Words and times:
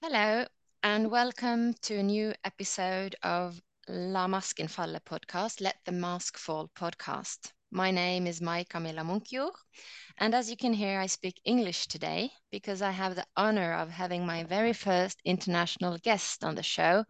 Hello, 0.00 0.44
and 0.84 1.10
welcome 1.10 1.74
to 1.82 1.96
a 1.96 2.02
new 2.04 2.32
episode 2.44 3.16
of 3.24 3.60
La 3.88 4.28
Maskenfalle 4.28 5.00
podcast, 5.00 5.60
Let 5.60 5.74
the 5.86 5.90
Mask 5.90 6.38
Fall 6.38 6.70
podcast. 6.78 7.50
My 7.72 7.90
name 7.90 8.28
is 8.28 8.40
Mai 8.40 8.64
Camilla 8.70 9.02
Munkjord, 9.02 9.50
and 10.18 10.36
as 10.36 10.48
you 10.48 10.56
can 10.56 10.72
hear, 10.72 11.00
I 11.00 11.06
speak 11.06 11.40
English 11.44 11.88
today 11.88 12.30
because 12.52 12.80
I 12.80 12.92
have 12.92 13.16
the 13.16 13.26
honor 13.36 13.72
of 13.74 13.90
having 13.90 14.24
my 14.24 14.44
very 14.44 14.72
first 14.72 15.18
international 15.24 15.98
guest 15.98 16.44
on 16.44 16.54
the 16.54 16.62
show, 16.62 17.04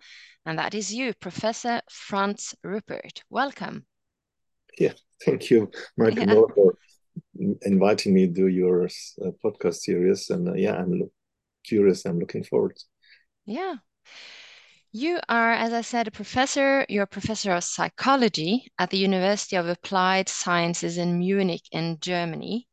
and 0.46 0.59
that 0.59 0.75
is 0.75 0.91
you, 0.91 1.12
Professor 1.20 1.82
Franz 1.91 2.55
Ruppert. 2.64 3.20
Welcome. 3.29 3.84
Yeah, 4.79 4.95
thank 5.27 5.50
you, 5.50 5.70
Mai 5.98 6.11
Camilla, 6.14 6.46
yeah. 6.48 6.55
for 6.55 6.73
inviting 7.62 8.14
me 8.14 8.32
to 8.32 8.46
your 8.46 8.86
uh, 8.86 9.30
podcast 9.45 9.75
series. 9.75 10.30
And 10.30 10.48
uh, 10.48 10.55
yeah, 10.55 10.73
I'm 10.73 11.11
curious. 11.64 12.04
I'm 12.04 12.18
looking 12.18 12.45
forward. 12.45 12.76
Yeah. 13.46 13.76
You 14.93 15.21
are, 15.29 15.53
as 15.53 15.72
I 15.72 15.82
said, 15.82 16.08
a 16.08 16.11
professor. 16.11 16.86
You're 16.89 17.04
a 17.04 17.07
professor 17.07 17.53
of 17.53 17.64
psychology 17.64 18.72
at 18.79 18.90
the 18.90 18.98
University 18.98 19.57
of 19.57 19.68
Applied 19.68 20.29
Sciences 20.29 20.96
in 20.96 21.18
Munich 21.18 21.64
in 21.72 21.98
Germany. 22.00 22.67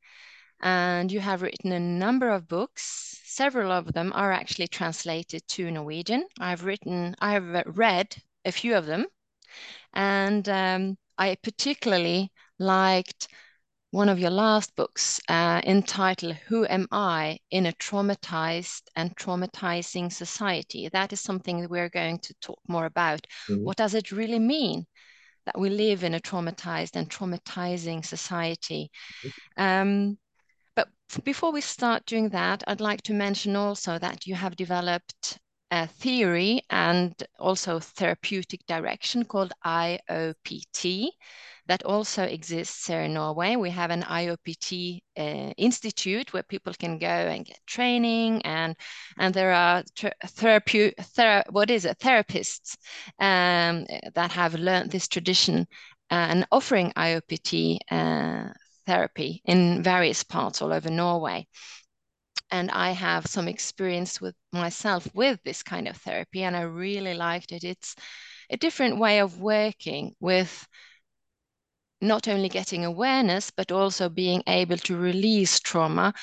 And 0.62 1.12
you 1.12 1.20
have 1.20 1.42
written 1.42 1.74
a 1.74 1.80
number 1.80 2.30
of 2.30 2.48
books. 2.48 3.20
Several 3.26 3.72
of 3.72 3.92
them 3.92 4.14
are 4.16 4.32
actually 4.32 4.70
translated 4.70 5.46
to 5.50 5.70
Norwegian. 5.70 6.26
I've 6.40 6.64
written, 6.64 7.16
I 7.20 7.34
have 7.34 7.64
read 7.68 8.16
a 8.46 8.52
few 8.52 8.76
of 8.76 8.86
them. 8.86 9.06
And 9.94 10.48
um, 10.48 10.98
I 11.18 11.36
particularly 11.36 12.32
liked 12.60 13.28
one 13.96 14.10
of 14.10 14.20
your 14.20 14.30
last 14.30 14.76
books 14.76 15.22
uh, 15.30 15.62
entitled 15.66 16.36
Who 16.48 16.66
Am 16.66 16.86
I 16.92 17.40
in 17.50 17.66
a 17.66 17.72
Traumatized 17.72 18.82
and 18.98 19.16
Traumatizing 19.16 20.12
Society? 20.12 20.90
That 20.90 21.14
is 21.14 21.22
something 21.22 21.62
that 21.62 21.70
we're 21.70 21.88
going 21.88 22.20
to 22.20 22.34
talk 22.42 22.60
more 22.68 22.88
about. 22.88 23.26
Mm-hmm. 23.48 23.64
What 23.64 23.78
does 23.78 23.94
it 23.94 24.12
really 24.12 24.38
mean 24.38 24.86
that 25.46 25.58
we 25.58 25.70
live 25.70 26.04
in 26.04 26.14
a 26.14 26.20
traumatized 26.20 26.98
and 26.98 27.10
traumatizing 27.10 28.06
society? 28.06 28.92
Um, 29.56 30.18
but 30.76 30.90
before 31.24 31.54
we 31.54 31.62
start 31.62 32.06
doing 32.06 32.28
that, 32.30 32.66
I'd 32.68 32.82
like 32.82 33.02
to 33.04 33.14
mention 33.14 33.56
also 33.56 33.98
that 33.98 34.28
you 34.28 34.36
have 34.36 34.58
developed 34.58 35.40
a 35.72 35.88
theory 35.88 36.64
and 36.70 37.14
also 37.40 37.80
therapeutic 37.80 38.66
direction 38.68 39.24
called 39.24 39.54
IOPT 39.66 41.12
that 41.68 41.84
also 41.84 42.24
exists 42.24 42.88
here 42.88 43.02
in 43.02 43.14
Norway. 43.14 43.56
We 43.56 43.72
have 43.72 43.92
an 43.92 44.04
IOPT 44.04 45.00
uh, 45.18 45.54
institute 45.58 46.34
where 46.34 46.44
people 46.44 46.74
can 46.74 47.00
go 47.00 47.08
and 47.08 47.46
get 47.46 47.60
training, 47.66 48.42
and 48.44 48.76
and 49.18 49.34
there 49.34 49.54
are 49.54 49.84
therapy, 50.26 50.94
thera 51.00 51.44
what 51.50 51.72
is 51.72 51.86
it, 51.86 52.00
therapists 52.00 52.78
um, 53.20 53.86
that 54.14 54.32
have 54.32 54.56
learned 54.56 54.92
this 54.92 55.08
tradition 55.08 55.68
uh, 56.12 56.28
and 56.30 56.48
offering 56.52 56.94
IOPT 56.96 57.78
uh, 57.90 58.50
therapy 58.86 59.42
in 59.46 59.82
various 59.84 60.24
parts 60.24 60.62
all 60.62 60.72
over 60.72 60.90
Norway. 60.90 61.48
And 62.52 62.70
I 62.70 62.92
have 62.92 63.26
some 63.26 63.48
experience 63.48 64.22
with 64.22 64.36
myself 64.54 65.08
with 65.16 65.40
this 65.44 65.64
kind 65.64 65.88
of 65.88 65.98
therapy, 65.98 66.44
and 66.44 66.56
I 66.56 66.62
really 66.62 67.16
liked 67.16 67.52
it. 67.52 67.64
It's 67.64 67.96
a 68.52 68.58
different 68.58 69.00
way 69.00 69.20
of 69.20 69.40
working 69.40 70.14
with 70.20 70.68
not 72.02 72.28
only 72.28 72.50
getting 72.50 72.86
awareness, 72.86 73.52
but 73.52 73.72
also 73.72 74.10
being 74.10 74.44
able 74.48 74.78
to 74.78 74.98
release 74.98 75.60
trauma 75.60 76.14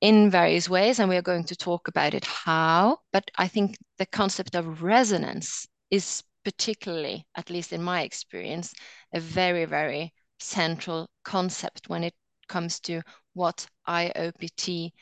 in 0.00 0.30
various 0.30 0.68
ways. 0.68 0.98
And 0.98 1.08
we're 1.08 1.22
going 1.22 1.44
to 1.44 1.56
talk 1.56 1.88
about 1.88 2.14
it 2.14 2.24
how. 2.24 2.98
But 3.12 3.30
I 3.38 3.48
think 3.48 3.76
the 3.98 4.06
concept 4.06 4.54
of 4.54 4.82
resonance 4.82 5.66
is 5.90 6.22
particularly, 6.44 7.26
at 7.36 7.50
least 7.50 7.72
in 7.72 7.82
my 7.82 8.02
experience, 8.02 8.74
a 9.12 9.20
very, 9.20 9.64
very 9.64 10.12
central 10.38 11.08
concept 11.24 11.88
when 11.88 12.04
it 12.04 12.14
comes 12.48 12.80
to 12.80 13.00
what 13.32 13.66
IOPT 13.88 14.92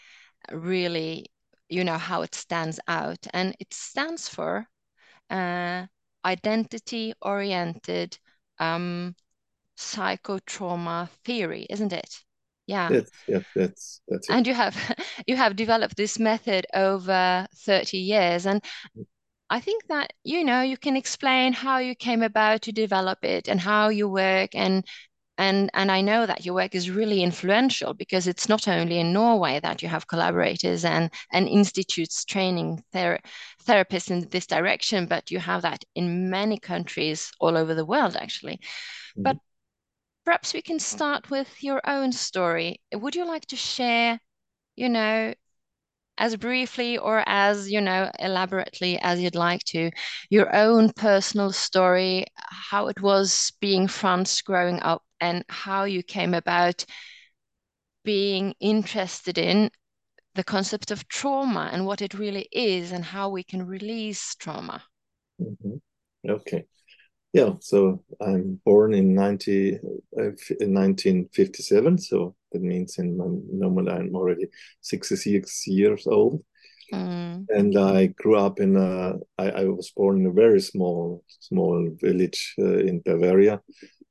really, 0.52 1.26
you 1.68 1.84
know, 1.84 1.98
how 1.98 2.22
it 2.22 2.34
stands 2.34 2.78
out. 2.88 3.18
And 3.32 3.54
it 3.58 3.72
stands 3.74 4.28
for 4.28 4.66
uh, 5.30 5.86
identity 6.24 7.14
oriented 7.20 8.18
um, 8.58 9.14
psychotrauma 9.76 11.08
theory, 11.24 11.66
isn't 11.70 11.92
it? 11.92 12.22
Yeah. 12.66 13.00
Yeah, 13.26 13.40
that's 13.54 14.00
that's 14.08 14.28
it. 14.28 14.32
And 14.32 14.46
you 14.46 14.54
have 14.54 14.76
you 15.26 15.36
have 15.36 15.56
developed 15.56 15.96
this 15.96 16.18
method 16.18 16.66
over 16.74 17.46
30 17.54 17.98
years. 17.98 18.46
And 18.46 18.64
I 19.50 19.60
think 19.60 19.86
that, 19.88 20.12
you 20.24 20.44
know, 20.44 20.62
you 20.62 20.76
can 20.76 20.96
explain 20.96 21.52
how 21.52 21.78
you 21.78 21.94
came 21.94 22.22
about 22.22 22.62
to 22.62 22.72
develop 22.72 23.24
it 23.24 23.48
and 23.48 23.60
how 23.60 23.88
you 23.88 24.08
work 24.08 24.54
and 24.54 24.84
and 25.38 25.70
and 25.74 25.90
I 25.90 26.02
know 26.02 26.26
that 26.26 26.44
your 26.44 26.54
work 26.54 26.74
is 26.74 26.90
really 26.90 27.22
influential 27.22 27.94
because 27.94 28.26
it's 28.26 28.48
not 28.48 28.68
only 28.68 28.98
in 28.98 29.12
Norway 29.12 29.60
that 29.60 29.82
you 29.82 29.88
have 29.88 30.06
collaborators 30.06 30.84
and 30.84 31.10
and 31.32 31.48
institutes 31.48 32.24
training 32.24 32.82
ther- 32.92 33.20
therapists 33.64 34.10
in 34.10 34.28
this 34.28 34.46
direction, 34.46 35.06
but 35.06 35.30
you 35.30 35.38
have 35.38 35.62
that 35.62 35.84
in 35.94 36.30
many 36.30 36.58
countries 36.58 37.32
all 37.40 37.56
over 37.56 37.74
the 37.74 37.84
world 37.86 38.16
actually. 38.16 38.56
Mm-hmm. 38.56 39.22
But 39.22 39.36
perhaps 40.24 40.54
we 40.54 40.62
can 40.62 40.78
start 40.78 41.30
with 41.30 41.62
your 41.62 41.80
own 41.86 42.12
story. 42.12 42.80
Would 42.92 43.14
you 43.14 43.26
like 43.26 43.46
to 43.46 43.56
share, 43.56 44.20
you 44.76 44.88
know, 44.88 45.34
as 46.18 46.36
briefly 46.36 46.98
or 46.98 47.24
as, 47.26 47.70
you 47.70 47.80
know, 47.80 48.10
elaborately 48.18 48.98
as 49.00 49.20
you'd 49.20 49.34
like 49.34 49.64
to, 49.64 49.90
your 50.30 50.54
own 50.54 50.92
personal 50.92 51.52
story, 51.52 52.26
how 52.36 52.88
it 52.88 53.00
was 53.00 53.52
being 53.60 53.88
Franz 53.88 54.42
growing 54.42 54.80
up 54.80 55.02
and 55.20 55.44
how 55.48 55.84
you 55.84 56.02
came 56.02 56.34
about 56.34 56.84
being 58.04 58.54
interested 58.60 59.38
in 59.38 59.70
the 60.34 60.44
concept 60.44 60.90
of 60.90 61.08
trauma 61.08 61.70
and 61.72 61.86
what 61.86 62.02
it 62.02 62.14
really 62.14 62.48
is 62.52 62.92
and 62.92 63.04
how 63.04 63.28
we 63.28 63.42
can 63.42 63.66
release 63.66 64.34
trauma. 64.36 64.82
Mm-hmm. 65.40 66.30
Okay. 66.30 66.64
Yeah, 67.32 67.54
so 67.60 68.02
I'm 68.20 68.60
born 68.64 68.92
in 68.92 69.14
90, 69.14 69.74
uh, 69.74 70.22
in 70.60 70.74
1957, 70.74 71.98
so 71.98 72.34
that 72.52 72.60
means 72.60 72.98
in 72.98 73.16
my 73.16 73.24
normal 73.50 73.88
I'm 73.88 74.14
already 74.14 74.48
66 74.82 75.66
years 75.66 76.06
old. 76.06 76.44
Mm. 76.92 77.46
And 77.48 77.78
I 77.78 78.06
grew 78.08 78.36
up 78.36 78.60
in 78.60 78.76
a, 78.76 79.14
I, 79.38 79.50
I 79.50 79.64
was 79.64 79.90
born 79.96 80.20
in 80.20 80.26
a 80.26 80.32
very 80.32 80.60
small, 80.60 81.24
small 81.40 81.88
village 82.02 82.54
uh, 82.58 82.78
in 82.78 83.00
Bavaria. 83.00 83.62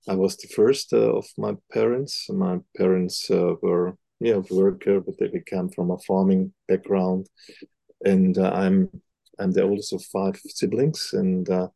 I 0.10 0.16
was 0.16 0.36
the 0.38 0.48
first 0.48 0.92
uh, 0.92 1.16
of 1.18 1.28
my 1.38 1.54
parents. 1.72 2.26
My 2.30 2.58
parents 2.76 3.30
uh, 3.30 3.54
were, 3.62 3.98
yeah, 4.20 4.42
worker, 4.50 5.00
but 5.00 5.20
they 5.20 5.30
came 5.46 5.70
from 5.70 5.92
a 5.92 6.00
farming 6.00 6.54
background. 6.68 7.28
And 8.04 8.36
uh, 8.40 8.50
I'm, 8.52 8.90
I'm 9.38 9.52
the 9.52 9.62
oldest 9.62 9.94
of 9.94 10.04
five 10.06 10.40
siblings. 10.44 11.12
And 11.14 11.48
uh, 11.48 11.68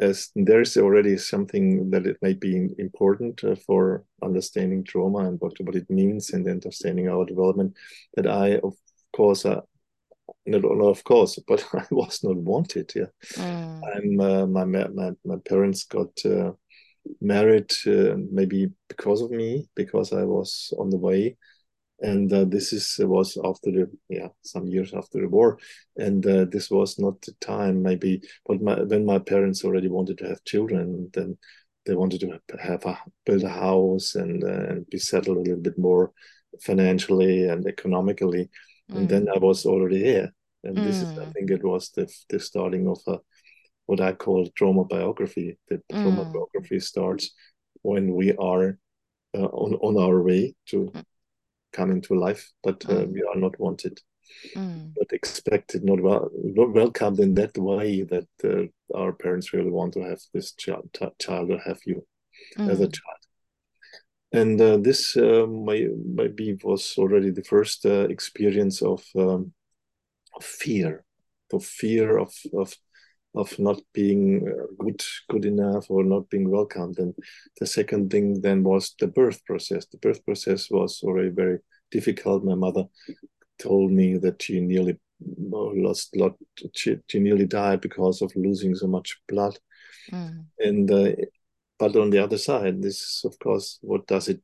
as 0.00 0.30
there 0.34 0.62
is 0.62 0.76
already 0.76 1.16
something 1.18 1.90
that 1.90 2.06
it 2.06 2.16
may 2.22 2.32
be 2.32 2.68
important 2.78 3.44
uh, 3.44 3.54
for 3.66 4.04
understanding 4.22 4.82
trauma 4.82 5.18
and 5.18 5.40
what, 5.40 5.52
what 5.60 5.76
it 5.76 5.88
means 5.90 6.30
and 6.30 6.48
understanding 6.48 7.08
our 7.08 7.24
development 7.26 7.76
that 8.14 8.26
I, 8.26 8.56
of 8.56 8.74
course, 9.14 9.44
uh, 9.44 9.60
not, 10.46 10.62
not 10.62 10.88
of 10.88 11.04
course, 11.04 11.38
but 11.46 11.64
I 11.74 11.84
was 11.90 12.24
not 12.24 12.36
wanted. 12.36 12.92
Yeah, 12.94 13.12
mm. 13.34 13.80
I'm 13.94 14.20
uh, 14.20 14.46
my, 14.46 14.64
my 14.64 15.10
my 15.24 15.36
parents 15.48 15.84
got 15.84 16.10
uh, 16.24 16.52
married 17.20 17.72
uh, 17.86 18.16
maybe 18.30 18.70
because 18.88 19.20
of 19.20 19.30
me 19.30 19.68
because 19.74 20.12
I 20.12 20.24
was 20.24 20.72
on 20.78 20.90
the 20.90 20.98
way 20.98 21.36
and 22.00 22.32
uh, 22.32 22.44
this 22.44 22.72
is 22.72 22.96
was 23.00 23.38
after 23.44 23.70
the 23.70 23.90
yeah 24.08 24.28
some 24.42 24.66
years 24.66 24.92
after 24.94 25.20
the 25.20 25.28
war 25.28 25.58
and 25.96 26.26
uh, 26.26 26.44
this 26.50 26.70
was 26.70 26.98
not 26.98 27.20
the 27.22 27.32
time 27.40 27.82
maybe 27.82 28.20
but 28.46 28.60
my, 28.62 28.80
when 28.82 29.04
my 29.04 29.18
parents 29.18 29.64
already 29.64 29.88
wanted 29.88 30.18
to 30.18 30.26
have 30.26 30.42
children 30.44 31.10
then 31.12 31.36
they 31.86 31.94
wanted 31.94 32.20
to 32.20 32.56
have 32.58 32.84
a 32.86 32.98
build 33.26 33.42
a 33.42 33.48
house 33.48 34.14
and 34.14 34.44
uh, 34.44 34.64
and 34.70 34.86
be 34.90 34.98
settled 34.98 35.36
a 35.38 35.40
little 35.40 35.62
bit 35.62 35.78
more 35.78 36.12
financially 36.60 37.48
and 37.48 37.66
economically 37.66 38.48
mm. 38.90 38.96
and 38.96 39.08
then 39.08 39.26
mm. 39.26 39.34
i 39.34 39.38
was 39.38 39.66
already 39.66 40.02
here 40.02 40.30
and 40.64 40.76
mm. 40.76 40.84
this 40.84 40.96
is 40.96 41.18
i 41.18 41.24
mm. 41.24 41.32
think 41.32 41.50
it 41.50 41.64
was 41.64 41.90
the 41.90 42.10
the 42.30 42.40
starting 42.40 42.88
of 42.88 42.98
a 43.08 43.18
what 43.86 44.00
i 44.00 44.12
call 44.12 44.48
trauma 44.56 44.84
biography 44.84 45.58
the 45.68 45.76
mm. 45.76 46.02
trauma 46.02 46.24
biography 46.24 46.80
starts 46.80 47.32
when 47.82 48.14
we 48.14 48.34
are 48.36 48.78
uh, 49.34 49.46
on 49.46 49.74
on 49.74 50.02
our 50.02 50.22
way 50.22 50.54
to 50.66 50.90
mm 50.94 51.04
come 51.72 51.90
into 51.90 52.14
life, 52.14 52.50
but 52.62 52.84
uh, 52.88 53.04
mm. 53.04 53.12
we 53.12 53.22
are 53.22 53.40
not 53.40 53.58
wanted, 53.58 54.00
mm. 54.56 54.92
not 54.96 55.12
expected, 55.12 55.84
not, 55.84 56.00
well, 56.00 56.30
not 56.42 56.72
welcomed 56.72 57.20
in 57.20 57.34
that 57.34 57.56
way 57.56 58.02
that 58.02 58.28
uh, 58.44 58.64
our 58.96 59.12
parents 59.12 59.52
really 59.52 59.70
want 59.70 59.94
to 59.94 60.00
have 60.02 60.20
this 60.32 60.52
child, 60.52 60.88
child 61.18 61.50
or 61.50 61.58
have 61.58 61.80
you 61.86 62.06
mm. 62.58 62.68
as 62.68 62.80
a 62.80 62.86
mm. 62.86 62.92
child. 62.92 63.16
And 64.32 64.60
uh, 64.60 64.76
this 64.76 65.16
uh, 65.16 65.46
may, 65.48 65.88
maybe 66.04 66.56
was 66.62 66.94
already 66.96 67.30
the 67.30 67.42
first 67.44 67.84
uh, 67.84 68.06
experience 68.08 68.80
of, 68.80 69.04
um, 69.16 69.52
of 70.36 70.44
fear 70.44 71.04
of 71.52 71.64
fear 71.64 72.18
of 72.18 72.32
of 72.54 72.74
of 73.34 73.56
not 73.58 73.80
being 73.92 74.48
uh, 74.48 74.66
good 74.78 75.02
good 75.28 75.44
enough 75.44 75.86
or 75.88 76.02
not 76.04 76.28
being 76.30 76.50
welcomed. 76.50 76.98
And 76.98 77.14
the 77.58 77.66
second 77.66 78.10
thing 78.10 78.40
then 78.40 78.64
was 78.64 78.94
the 78.98 79.06
birth 79.06 79.44
process. 79.44 79.86
The 79.86 79.98
birth 79.98 80.24
process 80.24 80.70
was 80.70 81.00
already 81.02 81.30
very 81.30 81.58
difficult. 81.90 82.44
My 82.44 82.54
mother 82.54 82.84
told 83.58 83.92
me 83.92 84.16
that 84.18 84.42
she 84.42 84.60
nearly 84.60 84.98
lost 85.22 86.16
lot 86.16 86.34
she, 86.74 86.96
she 87.08 87.20
nearly 87.20 87.46
died 87.46 87.80
because 87.80 88.22
of 88.22 88.32
losing 88.34 88.74
so 88.74 88.86
much 88.86 89.18
blood. 89.28 89.58
Mm. 90.10 90.46
and 90.58 90.90
uh, 90.90 91.12
but 91.78 91.94
on 91.96 92.10
the 92.10 92.18
other 92.18 92.38
side 92.38 92.80
this 92.80 93.00
is 93.00 93.22
of 93.24 93.38
course 93.38 93.78
what 93.82 94.06
does 94.06 94.28
it 94.28 94.40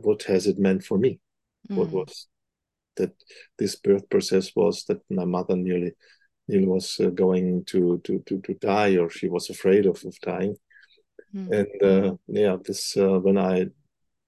what 0.00 0.22
has 0.22 0.46
it 0.46 0.58
meant 0.58 0.82
for 0.84 0.98
me? 0.98 1.20
Mm. 1.70 1.76
what 1.76 1.90
was 1.90 2.26
that 2.96 3.12
this 3.58 3.76
birth 3.76 4.08
process 4.08 4.50
was 4.56 4.84
that 4.86 5.00
my 5.10 5.24
mother 5.24 5.56
nearly 5.56 5.92
nearly 6.48 6.66
was 6.66 6.98
uh, 7.00 7.10
going 7.10 7.64
to, 7.66 8.00
to 8.04 8.22
to 8.26 8.40
to 8.40 8.54
die 8.54 8.96
or 8.96 9.10
she 9.10 9.28
was 9.28 9.50
afraid 9.50 9.86
of, 9.86 10.02
of 10.04 10.18
dying 10.20 10.56
mm. 11.34 11.50
and 11.52 11.82
uh, 11.82 12.14
yeah 12.26 12.56
this 12.64 12.96
uh, 12.96 13.18
when 13.18 13.38
i 13.38 13.66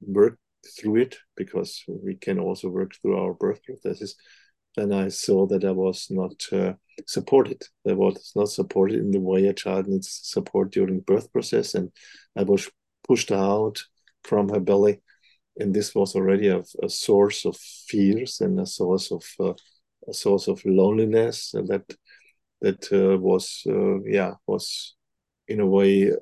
worked 0.00 0.38
through 0.78 0.96
it 0.96 1.17
because 1.37 1.82
we 1.87 2.14
can 2.14 2.38
also 2.38 2.69
work 2.69 2.93
through 2.94 3.19
our 3.19 3.34
birth 3.34 3.62
processes 3.64 4.17
then 4.76 4.93
I 4.93 5.08
saw 5.08 5.46
that 5.46 5.64
I 5.64 5.72
was 5.72 6.06
not 6.11 6.32
uh, 6.52 6.75
supported. 7.06 7.62
I 7.88 7.93
was 7.93 8.32
not 8.37 8.50
supported 8.50 9.00
in 9.00 9.11
the 9.11 9.20
way 9.20 9.46
a 9.46 9.52
child 9.52 9.88
needs 9.88 10.20
support 10.22 10.70
during 10.70 11.00
birth 11.00 11.32
process, 11.32 11.75
and 11.75 11.90
I 12.37 12.44
was 12.44 12.70
pushed 13.06 13.32
out 13.32 13.82
from 14.22 14.49
her 14.50 14.61
belly, 14.61 15.00
and 15.58 15.75
this 15.75 15.94
was 15.94 16.14
already 16.14 16.49
a, 16.49 16.62
a 16.82 16.88
source 16.88 17.44
of 17.44 17.56
fears 17.56 18.40
and 18.40 18.61
a 18.61 18.67
source 18.67 19.11
of 19.11 19.25
uh, 19.40 19.55
a 20.08 20.14
source 20.14 20.49
of 20.49 20.64
loneliness 20.64 21.50
that 21.52 21.84
that 22.61 22.93
uh, 22.93 23.19
was 23.19 23.62
uh, 23.69 24.01
yeah 24.03 24.35
was 24.47 24.95
in 25.49 25.61
a 25.61 25.67
way 25.67 26.12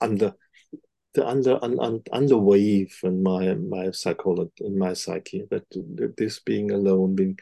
under 0.00 0.34
the 1.14 1.26
under 1.26 1.62
un, 1.62 1.78
un, 1.80 2.00
underwave 2.12 2.92
in 3.04 3.22
my 3.22 3.54
my 3.54 3.90
psychology 3.90 4.52
in 4.60 4.78
my 4.78 4.92
psyche 4.92 5.44
that, 5.50 5.68
that 5.70 6.14
this 6.16 6.40
being 6.40 6.70
alone 6.70 7.14
being 7.14 7.38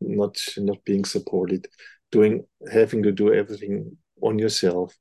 not 0.00 0.36
not 0.58 0.84
being 0.84 1.04
supported 1.04 1.66
doing 2.12 2.44
having 2.72 3.02
to 3.02 3.12
do 3.12 3.32
everything 3.32 3.96
on 4.22 4.38
yourself 4.38 4.94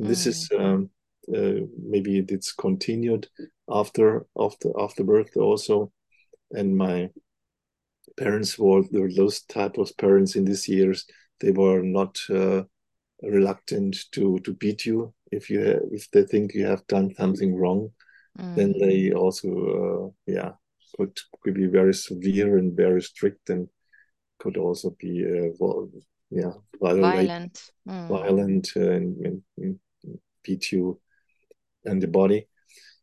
mm. 0.00 0.06
this 0.06 0.26
is 0.26 0.48
mm. 0.50 0.60
um, 0.60 0.90
uh, 1.34 1.64
maybe 1.82 2.18
it's 2.28 2.52
continued 2.52 3.28
after 3.70 4.26
after 4.38 4.68
after 4.78 5.04
birth 5.04 5.36
also 5.36 5.90
and 6.50 6.76
my 6.76 7.08
parents 8.18 8.58
were, 8.58 8.82
were 8.92 9.10
those 9.12 9.42
type 9.42 9.78
of 9.78 9.96
parents 9.96 10.36
in 10.36 10.44
these 10.44 10.68
years 10.68 11.06
they 11.42 11.50
were 11.50 11.82
not 11.82 12.18
uh, 12.30 12.62
reluctant 13.22 14.10
to 14.12 14.38
to 14.40 14.54
beat 14.54 14.86
you 14.86 15.12
if 15.32 15.50
you 15.50 15.60
if 15.90 16.10
they 16.10 16.22
think 16.22 16.54
you 16.54 16.66
have 16.66 16.86
done 16.86 17.14
something 17.16 17.56
wrong, 17.56 17.90
mm. 18.38 18.54
then 18.54 18.74
they 18.78 19.12
also 19.12 19.48
uh, 19.48 20.30
yeah 20.30 20.52
could 20.96 21.18
could 21.42 21.54
be 21.54 21.66
very 21.66 21.94
severe 21.94 22.58
and 22.58 22.76
very 22.76 23.02
strict 23.02 23.50
and 23.50 23.68
could 24.38 24.56
also 24.56 24.90
be 24.98 25.24
uh, 25.24 25.50
well, 25.58 25.88
yeah 26.30 26.52
violent 26.80 27.70
mm. 27.88 28.08
violent 28.08 28.72
uh, 28.76 28.90
and, 28.90 29.26
and, 29.26 29.42
and, 29.58 29.78
beat 30.44 30.72
you 30.72 31.00
and 31.84 32.02
the 32.02 32.08
body. 32.08 32.48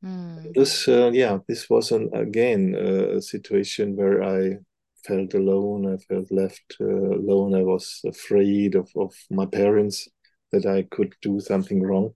Mm. 0.03 0.53
This 0.53 0.87
uh, 0.87 1.09
yeah 1.13 1.39
this 1.47 1.69
was 1.69 1.91
an 1.91 2.09
again 2.13 2.75
uh, 2.75 3.17
a 3.17 3.21
situation 3.21 3.95
where 3.95 4.23
I 4.23 4.59
felt 5.05 5.33
alone. 5.33 5.93
I 5.93 5.97
felt 5.97 6.31
left 6.31 6.75
uh, 6.81 6.85
alone. 6.85 7.55
I 7.55 7.63
was 7.63 8.01
afraid 8.05 8.75
of, 8.75 8.89
of 8.95 9.13
my 9.29 9.45
parents 9.45 10.07
that 10.51 10.65
I 10.65 10.83
could 10.83 11.15
do 11.21 11.39
something 11.39 11.81
wrong. 11.81 12.13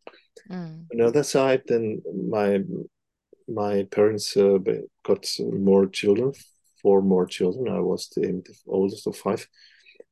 Mm. 0.50 0.86
On 0.92 0.98
the 0.98 1.06
other 1.06 1.24
side, 1.24 1.64
then 1.68 2.02
my 2.30 2.64
my 3.48 3.84
parents 3.92 4.36
uh, 4.38 4.58
got 5.04 5.28
more 5.40 5.88
children, 5.88 6.34
four 6.82 7.02
more 7.02 7.26
children. 7.26 7.68
I 7.68 7.80
was 7.80 8.10
the, 8.10 8.42
oldest 8.68 9.08
of 9.08 9.18
five, 9.18 9.48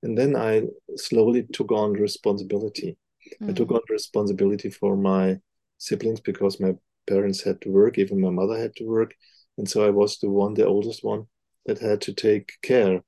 and 0.03 0.17
then 0.17 0.35
I 0.35 0.63
slowly 0.95 1.43
took 1.43 1.71
on 1.71 1.93
responsibility. 1.93 2.97
Mm. 3.41 3.49
I 3.49 3.53
took 3.53 3.69
mm. 3.69 3.75
on 3.75 3.81
responsibility 3.89 4.69
for 4.69 4.95
my 4.95 5.39
siblings 5.77 6.19
because 6.19 6.59
my 6.59 6.73
parents 7.07 7.41
had 7.41 7.61
to 7.61 7.71
work, 7.71 7.97
even 7.97 8.21
my 8.21 8.29
mother 8.29 8.57
had 8.57 8.75
to 8.77 8.85
work, 8.85 9.13
and 9.57 9.67
so 9.69 9.85
I 9.85 9.89
was 9.89 10.19
the 10.19 10.29
one, 10.29 10.53
the 10.53 10.67
oldest 10.67 11.03
one, 11.03 11.27
that 11.65 11.79
had 11.79 12.01
to 12.01 12.13
take 12.13 12.53
care 12.61 13.01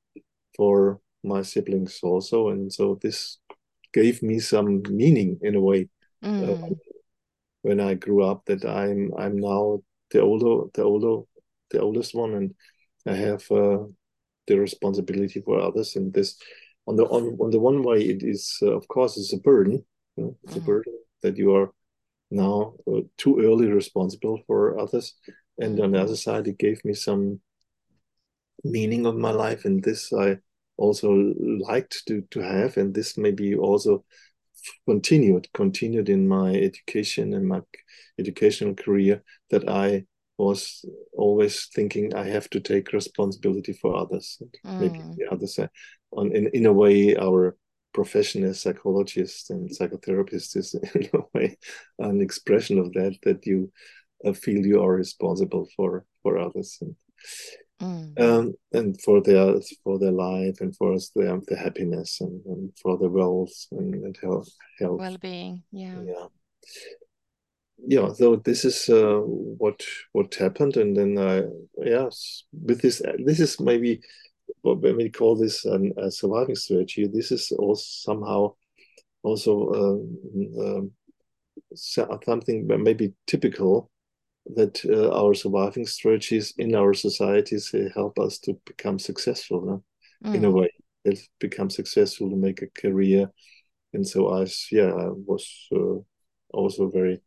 for 0.56 1.00
my 1.24 1.42
siblings 1.42 2.00
also, 2.04 2.50
and 2.50 2.72
so 2.72 3.00
this 3.02 3.40
gave 3.94 4.22
me 4.22 4.40
some 4.40 4.82
meaning 4.90 5.40
in 5.42 5.56
a 5.56 5.62
way 5.62 5.88
mm. 6.24 6.72
uh, 6.72 6.76
when 7.62 7.80
I 7.80 7.94
grew 7.94 8.24
up 8.24 8.46
that 8.46 8.66
I'm 8.66 9.12
I'm 9.18 9.38
now 9.38 9.82
the 10.12 10.22
older 10.22 10.70
the 10.74 10.84
older 10.84 11.26
the 11.72 11.80
oldest 11.82 12.14
one 12.14 12.34
and 12.34 12.56
I 13.06 13.16
have 13.16 13.50
uh, 13.52 13.86
the 14.48 14.60
responsibility 14.60 15.42
for 15.42 15.60
others 15.60 15.96
and 15.96 16.14
this 16.14 16.38
on 16.88 16.96
the 16.96 17.06
on, 17.06 17.38
on 17.40 17.52
the 17.52 17.60
one 17.60 17.84
way 17.84 18.02
it 18.02 18.24
is 18.24 18.60
uh, 18.62 18.72
of 18.72 18.88
course 18.88 19.18
it's 19.18 19.34
a 19.34 19.38
burden 19.38 19.86
you 20.18 20.24
know, 20.24 20.38
it's 20.44 20.56
mm. 20.56 20.58
a 20.58 20.62
burden 20.62 20.94
that 21.22 21.38
you 21.38 21.56
are 21.56 21.72
now 22.32 22.74
uh, 22.88 23.02
too 23.18 23.40
early 23.40 23.68
responsible 23.68 24.42
for 24.48 24.80
others 24.80 25.16
and 25.60 25.80
on 25.80 25.92
the 25.92 26.02
other 26.02 26.16
side 26.16 26.48
it 26.48 26.58
gave 26.58 26.84
me 26.84 26.94
some 26.94 27.40
meaning 28.64 29.06
of 29.06 29.16
my 29.16 29.32
life 29.32 29.66
and 29.66 29.84
this 29.84 30.12
I 30.14 30.38
also 30.78 31.34
liked 31.38 32.06
to, 32.08 32.22
to 32.32 32.40
have 32.40 32.78
and 32.78 32.94
this 32.94 33.18
maybe 33.18 33.56
also 33.56 34.04
continued 34.86 35.48
continued 35.54 36.10
in 36.10 36.28
my 36.28 36.54
education 36.56 37.34
and 37.34 37.48
my 37.48 37.62
educational 38.20 38.74
career 38.74 39.22
that 39.50 39.68
i 39.70 40.04
was 40.38 40.86
always 41.14 41.68
thinking 41.76 42.14
i 42.16 42.26
have 42.28 42.50
to 42.50 42.60
take 42.60 42.94
responsibility 42.94 43.74
for 43.74 43.96
others 43.96 44.42
mm. 44.66 44.80
maybe 44.80 45.00
the 45.18 45.26
others 45.32 45.60
on 46.14 46.36
in, 46.36 46.48
in 46.54 46.66
a 46.66 46.74
way 46.74 47.16
our 47.18 47.58
profession 47.94 48.44
as 48.44 48.62
psychologists 48.62 49.50
and 49.50 49.70
psychotherapists 49.70 50.56
is 50.56 50.74
in 50.96 51.10
a 51.14 51.20
way 51.34 51.58
an 52.00 52.22
expression 52.22 52.80
of 52.80 52.92
that 52.94 53.16
that 53.24 53.46
you 53.46 53.72
uh, 54.26 54.34
feel 54.34 54.66
you 54.66 54.82
are 54.82 54.96
responsible 54.96 55.68
for 55.76 56.06
for 56.24 56.38
others 56.38 56.78
and 56.82 56.96
Mm. 57.84 58.20
Um, 58.20 58.54
and 58.72 59.02
for 59.02 59.22
their 59.22 59.56
for 59.84 60.00
their 60.00 60.12
life 60.12 60.62
and 60.62 60.76
for 60.76 60.96
their, 61.16 61.38
their 61.48 61.58
happiness 61.58 62.22
and, 62.22 62.42
and 62.46 62.72
for 62.82 62.98
their 62.98 63.10
wealth 63.10 63.68
and, 63.72 63.94
and 63.96 64.18
health, 64.22 64.50
health. 64.80 65.00
Well-being 65.00 65.64
yeah. 65.72 66.02
Yeah. 66.02 66.28
Yeah 67.86 68.14
so 68.14 68.38
this 68.38 68.64
is 68.64 68.88
uh, 68.90 69.20
what 69.64 69.84
what 70.14 70.34
happened 70.36 70.78
and 70.78 70.96
then 70.96 71.18
i 71.18 71.44
yes 71.84 72.44
with 72.54 72.82
this 72.82 73.02
this 73.26 73.42
is 73.42 73.60
maybe 73.60 74.00
what 74.62 74.80
we 74.80 75.10
call 75.10 75.36
this 75.36 75.66
an, 75.66 75.94
a 75.98 76.10
surviving 76.10 76.56
strategy 76.56 77.08
this 77.08 77.32
is 77.32 77.52
also 77.52 77.84
somehow 77.84 78.54
also 79.24 79.74
um, 79.74 80.18
um, 80.60 80.92
something 81.76 82.68
maybe 82.68 83.14
typical 83.28 83.90
that 84.46 84.84
uh, 84.86 85.10
our 85.18 85.34
surviving 85.34 85.86
strategies 85.86 86.54
in 86.58 86.76
our 86.76 86.94
societies 86.94 87.74
uh, 87.74 87.90
help 87.94 88.20
us 88.20 88.40
to 88.40 88.54
become 88.66 89.00
successful 89.00 89.66
no? 89.66 89.84
mm. 90.30 90.36
in 90.36 90.46
a 90.46 90.50
mm. 90.50 90.54
way 90.54 90.70
it 91.06 91.20
become 91.40 91.70
successful 91.70 92.30
to 92.30 92.36
make 92.36 92.62
a 92.62 92.82
career 92.82 93.30
and 93.94 94.08
so 94.08 94.34
i 94.34 94.46
yeah 94.72 94.92
i 94.92 95.08
was 95.26 95.68
uh, 95.76 95.96
also 96.54 96.90
very 96.90 97.22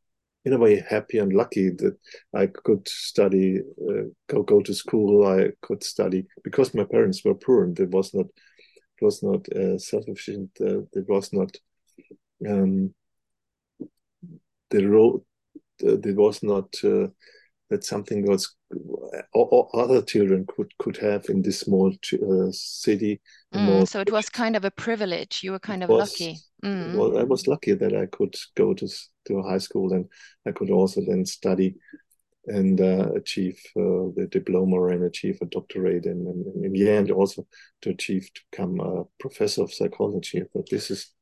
in 0.44 0.52
a 0.52 0.58
way 0.58 0.82
happy 0.88 1.18
and 1.18 1.32
lucky 1.32 1.70
that 1.70 1.96
i 2.34 2.46
could 2.46 2.86
study 2.86 3.60
uh, 3.88 4.02
go 4.28 4.42
go 4.42 4.60
to 4.60 4.74
school 4.74 5.26
i 5.26 5.48
could 5.62 5.82
study 5.82 6.26
because 6.44 6.74
my 6.74 6.84
parents 6.84 7.24
were 7.24 7.34
poor 7.34 7.64
and 7.64 7.78
it 7.80 7.90
was 7.90 8.12
not 8.14 8.26
it 8.26 9.04
was 9.04 9.22
not 9.22 9.46
uh, 9.52 9.78
self-sufficient 9.78 10.50
uh, 10.60 10.80
it 10.92 11.08
was 11.08 11.32
not 11.32 11.50
um, 12.48 12.94
the 14.70 14.86
road 14.86 15.22
it 15.80 16.16
was 16.16 16.42
not 16.42 16.74
uh, 16.84 17.08
that 17.70 17.84
something 17.84 18.26
was 18.26 18.54
or 19.32 19.68
other 19.74 20.02
children 20.02 20.46
could 20.46 20.70
could 20.78 20.96
have 20.96 21.28
in 21.28 21.42
this 21.42 21.60
small 21.60 21.90
uh, 21.90 22.50
city. 22.50 23.20
Mm, 23.54 23.86
so 23.88 24.00
it 24.00 24.10
was 24.10 24.28
kind 24.28 24.56
of 24.56 24.64
a 24.64 24.70
privilege. 24.70 25.42
You 25.42 25.52
were 25.52 25.58
kind 25.58 25.82
of 25.82 25.90
was, 25.90 26.10
lucky. 26.10 26.38
Mm. 26.64 26.96
Well, 26.96 27.18
I 27.18 27.24
was 27.24 27.46
lucky 27.46 27.74
that 27.74 27.94
I 27.94 28.06
could 28.06 28.34
go 28.56 28.74
to 28.74 28.88
to 29.26 29.42
high 29.42 29.58
school 29.58 29.92
and 29.92 30.06
I 30.46 30.52
could 30.52 30.70
also 30.70 31.00
then 31.06 31.24
study 31.26 31.76
and 32.46 32.80
uh, 32.80 33.10
achieve 33.16 33.60
uh, 33.76 34.14
the 34.14 34.28
diploma 34.30 34.84
and 34.84 35.02
achieve 35.02 35.38
a 35.42 35.46
doctorate 35.46 36.06
and, 36.06 36.28
and, 36.28 36.64
in 36.64 36.72
the 36.72 36.88
end 36.88 37.10
also 37.10 37.44
to 37.82 37.90
achieve 37.90 38.30
to 38.34 38.40
become 38.52 38.78
a 38.80 39.04
professor 39.18 39.62
of 39.62 39.74
psychology. 39.74 40.44
But 40.54 40.70
this 40.70 40.90
is 40.90 41.12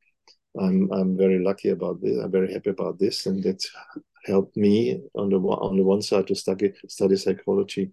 I'm 0.59 0.91
I'm 0.93 1.17
very 1.17 1.43
lucky 1.43 1.71
about 1.71 2.01
this. 2.01 2.19
I'm 2.19 2.31
very 2.31 2.53
happy 2.53 2.71
about 2.71 2.99
this, 2.99 3.27
and 3.27 3.45
it's 3.45 3.71
helped 4.25 4.57
me 4.57 5.01
on 5.15 5.31
the 5.31 5.37
on 5.37 5.77
the 5.77 5.83
one 5.83 6.03
side 6.03 6.27
to 6.27 6.35
study 6.35 6.73
study 6.89 7.17
psychology, 7.17 7.93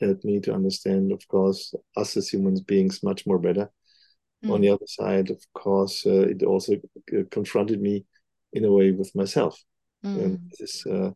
helped 0.00 0.24
me 0.24 0.40
to 0.40 0.54
understand, 0.54 1.12
of 1.12 1.26
course, 1.28 1.74
us 1.96 2.16
as 2.16 2.28
human 2.28 2.56
beings 2.66 3.02
much 3.02 3.26
more 3.26 3.38
better, 3.38 3.70
mm. 4.44 4.52
on 4.52 4.60
the 4.60 4.70
other 4.70 4.86
side, 4.86 5.30
of 5.30 5.42
course, 5.54 6.06
uh, 6.06 6.28
it 6.28 6.42
also 6.42 6.74
uh, 6.74 7.22
confronted 7.30 7.80
me 7.80 8.04
in 8.52 8.64
a 8.64 8.72
way 8.72 8.90
with 8.90 9.14
myself. 9.14 9.62
Mm. 10.04 10.24
And 10.24 10.50
this 10.50 10.60
is, 10.60 10.86
uh, 10.86 11.10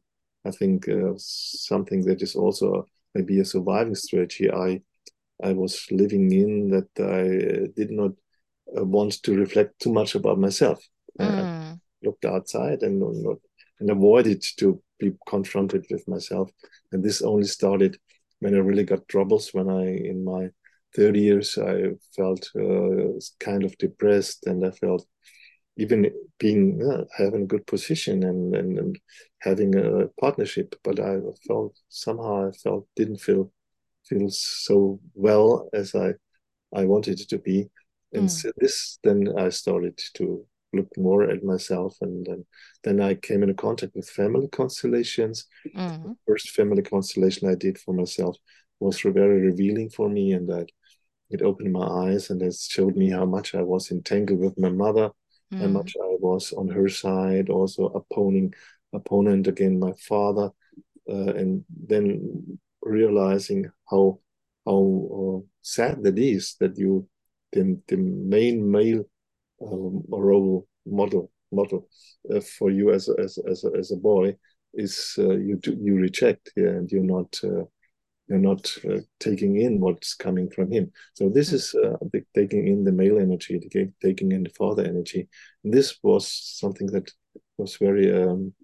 I 0.44 0.50
think, 0.50 0.88
uh, 0.88 1.14
something 1.16 2.04
that 2.06 2.22
is 2.22 2.34
also 2.34 2.86
maybe 3.14 3.40
a 3.40 3.44
surviving 3.44 3.94
strategy. 3.94 4.50
I 4.50 4.82
I 5.42 5.52
was 5.52 5.86
living 5.90 6.32
in 6.32 6.70
that 6.70 6.90
I 6.98 7.72
did 7.76 7.90
not 7.90 8.12
want 8.66 9.22
to 9.22 9.36
reflect 9.36 9.80
too 9.80 9.92
much 9.92 10.14
about 10.14 10.38
myself. 10.38 10.78
Mm. 11.20 11.78
looked 12.02 12.24
outside 12.24 12.82
and 12.82 12.98
not, 13.00 13.38
and 13.82 13.90
avoided 13.90 14.40
to 14.56 14.80
be 15.00 15.12
confronted 15.26 15.84
with 15.90 16.06
myself. 16.06 16.50
And 16.92 17.02
this 17.02 17.20
only 17.20 17.46
started 17.46 17.98
when 18.38 18.54
I 18.54 18.58
really 18.58 18.84
got 18.84 19.08
troubles. 19.08 19.50
When 19.52 19.68
I 19.68 19.86
in 19.86 20.24
my 20.24 20.50
30 20.94 21.20
years, 21.20 21.58
I 21.58 21.90
felt 22.14 22.48
uh, 22.56 23.18
kind 23.40 23.64
of 23.64 23.76
depressed, 23.78 24.46
and 24.46 24.64
I 24.64 24.70
felt 24.70 25.04
even 25.76 26.10
being 26.38 26.80
uh, 26.80 27.04
having 27.16 27.42
a 27.42 27.46
good 27.46 27.66
position 27.66 28.22
and, 28.22 28.54
and, 28.54 28.78
and 28.78 28.98
having 29.40 29.74
a 29.74 30.06
partnership, 30.20 30.76
but 30.84 31.00
I 31.00 31.16
felt 31.46 31.76
somehow 31.88 32.48
I 32.48 32.52
felt 32.52 32.86
didn't 32.94 33.20
feel 33.20 33.52
feel 34.04 34.28
so 34.30 35.00
well 35.14 35.68
as 35.72 35.94
I 35.94 36.14
I 36.72 36.84
wanted 36.84 37.20
it 37.20 37.28
to 37.30 37.38
be. 37.38 37.68
And 38.12 38.28
mm. 38.28 38.30
so 38.30 38.52
this 38.58 38.98
then 39.02 39.32
I 39.36 39.48
started 39.48 39.98
to 40.14 40.46
look 40.72 40.88
more 40.96 41.24
at 41.30 41.44
myself 41.44 41.96
and 42.00 42.26
then 42.26 42.46
then 42.84 43.00
I 43.00 43.14
came 43.14 43.42
into 43.42 43.54
contact 43.54 43.94
with 43.94 44.08
family 44.08 44.48
constellations. 44.48 45.46
Mm. 45.76 46.02
The 46.02 46.16
first 46.26 46.50
family 46.50 46.82
constellation 46.82 47.48
I 47.48 47.54
did 47.54 47.78
for 47.78 47.94
myself 47.94 48.36
was 48.80 49.00
very 49.00 49.40
revealing 49.40 49.90
for 49.90 50.08
me 50.08 50.32
and 50.32 50.48
that 50.48 50.68
it 51.30 51.42
opened 51.42 51.72
my 51.72 51.86
eyes 51.86 52.30
and 52.30 52.42
it 52.42 52.54
showed 52.54 52.96
me 52.96 53.10
how 53.10 53.24
much 53.24 53.54
I 53.54 53.62
was 53.62 53.90
entangled 53.90 54.40
with 54.40 54.58
my 54.58 54.70
mother 54.70 55.10
mm. 55.52 55.60
how 55.60 55.68
much 55.68 55.94
I 56.00 56.16
was 56.20 56.52
on 56.52 56.68
her 56.68 56.88
side, 56.88 57.50
also 57.50 57.86
opposing 57.86 58.54
opponent 58.92 59.46
again 59.46 59.78
my 59.78 59.92
father, 59.92 60.50
uh, 61.08 61.32
and 61.34 61.64
then 61.86 62.58
realizing 62.82 63.70
how 63.90 64.20
how 64.66 64.82
uh, 65.18 65.46
sad 65.62 66.02
that 66.04 66.18
is 66.18 66.56
that 66.60 66.78
you 66.78 67.08
the, 67.52 67.78
the 67.88 67.96
main 67.96 68.70
male 68.70 69.04
um, 69.64 70.02
role 70.08 70.66
model 70.86 71.30
model 71.50 71.88
uh, 72.34 72.40
for 72.40 72.70
you 72.70 72.92
as 72.92 73.08
a, 73.08 73.14
as 73.20 73.38
as 73.50 73.64
a, 73.64 73.70
as 73.78 73.92
a 73.92 73.96
boy 73.96 74.34
is 74.74 75.14
uh, 75.18 75.36
you 75.36 75.56
do, 75.56 75.76
you 75.80 75.96
reject 75.96 76.50
yeah, 76.56 76.68
and 76.68 76.90
you're 76.90 77.02
not 77.02 77.38
uh, 77.44 77.64
you're 78.28 78.38
not 78.38 78.72
uh, 78.88 79.00
taking 79.20 79.60
in 79.60 79.80
what's 79.80 80.14
coming 80.14 80.48
from 80.48 80.70
him. 80.70 80.90
So 81.14 81.28
this 81.28 81.50
mm. 81.50 81.54
is 81.54 81.74
uh, 81.74 81.96
taking 82.34 82.66
in 82.66 82.84
the 82.84 82.92
male 82.92 83.18
energy, 83.18 83.60
taking 84.00 84.32
in 84.32 84.44
the 84.44 84.50
father 84.50 84.84
energy. 84.84 85.28
And 85.64 85.74
this 85.74 85.98
was 86.02 86.28
something 86.28 86.86
that 86.88 87.10
was 87.58 87.76
very 87.76 88.10
um, 88.14 88.54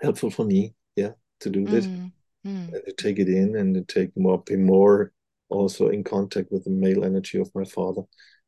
helpful 0.00 0.30
for 0.30 0.44
me, 0.44 0.74
yeah, 0.96 1.12
to 1.40 1.50
do 1.50 1.64
this, 1.66 1.86
mm. 1.86 2.12
Mm. 2.46 2.72
and 2.72 2.82
to 2.86 2.92
take 2.92 3.18
it 3.18 3.28
in 3.28 3.56
and 3.56 3.74
to 3.74 3.82
take 3.82 4.16
more, 4.16 4.42
be 4.42 4.56
more 4.56 5.12
also 5.50 5.88
in 5.88 6.04
contact 6.04 6.50
with 6.50 6.64
the 6.64 6.70
male 6.70 7.04
energy 7.04 7.38
of 7.38 7.50
my 7.54 7.64
father, 7.64 8.02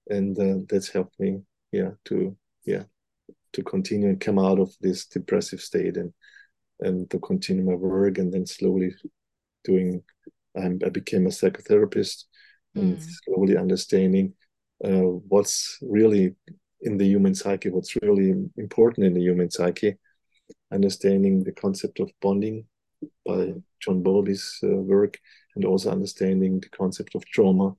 and 0.09 0.39
uh, 0.39 0.65
that's 0.69 0.89
helped 0.89 1.19
me, 1.19 1.41
yeah, 1.73 1.91
to 2.07 2.37
yeah, 2.65 2.85
to 3.53 3.63
continue 3.63 4.09
and 4.09 4.21
come 4.21 4.39
out 4.39 4.59
of 4.59 4.75
this 4.81 5.07
depressive 5.07 5.61
state 5.61 5.97
and 5.97 6.13
and 6.81 7.11
to 7.11 7.19
continue 7.19 7.65
my 7.65 7.75
work 7.75 8.19
and 8.19 8.33
then 8.33 8.47
slowly 8.47 8.95
doing 9.65 10.03
I 10.57 10.89
became 10.89 11.27
a 11.27 11.31
psychotherapist 11.31 12.25
mm. 12.77 12.83
and 12.83 13.03
slowly 13.03 13.57
understanding 13.57 14.35
uh, 14.85 15.07
what's 15.29 15.79
really 15.83 16.35
in 16.83 16.97
the 16.97 17.07
human 17.07 17.35
psyche, 17.35 17.71
what's 17.71 17.95
really 18.03 18.35
important 18.57 19.07
in 19.07 19.15
the 19.15 19.21
human 19.21 19.51
psyche, 19.51 19.97
understanding 20.73 21.45
the 21.45 21.53
concept 21.53 22.01
of 22.01 22.11
bonding 22.23 22.67
by 23.27 23.53
John 23.81 24.03
Bowlby's 24.03 24.59
uh, 24.65 24.69
work, 24.69 25.19
and 25.57 25.65
also 25.65 25.91
understanding 25.91 26.61
the 26.61 26.69
concept 26.71 27.15
of 27.15 27.25
trauma, 27.27 27.75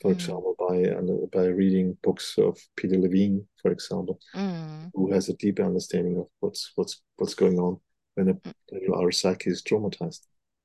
for 0.00 0.10
mm. 0.10 0.14
example, 0.14 0.54
by 0.58 0.82
uh, 0.84 1.26
by 1.32 1.46
reading 1.46 1.96
books 2.02 2.36
of 2.38 2.58
Peter 2.76 2.98
Levine, 2.98 3.46
for 3.60 3.70
example, 3.70 4.18
mm. 4.34 4.90
who 4.94 5.12
has 5.12 5.28
a 5.28 5.34
deeper 5.34 5.64
understanding 5.64 6.18
of 6.18 6.26
what's 6.40 6.72
what's 6.74 7.02
what's 7.16 7.34
going 7.34 7.58
on 7.58 7.80
when, 8.14 8.28
a, 8.28 8.34
when 8.70 8.94
our 8.94 9.12
psyche 9.12 9.50
is 9.50 9.62
traumatized. 9.62 10.20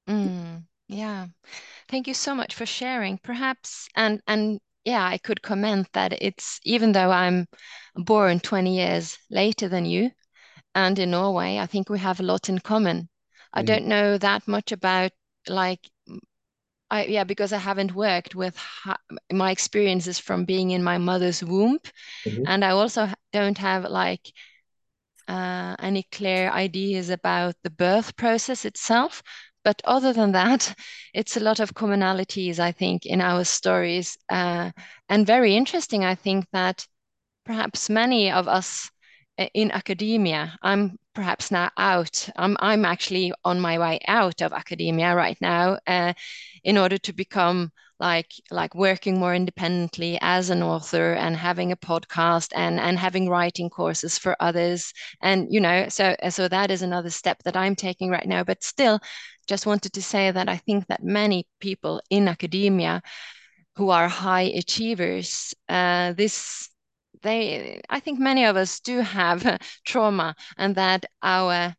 Mm. 0.08 0.64
Yeah. 0.88 1.28
Thank 1.88 2.08
you 2.08 2.14
so 2.14 2.34
much 2.34 2.56
for 2.56 2.66
sharing. 2.66 3.20
Perhaps, 3.20 3.88
and 3.96 4.22
and 4.28 4.60
yeah, 4.86 5.06
I 5.06 5.18
could 5.18 5.42
comment 5.42 5.88
that 5.94 6.14
it's 6.22 6.60
even 6.64 6.92
though 6.92 7.12
I'm 7.12 7.48
born 7.96 8.40
20 8.40 8.76
years 8.76 9.18
later 9.30 9.70
than 9.70 9.86
you, 9.86 10.12
and 10.76 10.98
in 10.98 11.12
Norway, 11.12 11.58
I 11.58 11.66
think 11.66 11.90
we 11.90 12.00
have 12.00 12.20
a 12.20 12.24
lot 12.24 12.50
in 12.50 12.60
common. 12.60 13.10
I 13.54 13.64
don't 13.64 13.88
know 13.88 14.18
that 14.18 14.48
much 14.48 14.72
about 14.72 15.12
like 15.48 15.80
I 16.92 17.06
yeah, 17.06 17.24
because 17.24 17.54
I 17.54 17.58
haven't 17.60 17.94
worked 17.96 18.36
with 18.36 18.58
my 19.32 19.52
experiences 19.52 20.20
from 20.20 20.46
being 20.46 20.72
in 20.72 20.84
my 20.84 20.98
mother's 20.98 21.44
womb, 21.44 21.80
Mhm. 22.26 22.44
and 22.48 22.66
I 22.66 22.72
also 22.72 23.10
don't 23.32 23.58
have 23.58 23.86
like 23.86 24.32
uh, 25.28 25.76
any 25.80 26.04
clear 26.12 26.50
ideas 26.50 27.10
about 27.10 27.56
the 27.64 27.70
birth 27.70 28.16
process 28.16 28.66
itself. 28.66 29.22
But 29.64 29.82
other 29.86 30.14
than 30.14 30.32
that, 30.32 30.74
it's 31.14 31.38
a 31.38 31.42
lot 31.42 31.60
of 31.60 31.74
commonalities, 31.74 32.60
I 32.60 32.72
think, 32.72 33.06
in 33.06 33.22
our 33.22 33.44
stories. 33.44 34.18
Uh, 34.30 34.72
and 35.10 35.28
very 35.28 35.56
interesting, 35.56 36.04
I 36.04 36.16
think, 36.16 36.46
that 36.54 36.88
perhaps 37.46 37.90
many 37.90 38.32
of 38.32 38.48
us 38.48 38.90
uh, 39.40 39.48
in 39.54 39.72
academia, 39.72 40.58
I'm 40.62 40.98
perhaps 41.20 41.52
now 41.52 41.70
out. 41.76 42.30
I'm, 42.38 42.56
I'm 42.62 42.86
actually 42.86 43.34
on 43.44 43.60
my 43.60 43.78
way 43.78 44.00
out 44.08 44.42
of 44.42 44.54
academia 44.54 45.14
right 45.14 45.38
now 45.42 45.78
uh, 45.86 46.14
in 46.64 46.78
order 46.78 46.98
to 46.98 47.12
become 47.12 47.74
like 48.00 48.32
like 48.52 48.74
working 48.74 49.20
more 49.20 49.36
independently 49.36 50.18
as 50.22 50.50
an 50.50 50.64
author 50.64 51.12
and 51.12 51.36
having 51.36 51.74
a 51.74 51.76
podcast 51.76 52.54
and 52.56 52.80
and 52.80 52.98
having 52.98 53.28
writing 53.28 53.70
courses 53.70 54.18
for 54.18 54.34
others 54.40 54.94
and 55.22 55.48
you 55.52 55.60
know 55.60 55.90
so 55.90 56.16
so 56.30 56.48
that 56.48 56.72
is 56.72 56.82
another 56.82 57.10
step 57.10 57.44
that 57.44 57.58
I'm 57.58 57.76
taking 57.76 58.10
right 58.10 58.26
now 58.26 58.46
but 58.46 58.64
still 58.64 59.02
just 59.50 59.66
wanted 59.66 59.92
to 59.92 60.02
say 60.02 60.32
that 60.32 60.48
I 60.48 60.56
think 60.56 60.88
that 60.88 61.04
many 61.04 61.46
people 61.60 62.02
in 62.10 62.30
academia 62.30 63.02
who 63.76 63.90
are 63.90 64.10
high 64.10 64.52
achievers, 64.64 65.54
uh, 65.70 66.14
this 66.14 66.70
they 67.22 67.82
I 67.90 68.00
think 68.00 68.20
many 68.20 68.46
of 68.46 68.56
us 68.56 68.80
do 68.80 69.00
have 69.02 69.60
trauma, 69.86 70.36
and 70.58 70.76
that 70.76 71.06
our 71.22 71.76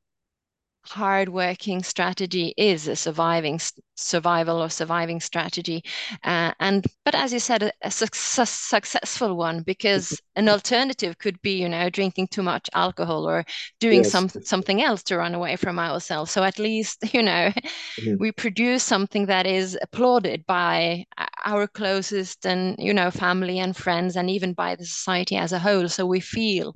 hardworking 0.83 1.83
strategy 1.83 2.55
is 2.57 2.89
a 2.89 2.97
surviving 2.97 3.61
survival 3.97 4.63
or 4.63 4.71
surviving 4.71 5.21
strategy 5.21 5.85
uh, 6.25 6.53
and 6.59 6.87
but 7.05 7.15
as 7.15 7.33
you 7.33 7.39
said 7.39 7.63
a, 7.63 7.73
a 7.83 7.91
success, 7.91 8.51
successful 8.51 9.37
one 9.37 9.63
because 9.63 10.21
an 10.37 10.49
alternative 10.49 11.19
could 11.19 11.41
be 11.43 11.61
you 11.61 11.69
know 11.69 11.91
drinking 11.91 12.27
too 12.29 12.43
much 12.43 12.69
alcohol 12.73 13.29
or 13.29 13.45
doing 13.79 14.03
yes. 14.03 14.11
some 14.11 14.29
something 14.29 14.83
else 14.83 15.03
to 15.03 15.19
run 15.19 15.35
away 15.35 15.55
from 15.55 15.79
ourselves 15.79 16.31
so 16.31 16.43
at 16.43 16.59
least 16.59 16.99
you 17.15 17.23
know 17.23 17.53
mm-hmm. 18.01 18.15
we 18.19 18.33
produce 18.33 18.83
something 18.83 19.27
that 19.27 19.47
is 19.47 19.79
applauded 19.83 20.45
by 20.47 21.05
our 21.45 21.67
closest 21.67 22.47
and 22.47 22.77
you 22.79 22.95
know 22.95 23.11
family 23.11 23.59
and 23.59 23.77
friends 23.77 24.17
and 24.17 24.31
even 24.31 24.55
by 24.55 24.75
the 24.75 24.85
society 24.85 25.37
as 25.37 25.53
a 25.53 25.59
whole 25.59 25.89
so 25.89 26.07
we 26.07 26.21
feel 26.21 26.75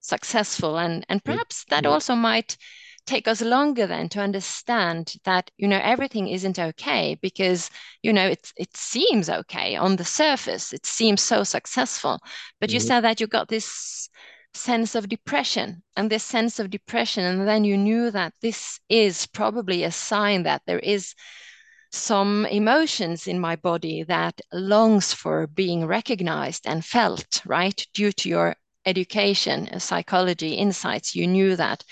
successful 0.00 0.78
and 0.78 1.04
and 1.08 1.24
perhaps 1.24 1.64
that 1.68 1.82
mm-hmm. 1.82 1.92
also 1.92 2.14
might 2.14 2.56
take 3.06 3.28
us 3.28 3.40
longer 3.40 3.86
then 3.86 4.08
to 4.10 4.20
understand 4.20 5.14
that 5.24 5.50
you 5.56 5.68
know 5.68 5.80
everything 5.82 6.28
isn't 6.28 6.58
okay 6.58 7.16
because 7.22 7.70
you 8.02 8.12
know 8.12 8.26
it 8.26 8.52
it 8.56 8.76
seems 8.76 9.30
okay 9.30 9.76
on 9.76 9.96
the 9.96 10.04
surface. 10.04 10.72
It 10.72 10.84
seems 10.84 11.22
so 11.22 11.44
successful. 11.44 12.20
But 12.60 12.70
mm-hmm. 12.70 12.74
you 12.74 12.80
said 12.80 13.00
that 13.02 13.20
you 13.20 13.26
got 13.26 13.48
this 13.48 14.08
sense 14.56 14.94
of 14.94 15.08
depression 15.08 15.82
and 15.96 16.10
this 16.10 16.24
sense 16.24 16.58
of 16.58 16.70
depression 16.70 17.24
and 17.24 17.46
then 17.46 17.64
you 17.64 17.76
knew 17.76 18.10
that 18.10 18.32
this 18.40 18.80
is 18.88 19.26
probably 19.26 19.84
a 19.84 19.90
sign 19.92 20.44
that 20.44 20.62
there 20.66 20.78
is 20.78 21.14
some 21.92 22.46
emotions 22.46 23.26
in 23.26 23.38
my 23.38 23.54
body 23.56 24.02
that 24.02 24.40
longs 24.52 25.12
for 25.12 25.46
being 25.46 25.86
recognized 25.86 26.66
and 26.66 26.84
felt 26.84 27.42
right? 27.44 27.86
Due 27.94 28.12
to 28.12 28.28
your 28.28 28.56
education 28.86 29.78
psychology 29.78 30.54
insights 30.54 31.14
you 31.14 31.26
knew 31.26 31.56
that 31.56 31.84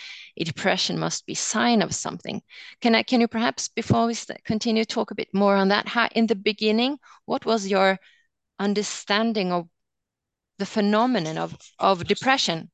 depression 0.43 0.99
must 0.99 1.27
be 1.27 1.35
sign 1.35 1.83
of 1.83 1.95
something. 1.95 2.43
Can 2.81 2.95
I, 2.95 3.05
can 3.05 3.21
you 3.21 3.29
perhaps, 3.29 3.69
before 3.69 4.07
we 4.07 4.17
continue, 4.45 4.85
talk 4.85 5.13
a 5.13 5.15
bit 5.15 5.29
more 5.33 5.55
on 5.55 5.69
that? 5.69 5.87
How, 5.87 6.09
in 6.13 6.27
the 6.27 6.35
beginning, 6.35 6.99
what 7.27 7.47
was 7.47 7.69
your 7.69 8.01
understanding 8.59 9.53
of 9.53 9.69
the 10.59 10.67
phenomenon 10.67 11.39
of, 11.39 11.57
of 11.79 12.05
depression? 12.05 12.71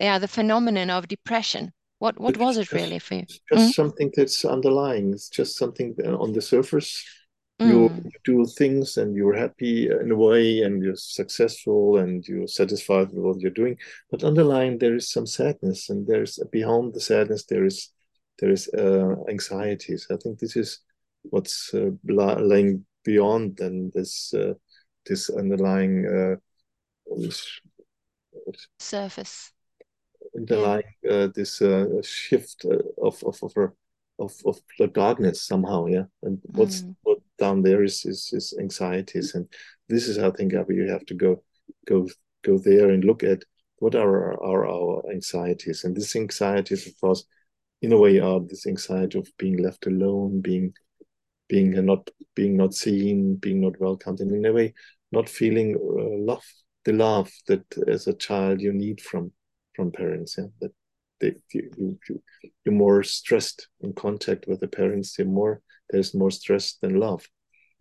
Yeah, 0.00 0.18
the 0.18 0.28
phenomenon 0.28 0.90
of 0.90 1.06
depression. 1.06 1.72
What 1.98 2.20
what 2.20 2.36
was 2.36 2.58
it 2.58 2.72
really 2.72 2.98
for 2.98 3.14
you? 3.14 3.22
It's 3.22 3.40
just 3.48 3.62
mm 3.62 3.68
-hmm. 3.68 3.72
something 3.72 4.12
that's 4.14 4.44
underlying. 4.44 5.14
It's 5.14 5.30
just 5.30 5.56
something 5.56 5.94
on 6.04 6.32
the 6.32 6.40
surface 6.40 7.02
Mm. 7.58 7.70
you 7.70 8.10
do 8.24 8.44
things 8.44 8.98
and 8.98 9.16
you're 9.16 9.34
happy 9.34 9.88
in 9.88 10.10
a 10.10 10.14
way 10.16 10.60
and 10.60 10.82
you're 10.82 10.94
successful 10.94 11.96
and 11.96 12.22
you're 12.28 12.46
satisfied 12.46 13.08
with 13.12 13.24
what 13.24 13.40
you're 13.40 13.50
doing 13.50 13.78
but 14.10 14.22
underlying 14.24 14.76
there 14.76 14.96
is 14.96 15.10
some 15.10 15.26
sadness 15.26 15.88
and 15.88 16.06
there's 16.06 16.38
beyond 16.52 16.92
the 16.92 17.00
sadness 17.00 17.46
there 17.46 17.64
is 17.64 17.92
there 18.40 18.50
is 18.50 18.68
uh, 18.74 19.14
anxieties 19.30 20.06
i 20.10 20.16
think 20.16 20.38
this 20.38 20.54
is 20.54 20.80
what's 21.30 21.72
uh, 21.72 21.88
lying 22.04 22.84
beyond 23.04 23.58
and 23.60 23.90
this 23.94 24.34
uh, 24.34 24.52
this 25.06 25.30
underlying 25.30 26.04
uh, 26.06 26.36
Surface. 28.78 29.52
underlying 30.36 30.92
uh, 31.10 31.28
this 31.34 31.62
uh, 31.62 31.86
shift 32.02 32.66
of 33.02 33.22
of 33.24 33.42
of, 33.42 33.72
of 34.18 34.32
of 34.44 34.60
the 34.78 34.86
darkness 34.86 35.42
somehow 35.42 35.86
yeah? 35.86 36.04
And 36.22 36.40
what's 36.54 36.82
Mm. 36.82 36.96
what 37.02 37.18
down 37.38 37.62
there 37.62 37.82
is, 37.84 38.04
is 38.04 38.30
is 38.32 38.56
anxieties. 38.58 39.34
And 39.34 39.46
this 39.88 40.08
is 40.08 40.18
i 40.18 40.30
think 40.30 40.52
you 40.52 40.88
have 40.88 41.06
to 41.06 41.14
go 41.14 41.42
go 41.86 42.08
go 42.42 42.58
there 42.58 42.90
and 42.90 43.04
look 43.04 43.22
at 43.22 43.42
what 43.78 43.94
are 43.94 44.32
our, 44.42 44.66
our 44.66 45.12
anxieties. 45.12 45.84
And 45.84 45.94
these 45.94 46.16
anxieties 46.16 46.86
of 46.86 46.98
course 47.00 47.24
in 47.82 47.92
a 47.92 47.98
way 47.98 48.18
are 48.20 48.40
this 48.40 48.66
anxiety 48.66 49.18
of 49.18 49.28
being 49.38 49.58
left 49.62 49.86
alone 49.86 50.40
being 50.40 50.72
being 51.48 51.72
not 51.84 52.10
being 52.34 52.56
not 52.56 52.74
seen 52.74 53.36
being 53.36 53.60
not 53.60 53.78
welcomed 53.80 54.20
and 54.20 54.32
in 54.34 54.46
a 54.46 54.52
way 54.52 54.72
not 55.12 55.28
feeling 55.28 55.76
uh, 55.76 56.32
love 56.32 56.44
the 56.84 56.92
love 56.92 57.30
that 57.46 57.64
as 57.86 58.06
a 58.06 58.14
child 58.14 58.60
you 58.60 58.72
need 58.72 59.00
from 59.00 59.30
from 59.74 59.92
parents 59.92 60.36
yeah? 60.38 60.46
That 60.60 60.72
they, 61.20 61.34
you, 61.52 61.98
you, 62.08 62.22
you're 62.64 62.74
more 62.74 63.02
stressed 63.02 63.68
in 63.80 63.92
contact 63.92 64.46
with 64.46 64.60
the 64.60 64.68
parents 64.68 65.16
you're 65.18 65.26
more 65.26 65.60
there's 65.90 66.14
more 66.14 66.30
stress 66.30 66.74
than 66.82 66.98
love 66.98 67.24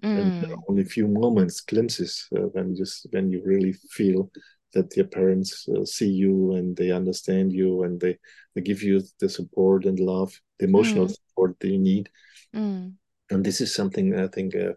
mm. 0.04 0.20
and 0.20 0.44
there 0.44 0.54
are 0.54 0.64
only 0.70 0.84
few 0.84 1.08
moments 1.08 1.62
glimpses 1.62 2.28
uh, 2.36 2.42
when 2.54 2.76
just 2.76 3.08
when 3.12 3.32
you 3.32 3.42
really 3.46 3.74
feel 3.92 4.30
that 4.74 4.96
your 4.96 5.08
parents 5.08 5.68
uh, 5.70 5.86
see 5.86 6.10
you 6.10 6.54
and 6.54 6.76
they 6.76 6.92
understand 6.92 7.52
you 7.52 7.84
and 7.84 8.00
they 8.00 8.18
they 8.54 8.62
give 8.62 8.82
you 8.82 9.02
the 9.20 9.30
support 9.30 9.86
and 9.86 10.00
love 10.00 10.34
the 10.60 10.66
emotional 10.66 11.08
mm. 11.08 11.16
support 11.16 11.56
that 11.60 11.70
you 11.70 11.80
need 11.80 12.10
mm. 12.56 12.94
and 13.30 13.44
this 13.44 13.62
is 13.62 13.74
something 13.74 14.18
i 14.20 14.28
think 14.28 14.56
uh, 14.56 14.74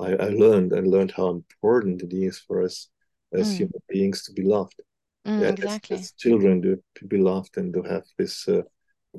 I, 0.00 0.12
I, 0.12 0.28
learned 0.28 0.72
i 0.74 0.80
learned 0.80 1.12
how 1.12 1.30
important 1.30 2.02
it 2.02 2.14
is 2.14 2.38
for 2.38 2.62
us 2.62 2.88
as 3.32 3.58
human 3.58 3.82
beings 3.88 4.22
to 4.24 4.32
be 4.32 4.42
loved 4.42 4.80
Mm, 5.28 5.48
exactly. 5.50 5.96
as, 5.96 6.02
as, 6.02 6.12
children 6.12 6.62
to, 6.62 7.06
be 7.06 7.18
loved 7.18 7.58
and 7.58 7.72
to 7.74 7.82
have 7.82 8.04
this 8.16 8.48
uh, 8.48 8.62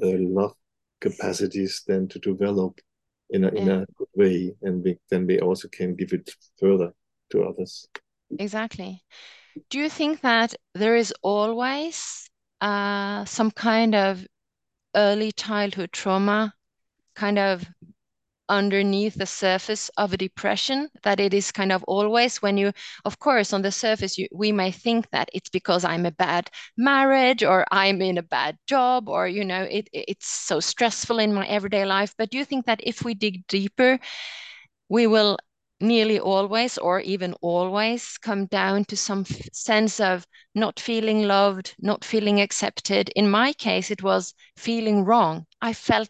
uh, 0.02 0.18
love 0.20 0.54
capacities 1.00 1.84
then 1.88 2.08
to 2.08 2.20
develop 2.20 2.80
in 3.30 3.44
a, 3.44 3.50
in 3.50 3.70
a 3.70 3.86
good 3.96 4.08
way 4.16 4.56
and 4.64 4.84
we, 4.84 4.98
then 5.10 5.28
we 5.28 5.40
also 5.40 5.68
can 5.68 5.96
give 5.96 6.12
it 6.14 6.30
further 6.60 6.92
to 7.30 7.44
others 7.44 7.88
Exactly. 8.38 9.04
Do 9.70 9.80
you 9.80 9.90
think 9.90 10.22
that 10.22 10.54
there 10.76 10.96
is 10.96 11.14
always 11.22 12.30
uh, 12.62 13.26
some 13.26 13.52
kind 13.52 13.96
of 13.96 14.26
early 14.96 15.32
childhood 15.32 15.92
trauma 15.92 16.54
kind 17.16 17.40
of 17.40 17.66
underneath 18.50 19.16
the 19.16 19.26
surface 19.26 19.90
of 19.98 20.14
a 20.14 20.18
depression 20.18 20.90
that 21.04 21.20
it 21.20 21.34
is 21.34 21.52
kind 21.52 21.72
of 21.72 21.84
always 21.84 22.42
when 22.42 22.58
you 22.58 22.72
of 23.06 23.20
course 23.20 23.54
on 23.54 23.62
the 23.62 23.72
surface 23.72 24.18
you, 24.18 24.28
we 24.34 24.52
may 24.52 24.72
think 24.72 25.10
that 25.12 25.30
it's 25.34 25.50
because 25.50 25.86
i'm 25.86 26.06
a 26.06 26.12
bad 26.12 26.50
marriage 26.78 27.44
or 27.44 27.66
i'm 27.72 28.02
in 28.02 28.18
a 28.18 28.24
bad 28.24 28.58
job 28.68 29.08
or 29.08 29.28
you 29.28 29.46
know 29.46 29.64
it, 29.64 29.88
it's 29.94 30.28
so 30.28 30.60
stressful 30.60 31.20
in 31.20 31.34
my 31.34 31.46
everyday 31.48 31.86
life. 31.86 32.14
But 32.18 32.30
do 32.32 32.38
you 32.38 32.46
think 32.46 32.66
that 32.66 32.80
if 32.84 33.04
we 33.04 33.14
dig 33.14 33.46
deeper 33.48 34.00
we 34.90 35.08
will 35.08 35.38
nearly 35.82 36.20
always 36.20 36.78
or 36.78 37.00
even 37.00 37.34
always 37.42 38.18
come 38.18 38.46
down 38.48 38.84
to 38.86 38.98
some 38.98 39.26
sense 39.54 40.00
of 40.00 40.26
not 40.54 40.80
feeling 40.80 41.24
loved 41.24 41.76
not 41.80 42.04
feeling 42.04 42.42
accepted? 42.42 43.10
In 43.16 43.30
my 43.30 43.54
case 43.54 43.92
it 43.92 44.04
was 44.04 44.34
feeling 44.58 45.06
wrong. 45.06 45.46
I 45.62 45.74
felt 45.74 46.10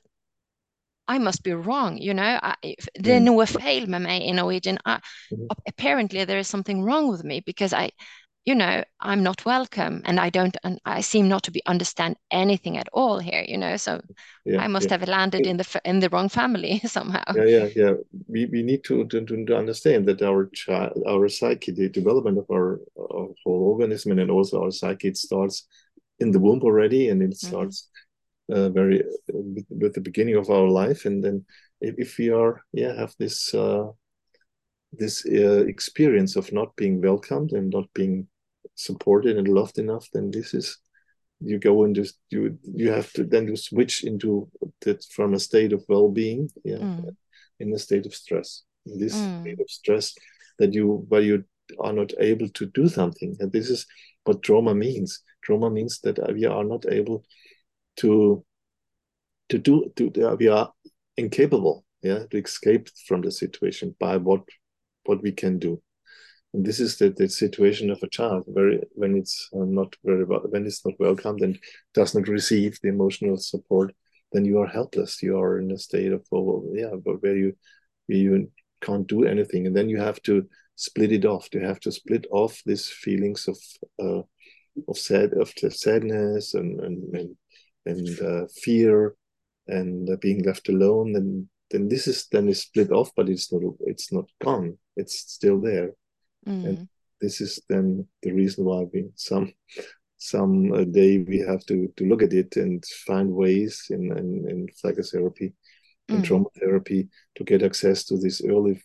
I 1.10 1.18
must 1.18 1.44
be 1.44 1.54
wrong, 1.54 1.98
you 1.98 2.14
know. 2.14 2.40
I, 2.42 2.76
det 2.94 3.12
är 3.12 3.20
nog 3.20 3.50
fel 3.50 3.88
med 3.88 4.02
mig 4.02 4.22
i 4.22 4.34
Norwegian. 4.34 4.78
I, 4.86 4.90
mm-hmm. 4.90 5.48
apparently 5.66 6.26
there 6.26 6.40
is 6.40 6.48
something 6.48 6.84
wrong 6.86 7.12
with 7.12 7.24
me 7.24 7.42
because 7.46 7.74
I, 7.74 7.90
you 8.46 8.54
know, 8.56 8.84
I'm 9.00 9.24
not 9.24 9.44
welcome 9.46 10.02
and 10.06 10.20
I 10.20 10.30
don't, 10.30 10.56
and 10.64 10.80
I 10.86 11.02
seem 11.02 11.28
not 11.28 11.44
to 11.44 11.52
be 11.52 11.62
understand 11.66 12.16
anything 12.30 12.78
at 12.78 12.88
all 12.94 13.18
here, 13.18 13.44
you 13.48 13.58
know. 13.58 13.78
So 13.78 14.02
yeah, 14.46 14.62
I 14.62 14.68
must 14.68 14.86
yeah. 14.86 15.00
have 15.00 15.10
landed 15.10 15.48
in 15.48 15.58
the 15.58 15.82
in 15.84 16.00
the 16.00 16.10
wrong 16.10 16.30
family 16.30 16.80
somehow. 16.86 17.24
Yeah, 17.36 17.46
yeah, 17.46 17.68
yeah. 17.76 17.94
We, 18.28 18.46
we 18.46 18.62
need 18.62 18.84
to, 18.84 19.06
to, 19.06 19.26
to 19.46 19.58
understand 19.58 20.06
that 20.06 20.22
our 20.22 20.46
child, 20.54 21.02
our 21.08 21.28
psyche, 21.28 21.72
the 21.72 21.90
development 21.90 22.38
of 22.38 22.46
our, 22.52 22.80
our 22.98 23.30
whole 23.44 23.64
organism 23.72 24.20
and 24.20 24.30
also 24.30 24.62
our 24.62 24.72
psyche, 24.72 25.08
it 25.08 25.18
starts 25.18 25.68
in 26.20 26.32
the 26.32 26.40
womb 26.40 26.62
already 26.62 27.10
and 27.10 27.24
it 27.24 27.32
mm-hmm. 27.32 27.48
starts 27.48 27.90
uh, 28.52 28.70
very 28.70 29.04
with, 29.28 29.66
with, 29.70 29.94
the 29.94 30.02
beginning 30.02 30.36
of 30.36 30.50
our 30.50 30.68
life 30.68 31.06
and 31.06 31.24
then 31.24 31.46
if, 31.82 31.96
if 31.98 32.18
we 32.18 32.30
are 32.30 32.62
yeah 32.74 32.94
have 33.00 33.14
this 33.20 33.54
uh, 33.54 33.88
this 34.92 35.26
uh, 35.26 35.66
experience 35.68 36.36
of 36.36 36.52
not 36.52 36.76
being 36.76 37.02
welcomed 37.02 37.52
and 37.52 37.70
not 37.70 37.86
being 37.94 38.28
supported 38.76 39.38
and 39.38 39.48
loved 39.48 39.78
enough 39.78 40.08
then 40.14 40.32
this 40.32 40.54
is 40.54 40.78
you 41.42 41.58
go 41.58 41.86
into 41.86 42.06
you 42.30 42.58
you 42.76 42.92
have 42.92 43.12
to 43.14 43.24
then 43.24 43.46
to 43.48 43.56
switch 43.56 44.04
into 44.04 44.50
that 44.82 45.04
from 45.06 45.34
a 45.34 45.40
state 45.40 45.74
of 45.74 45.84
well-being 45.88 46.50
yeah 46.64 46.78
Mm. 46.78 47.16
in 47.60 47.74
a 47.74 47.80
state 47.80 48.06
of 48.06 48.14
stress 48.14 48.64
this 48.86 49.16
Mm. 49.16 49.42
state 49.42 49.60
of 49.60 49.70
stress 49.70 50.16
that 50.60 50.74
you 50.74 51.06
where 51.10 51.22
you 51.22 51.44
are 51.80 51.94
not 51.94 52.12
able 52.20 52.50
to 52.50 52.66
do 52.66 52.88
something 52.88 53.36
and 53.40 53.52
this 53.52 53.70
is 53.70 53.86
what 54.24 54.44
trauma 54.44 54.74
means 54.74 55.24
trauma 55.42 55.70
means 55.70 56.00
that 56.02 56.18
we 56.34 56.46
are 56.46 56.64
not 56.64 56.86
able 56.92 57.24
to 58.00 58.44
to 59.50 59.58
do 59.58 59.92
to 59.96 60.12
uh, 60.24 60.36
we 60.36 60.48
are 60.48 60.72
incapable 61.18 61.84
yeah 62.02 62.24
to 62.32 62.38
escape 62.38 62.88
from 63.08 63.22
the 63.22 63.32
situation 63.32 63.96
by 64.00 64.18
what 64.18 64.42
what 65.06 65.22
we 65.22 65.32
can 65.32 65.60
do. 65.60 65.82
And 66.54 66.66
this 66.66 66.80
is 66.80 66.98
the, 66.98 67.12
the 67.12 67.30
situation 67.30 67.92
of 67.92 68.00
a 68.02 68.10
child 68.10 68.44
very 68.48 68.82
when 68.94 69.16
it's 69.16 69.50
uh, 69.54 69.66
not 69.66 69.96
very 70.04 70.24
well 70.24 70.46
when 70.50 70.66
it's 70.66 70.86
not 70.86 71.00
welcomed 71.00 71.42
and 71.42 71.60
does 71.94 72.16
not 72.16 72.28
receive 72.28 72.80
the 72.82 72.90
emotional 72.90 73.38
support 73.38 73.94
then 74.32 74.46
you 74.46 74.60
are 74.60 74.68
helpless. 74.68 75.24
You 75.24 75.40
are 75.40 75.60
in 75.60 75.72
a 75.72 75.78
state 75.78 76.12
of 76.12 76.26
oh, 76.32 76.64
yeah 76.74 76.96
but 77.04 77.22
where 77.22 77.36
you 77.36 77.54
where 78.08 78.18
you 78.18 78.52
can't 78.82 79.08
do 79.08 79.26
anything. 79.26 79.68
And 79.68 79.76
then 79.76 79.90
you 79.90 80.00
have 80.00 80.22
to 80.24 80.48
split 80.76 81.12
it 81.12 81.26
off. 81.26 81.48
You 81.54 81.62
have 81.62 81.80
to 81.82 81.92
split 81.92 82.26
off 82.32 82.62
these 82.66 82.88
feelings 82.88 83.48
of 83.48 83.58
uh, 84.02 84.24
of 84.88 84.98
sad 84.98 85.34
of 85.34 85.52
sadness 85.74 86.54
and 86.54 86.80
and 86.80 87.16
and, 87.16 87.36
and 87.86 88.20
uh, 88.22 88.46
fear 88.64 89.16
and 89.68 90.10
uh, 90.10 90.16
being 90.22 90.44
left 90.44 90.70
alone 90.70 91.16
and 91.16 91.48
then 91.72 91.88
this 91.88 92.08
is 92.08 92.28
then 92.32 92.48
is 92.50 92.62
split 92.64 92.92
off 92.92 93.12
but 93.16 93.30
it's 93.30 93.52
not 93.54 93.62
it's 93.82 94.12
not 94.12 94.26
gone 94.44 94.78
it's 94.96 95.20
still 95.20 95.60
there 95.62 95.92
Mm. 96.48 96.66
and 96.66 96.88
this 97.20 97.42
is 97.42 97.62
then 97.68 98.08
the 98.24 98.32
reason 98.32 98.64
why 98.64 98.86
we 98.94 99.10
some 99.16 99.52
some 100.18 100.72
uh, 100.74 100.86
day 100.86 101.20
we 101.20 101.40
have 101.40 101.66
to 101.66 101.92
to 101.98 102.06
look 102.06 102.24
at 102.24 102.34
it 102.34 102.56
and 102.56 102.84
find 103.06 103.30
ways 103.30 103.86
in 103.90 104.04
in, 104.18 104.50
in 104.50 104.68
psychotherapy 104.76 105.54
and 106.10 106.20
Mm. 106.22 106.24
trauma 106.24 106.50
therapy 106.60 107.10
to 107.36 107.44
get 107.44 107.62
access 107.62 108.06
to 108.06 108.18
these 108.18 108.42
early 108.46 108.82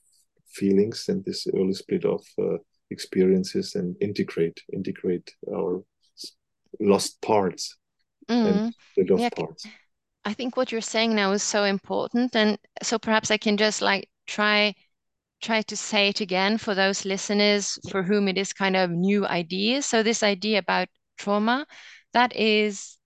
feelings 0.48 1.08
and 1.08 1.24
this 1.24 1.46
early 1.54 1.74
split 1.74 2.04
off 2.04 2.26
uh, 2.38 2.58
experiences 2.90 3.76
and 3.76 3.96
integrate 4.00 4.60
integrate 4.72 5.30
our 5.48 5.82
lost 6.80 7.20
parts 7.22 7.78
Mm. 8.28 8.72
off 9.12 9.20
Yeah, 9.20 9.30
parts 9.30 9.66
I 10.24 10.34
think 10.34 10.56
what 10.56 10.72
you're 10.72 10.80
saying 10.82 11.14
now 11.14 11.32
is 11.32 11.42
so 11.42 11.64
important. 11.64 12.36
And 12.36 12.58
so 12.82 12.98
perhaps 12.98 13.30
I 13.30 13.38
can 13.38 13.56
just 13.56 13.80
like 13.82 14.08
try 14.26 14.74
try 15.42 15.62
to 15.62 15.76
say 15.76 16.08
it 16.08 16.20
again 16.20 16.58
for 16.58 16.74
those 16.74 17.04
listeners 17.04 17.78
for 17.90 18.02
whom 18.02 18.28
it 18.28 18.38
is 18.38 18.52
kind 18.52 18.76
of 18.76 18.90
new 18.90 19.26
ideas. 19.26 19.86
So 19.86 20.02
this 20.02 20.22
idea 20.22 20.58
about 20.58 20.88
trauma, 21.18 21.66
that 22.12 22.34
is 22.36 22.98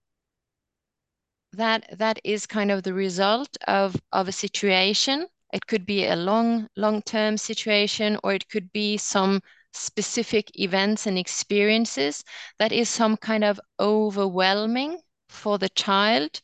that 1.53 1.85
that 1.99 2.19
is 2.25 2.47
kind 2.47 2.71
of 2.71 2.83
the 2.83 2.95
result 2.95 3.57
of 3.67 4.01
of 4.13 4.29
a 4.29 4.33
situation. 4.33 5.27
It 5.53 5.67
could 5.67 5.85
be 5.87 6.07
a 6.07 6.17
long 6.17 6.69
long-term 6.77 7.37
situation 7.39 8.19
or 8.23 8.33
it 8.35 8.49
could 8.49 8.73
be 8.73 8.97
some 8.97 9.41
specific 9.73 10.51
events 10.59 11.07
and 11.07 11.19
experiences 11.19 12.25
that 12.59 12.73
is 12.73 12.89
some 12.89 13.17
kind 13.17 13.45
of 13.45 13.61
overwhelming 13.79 15.01
for 15.29 15.59
the 15.59 15.69
child 15.69 16.41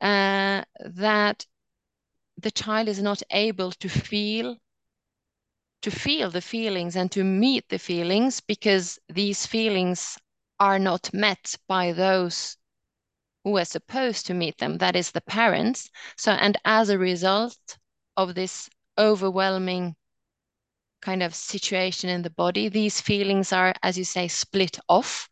uh, 0.00 0.62
that 0.84 1.46
the 2.38 2.50
child 2.50 2.88
is 2.88 3.02
not 3.02 3.22
able 3.30 3.72
to 3.72 3.88
feel 3.88 4.56
to 5.82 5.90
feel 5.90 6.30
the 6.30 6.42
feelings 6.42 6.94
and 6.96 7.10
to 7.10 7.24
meet 7.24 7.68
the 7.70 7.78
feelings 7.78 8.40
because 8.40 8.98
these 9.08 9.46
feelings 9.46 10.18
are 10.58 10.78
not 10.78 11.12
met 11.14 11.54
by 11.68 11.92
those 11.92 12.56
who 13.44 13.56
are 13.56 13.64
supposed 13.64 14.26
to 14.26 14.34
meet 14.34 14.58
them 14.58 14.76
that 14.78 14.94
is 14.94 15.10
the 15.12 15.22
parents 15.22 15.88
so 16.16 16.32
and 16.32 16.58
as 16.64 16.90
a 16.90 16.98
result 16.98 17.78
of 18.16 18.34
this 18.34 18.68
overwhelming 18.98 19.96
kind 21.00 21.22
of 21.22 21.34
situation 21.34 22.10
in 22.10 22.22
the 22.22 22.30
body. 22.30 22.68
These 22.68 23.00
feelings 23.00 23.52
are, 23.52 23.74
as 23.82 23.96
you 23.96 24.04
say, 24.04 24.28
split 24.28 24.78
off 24.88 25.28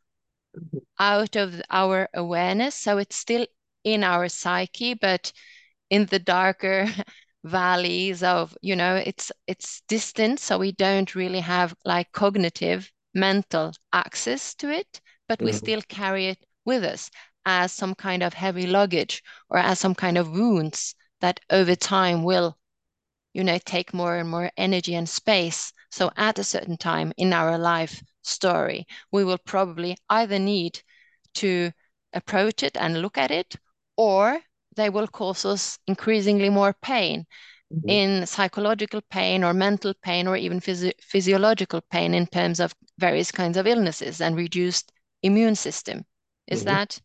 out 0.98 1.36
of 1.36 1.60
our 1.70 2.08
awareness. 2.14 2.74
So 2.74 2.98
it's 2.98 3.16
still 3.16 3.46
in 3.84 4.04
our 4.04 4.28
psyche, 4.28 4.94
but 4.94 5.32
in 5.90 6.06
the 6.06 6.18
darker 6.18 6.86
valleys 7.44 8.22
of, 8.22 8.56
you 8.62 8.76
know, 8.76 8.96
it's 8.96 9.32
it's 9.46 9.82
distant, 9.88 10.40
so 10.40 10.58
we 10.58 10.72
don't 10.72 11.14
really 11.14 11.40
have 11.40 11.74
like 11.84 12.12
cognitive 12.12 12.90
mental 13.14 13.72
access 13.92 14.54
to 14.56 14.70
it, 14.70 15.00
but 15.28 15.42
we 15.42 15.52
Mhm. 15.52 15.52
still 15.52 15.82
carry 15.82 16.26
it 16.28 16.38
with 16.64 16.84
us 16.84 17.10
as 17.46 17.72
some 17.72 17.94
kind 17.94 18.22
of 18.22 18.34
heavy 18.34 18.66
luggage 18.66 19.22
or 19.50 19.58
as 19.58 19.78
some 19.78 19.94
kind 19.94 20.18
of 20.18 20.30
wounds 20.30 20.94
that 21.20 21.40
over 21.50 21.74
time 21.76 22.22
will, 22.24 22.58
you 23.32 23.44
know, 23.44 23.58
take 23.64 23.94
more 23.94 24.16
and 24.16 24.28
more 24.28 24.50
energy 24.56 24.94
and 24.94 25.08
space. 25.08 25.72
So 25.90 26.10
at 26.16 26.38
a 26.38 26.44
certain 26.44 26.76
time 26.76 27.12
in 27.16 27.32
our 27.32 27.56
life 27.58 28.02
story, 28.28 28.86
we 29.12 29.24
will 29.24 29.38
probably 29.38 29.96
either 30.10 30.38
need 30.38 30.80
to 31.34 31.72
approach 32.12 32.62
it 32.62 32.76
and 32.76 33.02
look 33.02 33.18
at 33.18 33.30
it, 33.30 33.56
or 33.96 34.40
they 34.76 34.90
will 34.90 35.08
cause 35.08 35.44
us 35.44 35.78
increasingly 35.86 36.50
more 36.50 36.74
pain 36.82 37.26
Mhm. 37.70 37.98
in 37.98 38.26
psychological 38.26 39.00
pain 39.10 39.42
or 39.44 39.54
mental 39.54 39.94
pain 40.02 40.26
or 40.26 40.36
even 40.36 40.60
physio 40.60 40.92
physiological 41.00 41.80
pain 41.90 42.14
in 42.14 42.26
terms 42.26 42.60
of 42.60 42.74
various 42.98 43.32
kinds 43.32 43.56
of 43.56 43.66
illnesses 43.66 44.20
and 44.20 44.36
reduced 44.36 44.92
immune 45.22 45.54
system. 45.56 46.04
Is 46.46 46.64
Mhm. 46.64 46.64
that 46.64 47.00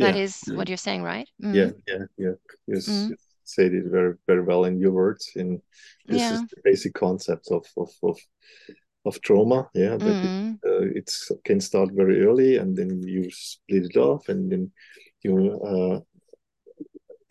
that 0.00 0.14
Yeah. 0.14 0.16
is 0.16 0.50
what 0.52 0.68
you're 0.68 0.78
saying, 0.78 1.02
right? 1.02 1.28
Yeah, 1.52 1.70
Mm, 1.70 1.74
yeah, 1.86 2.04
yeah. 2.16 2.32
You 2.66 2.76
s- 2.76 3.06
mm, 3.06 3.08
you 3.08 3.16
said 3.44 3.74
it 3.74 3.84
very, 3.86 4.14
very 4.26 4.42
well 4.42 4.64
in 4.64 4.78
your 4.80 4.92
words. 4.92 5.32
In 5.36 5.62
this 6.10 6.30
is 6.30 6.42
the 6.50 6.56
basic 6.64 6.94
concept 6.94 7.48
of 7.50 7.66
of 7.76 7.90
of, 8.02 8.18
of 9.04 9.20
trauma. 9.22 9.68
Yeah, 9.74 9.98
that 9.98 10.18
it, 10.24 10.32
Mm, 10.32 10.60
uh, 10.66 10.86
it's 10.94 11.30
can 11.44 11.60
start 11.60 11.90
very 11.92 12.24
early, 12.24 12.56
and 12.58 12.76
then 12.76 13.02
you 13.06 13.30
split 13.30 13.84
it 13.86 13.96
off, 13.96 14.28
and 14.28 14.50
then 14.50 14.72
you 15.22 15.60
uh, 15.62 16.00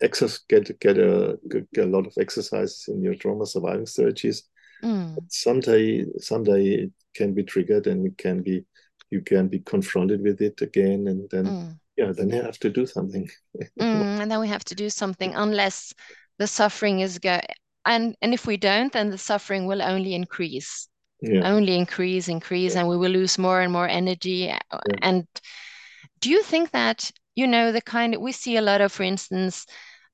exercise 0.00 0.40
get 0.48 0.78
get 0.80 0.98
a 0.98 1.38
get 1.72 1.84
a 1.84 1.86
lot 1.86 2.06
of 2.06 2.12
exercises 2.18 2.84
in 2.88 3.02
your 3.02 3.14
trauma 3.14 3.46
surviving 3.46 3.86
strategies. 3.86 4.44
mm, 4.82 5.28
Someday, 5.28 6.06
someday 6.18 6.66
it 6.84 6.92
can 7.14 7.34
be 7.34 7.42
triggered, 7.44 7.86
and 7.86 8.06
it 8.06 8.18
can 8.18 8.42
be 8.42 8.64
you 9.10 9.20
can 9.22 9.48
be 9.48 9.60
confronted 9.60 10.22
with 10.22 10.40
it 10.42 10.60
again, 10.62 11.08
and 11.08 11.28
then 11.30 11.46
mm, 11.46 11.78
yeah, 11.96 12.12
then 12.12 12.30
you 12.30 12.42
have 12.42 12.58
to 12.60 12.70
do 12.70 12.86
something. 12.86 13.28
mm. 13.80 14.20
And 14.20 14.30
then 14.30 14.40
we 14.40 14.48
have 14.48 14.64
to 14.66 14.74
do 14.74 14.90
something 14.90 15.34
unless 15.34 15.92
the 16.38 16.46
suffering 16.46 17.00
is 17.00 17.18
go 17.18 17.40
and 17.84 18.16
and 18.22 18.32
if 18.34 18.46
we 18.46 18.56
don't, 18.56 18.92
then 18.92 19.10
the 19.10 19.18
suffering 19.18 19.66
will 19.66 19.82
only 19.82 20.14
increase. 20.14 20.88
Yeah, 21.22 21.42
Only 21.42 21.76
increase, 21.76 22.28
increase, 22.28 22.74
yeah, 22.74 22.76
and 22.76 22.88
we 22.88 22.96
will 22.96 23.10
lose 23.10 23.38
more 23.38 23.60
and 23.60 23.72
more 23.72 23.88
energy. 23.88 24.52
yeah. 24.84 24.98
And 25.02 25.26
do 26.20 26.30
you 26.30 26.42
think 26.42 26.70
that, 26.72 27.10
you 27.34 27.46
know, 27.46 27.72
the 27.72 27.80
kind 27.82 28.16
we 28.16 28.32
see 28.32 28.56
a 28.56 28.62
lot 28.62 28.80
of, 28.80 28.92
for 28.92 29.02
instance, 29.02 29.66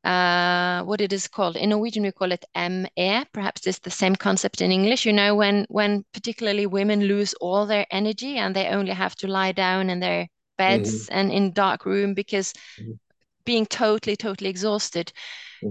uh, 0.05 0.83
what 0.85 1.01
it 1.01 1.13
is 1.13 1.29
called 1.29 1.57
in 1.57 1.71
Norwegian, 1.71 2.05
we 2.05 2.13
call 2.13 2.33
it 2.33 2.45
ME. 2.55 3.25
Perhaps 3.33 3.67
it's 3.67 3.81
the 3.81 3.91
same 3.91 4.17
concept 4.17 4.61
in 4.63 4.73
English. 4.73 5.07
You 5.07 5.13
know, 5.13 5.35
when 5.35 5.67
when 5.69 6.05
particularly 6.15 6.67
women 6.67 7.05
lose 7.05 7.35
all 7.35 7.67
their 7.67 7.87
energy 7.91 8.39
and 8.39 8.57
they 8.57 8.69
only 8.69 8.93
have 8.93 9.17
to 9.17 9.29
lie 9.29 9.53
down 9.53 9.91
in 9.91 10.01
their 10.01 10.29
beds 10.59 11.09
and 11.11 11.33
in 11.33 11.53
dark 11.53 11.85
room 11.87 12.15
because 12.15 12.55
mhm, 12.77 12.99
being 13.45 13.67
totally, 13.67 14.17
totally 14.17 14.51
exhausted. 14.51 15.13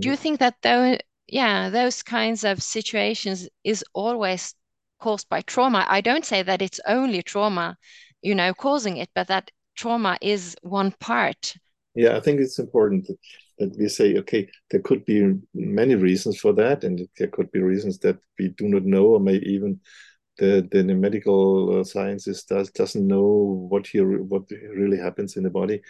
Do 0.02 0.10
mhm. 0.10 0.12
you 0.12 0.18
think 0.18 0.40
that 0.40 0.56
though, 0.64 0.98
yeah, 1.28 1.70
those 1.70 2.04
kinds 2.04 2.44
of 2.44 2.64
situations 2.64 3.50
is 3.64 3.84
always 3.94 4.54
caused 5.00 5.30
by 5.30 5.42
trauma? 5.42 5.86
I 5.88 6.02
don't 6.02 6.26
say 6.26 6.44
that 6.44 6.62
it's 6.62 6.80
only 6.88 7.22
trauma, 7.22 7.78
you 8.22 8.36
know, 8.36 8.54
causing 8.54 8.98
it, 8.98 9.10
but 9.16 9.28
that 9.28 9.52
trauma 9.76 10.18
is 10.22 10.56
one 10.62 10.92
part. 11.00 11.56
Yeah, 11.96 12.16
I 12.16 12.20
think 12.20 12.40
it's 12.40 12.60
important 12.60 13.08
that, 13.08 13.18
that 13.60 13.78
we 13.78 13.90
say, 13.90 14.18
okay, 14.18 14.48
there 14.70 14.82
could 14.82 15.04
be 15.06 15.34
many 15.54 15.96
reasons 15.96 16.40
for 16.40 16.54
that, 16.54 16.84
and 16.84 17.08
there 17.18 17.28
could 17.28 17.52
be 17.52 17.60
reasons 17.60 17.98
that 18.00 18.18
we 18.38 18.50
do 18.50 18.68
not 18.68 18.84
know, 18.84 19.06
or 19.06 19.20
maybe 19.20 19.48
even 19.48 19.80
the 20.38 20.68
the 20.72 20.84
medical 20.84 21.80
uh, 21.80 21.84
sciences 21.84 22.44
does 22.44 22.70
doesn't 22.72 23.08
know 23.08 23.68
what 23.70 23.88
here 23.88 24.22
what 24.22 24.44
really 24.52 24.98
happens 24.98 25.38
in 25.38 25.44
the 25.44 25.50
body. 25.50 25.82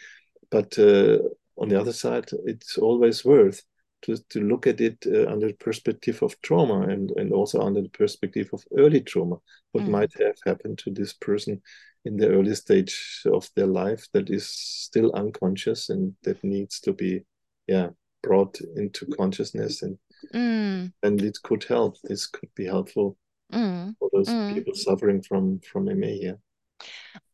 But 0.50 0.80
uh, 0.80 1.18
on 1.58 1.70
the 1.70 1.80
other 1.80 1.94
side, 1.94 2.30
it's 2.46 2.78
always 2.78 3.26
worth 3.26 3.64
to 4.04 4.18
to 4.30 4.42
look 4.42 4.68
at 4.68 4.82
it 4.82 4.98
uh, 5.08 5.28
under 5.32 5.48
the 5.48 5.54
perspective 5.56 6.22
of 6.24 6.40
trauma 6.42 6.82
and 6.82 7.12
and 7.12 7.32
also 7.34 7.62
under 7.62 7.82
the 7.82 7.90
perspective 7.90 8.50
of 8.54 8.64
early 8.78 9.02
trauma. 9.02 9.38
What 9.72 9.84
Mm, 9.84 9.92
might 9.92 10.14
have 10.20 10.38
happened 10.46 10.78
to 10.80 10.92
this 10.92 11.14
person 11.14 11.62
in 12.06 12.18
the 12.18 12.30
early 12.30 12.56
stage 12.56 13.22
of 13.26 13.50
their 13.56 13.68
life 13.68 14.08
that 14.14 14.30
is 14.30 14.48
still 14.50 15.12
unconscious 15.14 15.90
and 15.90 16.16
that 16.24 16.44
needs 16.44 16.80
to 16.82 16.94
be, 16.94 17.24
yeah, 17.68 17.90
brought 18.24 18.60
into 18.76 19.06
consciousness 19.08 19.82
and 19.82 19.98
mm, 20.34 20.92
and 21.04 21.22
it 21.22 21.38
could 21.44 21.64
help. 21.64 21.96
This 22.04 22.28
could 22.28 22.54
be 22.56 22.66
helpful 22.66 23.18
mm, 23.52 23.96
for 24.00 24.10
those 24.14 24.30
mm. 24.30 24.54
people 24.54 24.74
suffering 24.76 25.22
from 25.22 25.60
from 25.62 25.90
ME. 25.90 26.20
Yeah. 26.24 26.34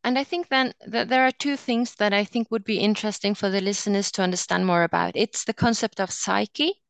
And 0.03 0.17
I 0.19 0.23
think 0.23 0.49
then 0.49 0.73
that 0.87 1.09
there 1.09 1.25
are 1.25 1.31
two 1.31 1.57
things 1.57 1.95
that 1.95 2.13
I 2.13 2.23
think 2.25 2.51
would 2.51 2.63
be 2.63 2.79
interesting 2.79 3.35
for 3.35 3.49
the 3.49 3.61
listeners 3.61 4.11
to 4.13 4.21
understand 4.23 4.65
more 4.65 4.83
about. 4.83 5.13
It's 5.15 5.43
the 5.45 5.53
concept 5.53 5.99
of 5.99 6.11
psyche 6.11 6.81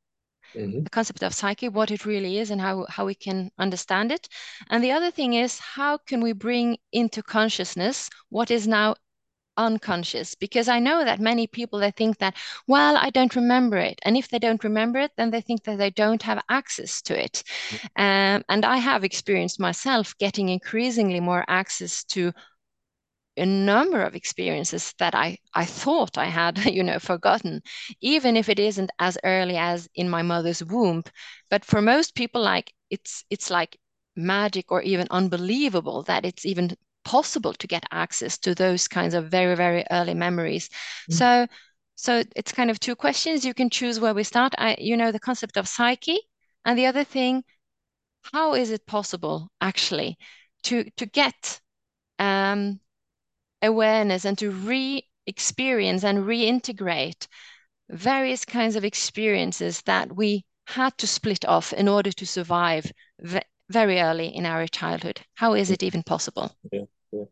hmm 0.55 0.83
the 0.83 0.89
concept 0.89 1.23
of 1.23 1.33
psyche, 1.33 1.69
what 1.69 1.91
it 1.91 2.05
really 2.05 2.37
is 2.37 2.51
and 2.51 2.61
how, 2.61 2.85
how 2.89 3.05
we 3.05 3.15
can 3.15 3.51
understand 3.57 4.11
it. 4.11 4.27
And 4.69 4.83
the 4.83 4.91
other 4.91 5.11
thing 5.11 5.33
is 5.33 5.59
how 5.59 5.97
can 5.97 6.21
we 6.21 6.33
bring 6.33 6.77
into 6.91 7.23
consciousness 7.23 8.09
what 8.29 8.51
is 8.51 8.67
now 8.67 8.95
unconscious? 9.57 10.35
Because 10.35 10.67
I 10.69 10.79
know 10.79 11.05
that 11.05 11.19
many 11.19 11.47
people 11.47 11.79
they 11.79 11.91
think 11.91 12.19
that, 12.19 12.35
well, 12.67 12.97
I 12.97 13.09
don't 13.11 13.35
remember 13.35 13.77
it. 13.77 13.99
And 14.03 14.17
if 14.17 14.29
they 14.29 14.39
don't 14.39 14.63
remember 14.63 14.99
it, 14.99 15.11
then 15.17 15.31
they 15.31 15.41
think 15.41 15.63
that 15.65 15.77
they 15.77 15.91
don't 15.91 16.21
have 16.23 16.43
access 16.49 17.01
to 17.03 17.21
it. 17.23 17.43
Um, 17.95 18.43
and 18.49 18.65
I 18.65 18.77
have 18.77 19.03
experienced 19.03 19.59
myself 19.59 20.17
getting 20.17 20.49
increasingly 20.49 21.19
more 21.19 21.45
access 21.47 22.03
to 22.05 22.33
a 23.37 23.45
number 23.45 24.01
of 24.01 24.15
experiences 24.15 24.93
that 24.99 25.15
I, 25.15 25.37
I 25.53 25.65
thought 25.65 26.17
I 26.17 26.25
had, 26.25 26.57
you 26.65 26.83
know, 26.83 26.99
forgotten, 26.99 27.61
even 28.01 28.37
if 28.37 28.49
it 28.49 28.59
isn't 28.59 28.91
as 28.99 29.17
early 29.23 29.57
as 29.57 29.87
in 29.95 30.09
my 30.09 30.21
mother's 30.21 30.63
womb. 30.63 31.03
But 31.49 31.65
for 31.65 31.81
most 31.81 32.15
people, 32.15 32.41
like 32.41 32.73
it's 32.89 33.23
it's 33.29 33.49
like 33.49 33.77
magic 34.15 34.71
or 34.71 34.81
even 34.83 35.07
unbelievable 35.11 36.03
that 36.03 36.25
it's 36.25 36.45
even 36.45 36.71
possible 37.03 37.53
to 37.53 37.67
get 37.67 37.83
access 37.91 38.37
to 38.39 38.55
those 38.55 38.87
kinds 38.87 39.13
of 39.13 39.29
very, 39.29 39.55
very 39.55 39.85
early 39.91 40.13
memories. 40.13 40.69
So 41.09 41.47
so 41.95 42.23
it's 42.35 42.51
kind 42.51 42.71
of 42.71 42.79
two 42.79 42.95
questions. 42.95 43.45
You 43.45 43.53
can 43.53 43.69
choose 43.69 43.99
where 43.99 44.13
we 44.13 44.23
start. 44.23 44.53
I, 44.57 44.75
you 44.79 44.97
know, 44.97 45.11
the 45.11 45.19
concept 45.19 45.57
of 45.57 45.67
psyche, 45.67 46.19
and 46.65 46.77
the 46.77 46.87
other 46.87 47.03
thing, 47.03 47.43
how 48.33 48.53
is 48.55 48.71
it 48.71 48.85
possible 48.85 49.49
actually 49.61 50.17
to 50.63 50.89
to 50.97 51.05
get 51.05 51.61
um 52.19 52.79
awareness 53.63 54.25
and 54.25 54.37
to 54.37 54.51
re-experience 54.51 56.03
and 56.03 56.25
reintegrate 56.25 57.27
various 57.89 58.45
kinds 58.45 58.75
of 58.75 58.85
experiences 58.85 59.81
that 59.85 60.15
we 60.15 60.45
had 60.67 60.97
to 60.97 61.07
split 61.07 61.45
off 61.45 61.73
in 61.73 61.87
order 61.87 62.11
to 62.11 62.25
survive 62.25 62.91
ve 63.21 63.41
very 63.69 63.99
early 63.99 64.27
in 64.27 64.45
our 64.45 64.67
childhood. 64.67 65.21
How 65.35 65.53
is 65.53 65.71
it 65.71 65.83
even 65.83 66.03
possible? 66.03 66.51
Yeah. 66.71 66.81
Yeah. 67.11 67.23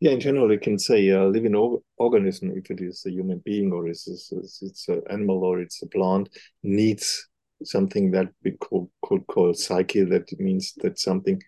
Yeah, 0.00 0.12
in 0.12 0.20
general, 0.20 0.50
you 0.50 0.58
can 0.58 0.78
say 0.78 1.08
a 1.08 1.24
living 1.24 1.54
or 1.54 1.80
organism, 1.98 2.52
if 2.56 2.70
it 2.70 2.80
is 2.80 3.04
a 3.06 3.10
human 3.10 3.42
being 3.44 3.72
or 3.72 3.88
it's, 3.88 4.08
it's, 4.08 4.62
it's 4.62 4.88
an 4.88 5.02
animal 5.10 5.44
or 5.44 5.60
it's 5.60 5.82
a 5.82 5.86
plant, 5.86 6.28
needs 6.62 7.28
something 7.62 8.10
that 8.12 8.28
we 8.44 8.56
could, 8.60 8.88
could 9.02 9.26
call 9.26 9.52
psyche. 9.54 10.04
That 10.04 10.28
means 10.40 10.72
that 10.78 10.98
something 10.98 11.42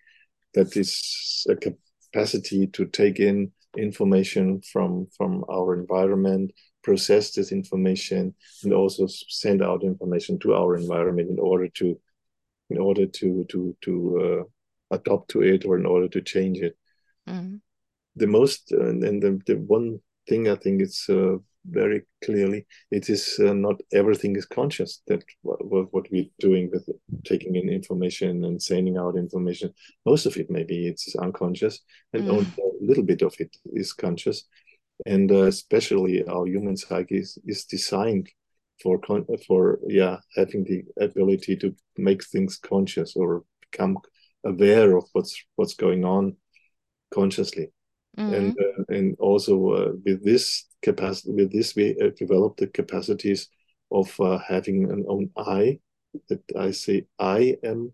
that 0.53 0.75
is 0.77 1.45
a 1.49 1.55
capacity 1.55 2.67
to 2.67 2.85
take 2.85 3.19
in 3.19 3.51
information 3.77 4.61
from 4.61 5.07
from 5.17 5.43
our 5.49 5.73
environment, 5.79 6.51
process 6.83 7.31
this 7.31 7.51
information, 7.51 8.33
and 8.63 8.73
also 8.73 9.07
send 9.07 9.61
out 9.63 9.83
information 9.83 10.39
to 10.39 10.53
our 10.53 10.75
environment 10.75 11.29
in 11.29 11.39
order 11.39 11.67
to 11.69 11.99
in 12.69 12.77
order 12.77 13.05
to 13.05 13.45
to 13.49 13.75
to 13.81 13.93
uh, 14.19 14.95
adopt 14.95 15.29
to 15.29 15.41
it 15.41 15.65
or 15.65 15.77
in 15.77 15.85
order 15.85 16.07
to 16.07 16.21
change 16.21 16.59
it. 16.59 16.77
Mm, 17.27 17.61
the 18.15 18.27
most 18.27 18.73
uh, 18.73 18.89
and 18.89 19.21
the, 19.21 19.39
the 19.45 19.55
one 19.55 19.99
thing 20.27 20.47
I 20.47 20.55
think 20.55 20.81
it's 20.81 21.09
uh, 21.09 21.37
very 21.65 22.03
clearly. 22.23 22.65
It 22.91 23.09
is 23.09 23.39
uh, 23.39 23.53
not 23.53 23.79
everything 23.93 24.35
is 24.35 24.45
conscious 24.45 25.01
that 25.07 25.23
what, 25.41 25.93
what 25.93 26.11
we're 26.11 26.25
doing 26.39 26.69
with 26.71 26.87
taking 27.25 27.55
in 27.55 27.69
information 27.69 28.43
and 28.45 28.61
sending 28.61 28.97
out 28.97 29.17
information. 29.17 29.73
Most 30.05 30.25
of 30.25 30.37
it 30.37 30.49
maybe 30.49 30.87
it's 30.87 31.15
unconscious 31.15 31.79
and 32.13 32.23
mm, 32.23 32.29
only 32.29 32.47
a 32.57 32.85
little 32.85 33.03
bit 33.03 33.21
of 33.21 33.35
it 33.39 33.55
is 33.73 33.93
conscious. 33.93 34.45
And 35.05 35.31
uh, 35.31 35.43
especially 35.43 36.23
our 36.27 36.45
human 36.45 36.77
psyche 36.77 37.17
is, 37.17 37.37
is 37.45 37.65
designed 37.65 38.29
for 38.81 38.99
for 39.47 39.79
yeah 39.87 40.17
having 40.35 40.63
the 40.63 40.83
ability 41.03 41.55
to 41.55 41.75
make 41.97 42.23
things 42.23 42.57
conscious 42.57 43.15
or 43.15 43.43
become 43.69 43.97
aware 44.43 44.97
of 44.97 45.05
what's 45.13 45.43
what's 45.55 45.75
going 45.75 46.03
on 46.03 46.35
consciously. 47.13 47.71
Mm. 48.17 48.33
and 48.33 48.57
uh, 48.59 48.80
and 48.91 49.15
also 49.19 49.71
uh, 49.71 49.91
with 50.05 50.23
this 50.23 50.65
capacity 50.81 51.31
with 51.31 51.51
this 51.51 51.75
we 51.75 51.95
uh, 52.01 52.09
develop 52.17 52.57
the 52.57 52.67
capacities 52.67 53.49
of 53.91 54.19
uh, 54.19 54.37
having 54.47 54.89
an 54.91 55.05
own 55.07 55.29
I 55.37 55.79
that 56.29 56.41
I 56.57 56.71
say 56.71 57.05
I 57.19 57.57
am 57.63 57.93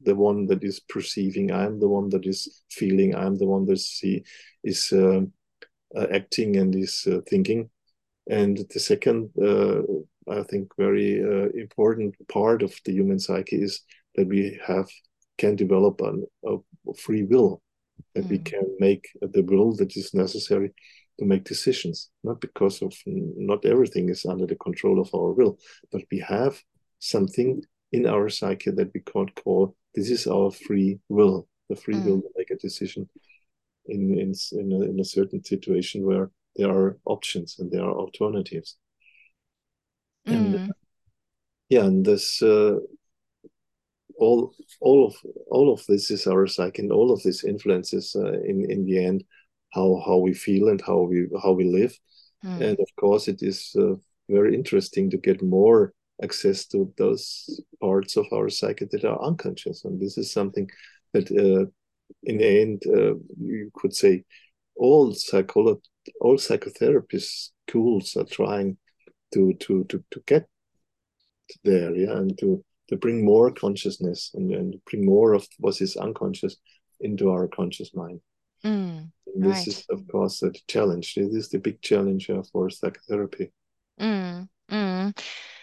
the 0.00 0.14
one 0.14 0.46
that 0.46 0.62
is 0.62 0.80
perceiving 0.80 1.50
I 1.50 1.64
am 1.64 1.80
the 1.80 1.88
one 1.88 2.08
that 2.10 2.26
is 2.26 2.62
feeling 2.70 3.14
I 3.14 3.26
am 3.26 3.36
the 3.36 3.46
one 3.46 3.64
that 3.66 3.78
see 3.78 4.22
is 4.62 4.92
uh, 4.92 5.22
uh, 5.96 6.06
acting 6.10 6.56
and 6.56 6.74
is 6.74 7.06
uh, 7.06 7.20
thinking. 7.28 7.70
And 8.28 8.58
the 8.70 8.80
second 8.80 9.30
I 10.26 10.42
think 10.44 10.72
very 10.78 11.18
important 11.60 12.16
part 12.28 12.62
of 12.62 12.74
the 12.86 12.92
human 12.92 13.18
psyche 13.18 13.62
is 13.62 13.82
that 14.14 14.26
we 14.26 14.58
have 14.66 14.88
can 15.36 15.56
develop 15.56 16.00
an, 16.00 16.24
a 16.46 16.56
free 16.96 17.24
will 17.24 17.60
that 18.14 18.24
mm. 18.24 18.30
we 18.30 18.38
can 18.38 18.64
make 18.78 19.08
the 19.20 19.42
will 19.42 19.74
that 19.76 19.96
is 19.96 20.14
necessary 20.14 20.72
to 21.18 21.24
make 21.24 21.44
decisions 21.44 22.10
not 22.22 22.40
because 22.40 22.82
of 22.82 22.92
not 23.06 23.64
everything 23.64 24.08
is 24.08 24.24
under 24.24 24.46
the 24.46 24.56
control 24.56 25.00
of 25.00 25.10
our 25.14 25.32
will 25.32 25.58
but 25.92 26.02
we 26.10 26.18
have 26.18 26.60
something 26.98 27.62
in 27.92 28.06
our 28.06 28.28
psyche 28.28 28.70
that 28.70 28.90
we 28.94 29.00
can't 29.00 29.34
call 29.36 29.76
this 29.94 30.10
is 30.10 30.26
our 30.26 30.50
free 30.50 30.98
will 31.08 31.46
the 31.68 31.76
free 31.76 31.94
mm. 31.94 32.04
will 32.04 32.20
to 32.20 32.30
make 32.36 32.50
a 32.50 32.56
decision 32.56 33.08
in 33.86 34.18
in 34.18 34.32
in 34.52 34.72
a, 34.72 34.80
in 34.90 35.00
a 35.00 35.04
certain 35.04 35.42
situation 35.44 36.04
where 36.04 36.30
there 36.56 36.70
are 36.70 36.98
options 37.04 37.56
and 37.58 37.70
there 37.70 37.84
are 37.84 37.94
alternatives 37.94 38.76
mm. 40.26 40.34
and 40.34 40.72
yeah 41.68 41.84
and 41.84 42.04
this 42.04 42.42
uh, 42.42 42.76
all 44.24 44.54
all 44.80 45.06
of 45.06 45.14
all 45.50 45.72
of 45.72 45.80
this 45.86 46.10
is 46.10 46.26
our 46.26 46.46
psyche 46.46 46.82
and 46.82 46.92
all 46.92 47.12
of 47.12 47.22
this 47.22 47.44
influences 47.44 48.16
uh, 48.16 48.32
in 48.50 48.70
in 48.70 48.84
the 48.84 49.04
end 49.04 49.24
how 49.74 50.02
how 50.06 50.16
we 50.16 50.34
feel 50.34 50.68
and 50.68 50.80
how 50.88 51.00
we 51.10 51.28
how 51.42 51.52
we 51.52 51.64
live 51.64 51.94
mm. 52.44 52.60
and 52.60 52.78
of 52.78 52.90
course 52.96 53.28
it 53.28 53.42
is 53.42 53.74
uh, 53.78 53.94
very 54.28 54.54
interesting 54.54 55.10
to 55.10 55.18
get 55.18 55.42
more 55.42 55.92
access 56.22 56.66
to 56.66 56.92
those 56.96 57.60
parts 57.80 58.16
of 58.16 58.26
our 58.32 58.48
psyche 58.48 58.86
that 58.90 59.04
are 59.04 59.22
unconscious 59.22 59.84
and 59.84 60.00
this 60.00 60.16
is 60.16 60.32
something 60.32 60.68
that 61.12 61.30
uh, 61.30 61.66
in 62.22 62.38
the 62.38 62.60
end 62.62 62.82
uh, 62.86 63.14
you 63.40 63.70
could 63.74 63.94
say 63.94 64.22
all 64.76 65.12
psycholo- 65.12 65.82
all 66.20 66.38
psychotherapy 66.38 67.18
schools 67.18 68.16
are 68.16 68.30
trying 68.38 68.76
to 69.32 69.52
to 69.54 69.84
to 69.84 70.04
to 70.10 70.22
get 70.26 70.46
there 71.64 71.94
yeah 71.94 72.16
and 72.16 72.38
to 72.38 72.64
to 72.88 72.96
bring 72.96 73.24
more 73.24 73.50
consciousness 73.50 74.30
and, 74.34 74.52
and 74.52 74.76
bring 74.90 75.04
more 75.04 75.32
of 75.32 75.46
what 75.58 75.80
is 75.80 75.96
unconscious 75.96 76.56
into 77.00 77.30
our 77.30 77.48
conscious 77.48 77.94
mind. 77.94 78.20
Mm, 78.64 79.10
this 79.34 79.58
right. 79.58 79.66
is, 79.66 79.86
of 79.90 80.06
course, 80.08 80.42
a 80.42 80.52
challenge. 80.68 81.14
This 81.14 81.34
is 81.34 81.48
the 81.50 81.58
big 81.58 81.80
challenge 81.82 82.30
for 82.52 82.70
psychotherapy. 82.70 83.52
Mm, 84.00 84.48
mm. 84.70 85.18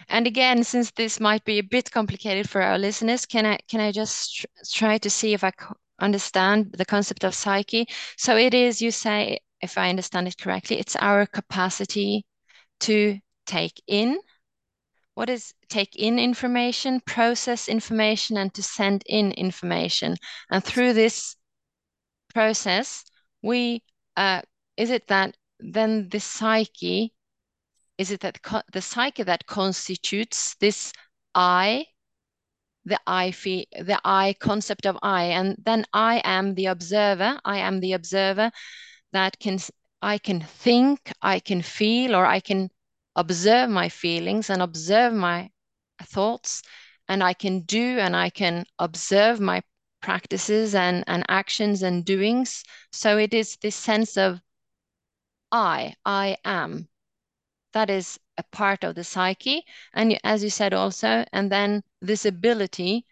And 0.10 0.27
again, 0.27 0.63
since 0.63 0.91
this 0.91 1.19
might 1.19 1.43
be 1.45 1.60
a 1.60 1.63
bit 1.63 1.89
complicated 1.89 2.49
for 2.49 2.62
our 2.62 2.77
listeners, 2.77 3.25
can 3.25 3.45
I 3.45 3.57
can 3.69 3.79
I 3.79 3.91
just 3.91 4.36
tr 4.36 4.45
try 4.73 4.97
to 4.99 5.10
see 5.10 5.34
if 5.34 5.43
I 5.43 5.51
understand 5.99 6.75
the 6.77 6.86
concept 6.86 7.23
of 7.23 7.34
psyche? 7.34 7.88
So 8.17 8.38
it 8.38 8.53
is, 8.53 8.81
you 8.81 8.91
say, 8.91 9.39
if 9.62 9.77
I 9.77 9.89
understand 9.89 10.27
it 10.27 10.38
correctly, 10.38 10.79
it's 10.79 10.95
our 10.95 11.25
capacity 11.25 12.25
to 12.81 13.19
take 13.45 13.81
in 13.88 14.19
what 15.15 15.30
is 15.30 15.54
take 15.69 15.95
in 15.95 16.19
information, 16.19 17.02
process 17.06 17.67
information, 17.67 18.38
and 18.38 18.54
to 18.54 18.63
send 18.63 19.04
in 19.06 19.32
information. 19.34 20.15
And 20.50 20.63
through 20.63 20.93
this 20.93 21.36
process, 22.34 23.04
we 23.41 23.84
uh, 24.15 24.41
is 24.78 24.89
it 24.89 25.08
that 25.08 25.36
then 25.60 26.10
the 26.10 26.19
psyche 26.19 27.13
is 27.97 28.10
it 28.10 28.21
that 28.21 28.39
the 28.74 28.82
psyche 28.82 29.24
that 29.24 29.45
constitutes 29.45 30.56
this 30.56 30.91
I, 31.36 31.86
the 32.84 33.00
I 33.06 33.32
the 33.32 34.00
I 34.04 34.34
concept 34.39 34.88
of 34.88 34.97
I, 35.04 35.26
and 35.26 35.56
then 35.63 35.86
I 35.93 36.21
am 36.24 36.56
the 36.56 36.65
observer. 36.67 37.39
I 37.45 37.60
am 37.60 37.80
the 37.80 37.93
observer 37.93 38.52
that 39.13 39.38
can 39.39 39.60
I 40.02 40.17
can 40.17 40.41
think, 40.41 41.12
I 41.21 41.39
can 41.39 41.62
feel, 41.62 42.15
or 42.15 42.26
I 42.26 42.39
can 42.39 42.69
observe 43.15 43.69
my 43.69 43.89
feelings 43.89 44.50
and 44.50 44.62
observe 44.62 45.13
my 45.13 45.50
thoughts 46.04 46.62
and 47.08 47.24
I 47.24 47.34
can 47.34 47.62
do 47.62 48.00
and 48.00 48.15
I 48.15 48.30
can 48.30 48.65
observe 48.80 49.39
my 49.39 49.62
practices 50.02 50.74
and, 50.76 51.04
and 51.08 51.24
actions 51.28 51.84
and 51.84 52.06
doings. 52.06 52.63
So 52.91 53.17
it 53.17 53.34
is 53.34 53.58
this 53.58 53.76
sense 53.76 54.17
of 54.17 54.41
I, 55.52 55.95
I 56.06 56.38
am. 56.45 56.88
That 57.74 57.89
is 57.89 58.19
a 58.38 58.43
part 58.43 58.84
of 58.84 58.95
the 58.95 59.04
psyche. 59.04 59.63
And 59.93 60.19
as 60.24 60.43
you 60.43 60.50
said 60.50 60.74
also, 60.74 61.26
and 61.34 61.52
then 61.52 61.84
this 62.02 62.26
ability 62.26 63.06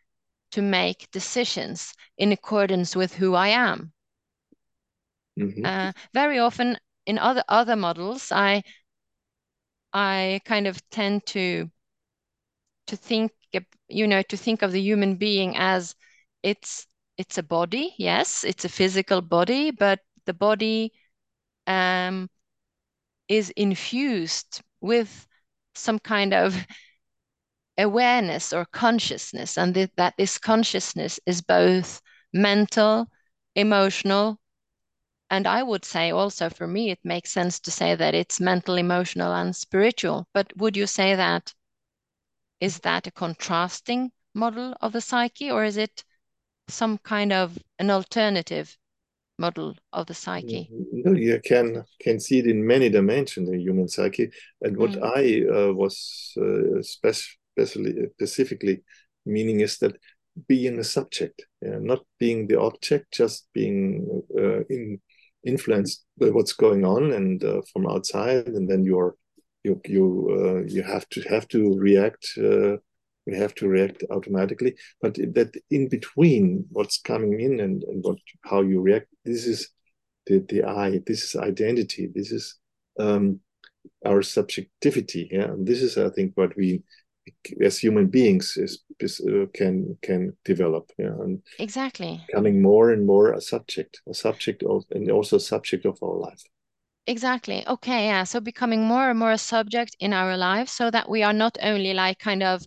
to 0.51 0.61
make 0.61 1.11
decisions 1.11 1.93
in 2.17 2.31
accordance 2.31 2.95
with 2.95 3.13
who 3.13 3.35
I 3.35 3.49
am. 3.49 3.93
Mm-hmm. 5.37 5.65
Uh, 5.65 5.91
very 6.13 6.39
often 6.39 6.77
in 7.05 7.17
other 7.17 7.43
other 7.47 7.75
models, 7.75 8.31
I 8.31 8.63
I 9.93 10.41
kind 10.45 10.67
of 10.67 10.87
tend 10.89 11.25
to 11.27 11.69
to 12.87 12.95
think 12.97 13.31
you 13.87 14.07
know 14.07 14.21
to 14.23 14.37
think 14.37 14.61
of 14.61 14.71
the 14.71 14.81
human 14.81 15.15
being 15.15 15.55
as 15.57 15.95
it's 16.43 16.87
it's 17.17 17.37
a 17.37 17.43
body 17.43 17.93
yes 17.97 18.43
it's 18.43 18.65
a 18.65 18.69
physical 18.69 19.21
body 19.21 19.71
but 19.71 19.99
the 20.25 20.33
body 20.33 20.91
um, 21.67 22.29
is 23.27 23.49
infused 23.51 24.61
with 24.81 25.27
some 25.75 25.99
kind 25.99 26.33
of 26.33 26.55
awareness 27.77 28.53
or 28.53 28.65
consciousness 28.65 29.57
and 29.57 29.73
th 29.73 29.89
that 29.95 30.13
this 30.17 30.37
consciousness 30.37 31.19
is 31.25 31.41
both 31.41 32.01
mental 32.33 33.07
emotional 33.55 34.39
and 35.29 35.47
I 35.47 35.63
would 35.63 35.85
say 35.85 36.11
also 36.11 36.49
for 36.49 36.67
me, 36.67 36.89
it 36.89 36.99
makes 37.03 37.31
sense 37.31 37.59
to 37.61 37.71
say 37.71 37.95
that 37.95 38.15
it's 38.15 38.39
mental, 38.39 38.75
emotional, 38.75 39.33
and 39.33 39.55
spiritual. 39.55 40.27
But 40.33 40.55
would 40.57 40.75
you 40.75 40.87
say 40.87 41.15
that 41.15 41.53
is 42.59 42.79
that 42.79 43.07
a 43.07 43.11
contrasting 43.11 44.11
model 44.33 44.75
of 44.81 44.91
the 44.91 45.01
psyche, 45.01 45.49
or 45.51 45.63
is 45.63 45.77
it 45.77 46.03
some 46.67 46.97
kind 46.99 47.31
of 47.31 47.57
an 47.79 47.89
alternative 47.89 48.77
model 49.37 49.75
of 49.93 50.07
the 50.07 50.13
psyche? 50.13 50.69
No, 50.71 51.13
you 51.13 51.39
can 51.43 51.83
can 52.01 52.19
see 52.19 52.39
it 52.39 52.47
in 52.47 52.65
many 52.65 52.89
dimensions 52.89 53.49
the 53.49 53.57
human 53.57 53.87
psyche. 53.87 54.29
And 54.61 54.77
what 54.77 54.91
mm. 54.91 55.03
I 55.03 55.69
uh, 55.69 55.73
was 55.73 56.33
uh, 56.37 56.81
specially 56.81 58.09
specifically 58.13 58.83
meaning 59.25 59.61
is 59.61 59.77
that 59.79 59.95
being 60.47 60.79
a 60.79 60.83
subject, 60.83 61.45
yeah, 61.61 61.79
not 61.79 62.05
being 62.19 62.47
the 62.47 62.59
object, 62.59 63.13
just 63.13 63.47
being 63.53 64.23
uh, 64.37 64.63
in 64.69 64.99
influenced 65.45 66.05
by 66.19 66.29
what's 66.29 66.53
going 66.53 66.85
on 66.85 67.11
and 67.13 67.43
uh, 67.43 67.61
from 67.71 67.87
outside, 67.87 68.47
and 68.47 68.69
then 68.69 68.83
you're 68.83 69.15
you 69.63 69.79
you 69.85 70.05
uh, 70.31 70.67
you 70.67 70.83
have 70.83 71.07
to 71.09 71.21
have 71.23 71.47
to 71.49 71.77
react. 71.77 72.27
Uh, 72.37 72.77
you 73.25 73.35
have 73.35 73.53
to 73.55 73.67
react 73.67 74.03
automatically, 74.09 74.75
but 75.01 75.13
that 75.15 75.55
in 75.69 75.87
between 75.87 76.65
what's 76.71 76.99
coming 76.99 77.39
in 77.39 77.59
and, 77.59 77.83
and 77.83 78.03
what 78.03 78.17
how 78.43 78.61
you 78.61 78.81
react, 78.81 79.07
this 79.23 79.45
is 79.45 79.69
the 80.25 80.39
the 80.49 80.63
I. 80.63 81.01
This 81.05 81.23
is 81.23 81.35
identity. 81.35 82.09
This 82.13 82.31
is 82.31 82.57
um, 82.99 83.39
our 84.05 84.21
subjectivity. 84.21 85.29
Yeah, 85.31 85.51
and 85.51 85.67
this 85.67 85.81
is 85.81 85.97
I 85.97 86.09
think 86.09 86.31
what 86.35 86.55
we 86.57 86.83
as 87.63 87.77
human 87.77 88.07
beings 88.07 88.57
is, 88.57 88.83
is 88.99 89.19
uh, 89.21 89.45
can 89.53 89.97
can 90.01 90.35
develop 90.45 90.91
yeah 90.97 91.13
and 91.23 91.41
exactly. 91.57 92.21
becoming 92.27 92.61
more 92.61 92.91
and 92.91 93.05
more 93.05 93.33
a 93.33 93.41
subject 93.41 94.01
a 94.09 94.13
subject 94.13 94.63
of 94.63 94.83
and 94.91 95.09
also 95.11 95.37
a 95.37 95.39
subject 95.39 95.85
of 95.85 95.97
our 96.01 96.15
life. 96.15 96.41
Exactly. 97.07 97.67
Okay 97.67 98.05
yeah 98.05 98.23
so 98.23 98.39
becoming 98.39 98.83
more 98.83 99.09
and 99.09 99.19
more 99.19 99.31
a 99.31 99.37
subject 99.37 99.95
in 99.99 100.13
our 100.13 100.37
lives 100.37 100.71
so 100.71 100.91
that 100.91 101.09
we 101.09 101.23
are 101.23 101.33
not 101.33 101.57
only 101.61 101.93
like 101.93 102.19
kind 102.19 102.43
of 102.43 102.65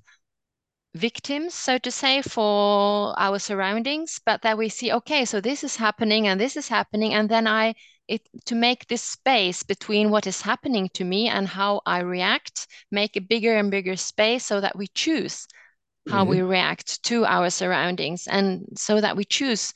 victims 0.94 1.54
so 1.54 1.78
to 1.78 1.90
say 1.90 2.20
for 2.20 3.14
our 3.18 3.38
surroundings 3.38 4.20
but 4.26 4.42
that 4.42 4.58
we 4.58 4.68
see 4.68 4.92
okay 4.92 5.24
so 5.24 5.40
this 5.40 5.64
is 5.64 5.76
happening 5.76 6.28
and 6.28 6.38
this 6.38 6.54
is 6.54 6.68
happening 6.68 7.14
and 7.14 7.30
then 7.30 7.46
i 7.46 7.72
it 8.12 8.28
to 8.46 8.54
make 8.54 8.86
this 8.86 9.02
space 9.02 9.62
between 9.62 10.10
what 10.10 10.26
is 10.26 10.42
happening 10.42 10.88
to 10.94 11.04
me 11.04 11.28
and 11.28 11.48
how 11.48 11.80
I 11.86 12.00
react, 12.00 12.66
make 12.90 13.16
a 13.16 13.20
bigger 13.20 13.56
and 13.56 13.70
bigger 13.70 13.96
space 13.96 14.44
so 14.44 14.60
that 14.60 14.76
we 14.76 14.86
choose 14.88 15.46
how 16.08 16.22
mm-hmm. 16.22 16.30
we 16.30 16.42
react 16.42 17.02
to 17.04 17.24
our 17.24 17.50
surroundings 17.50 18.26
and 18.26 18.66
so 18.76 19.00
that 19.00 19.16
we 19.16 19.24
choose 19.24 19.72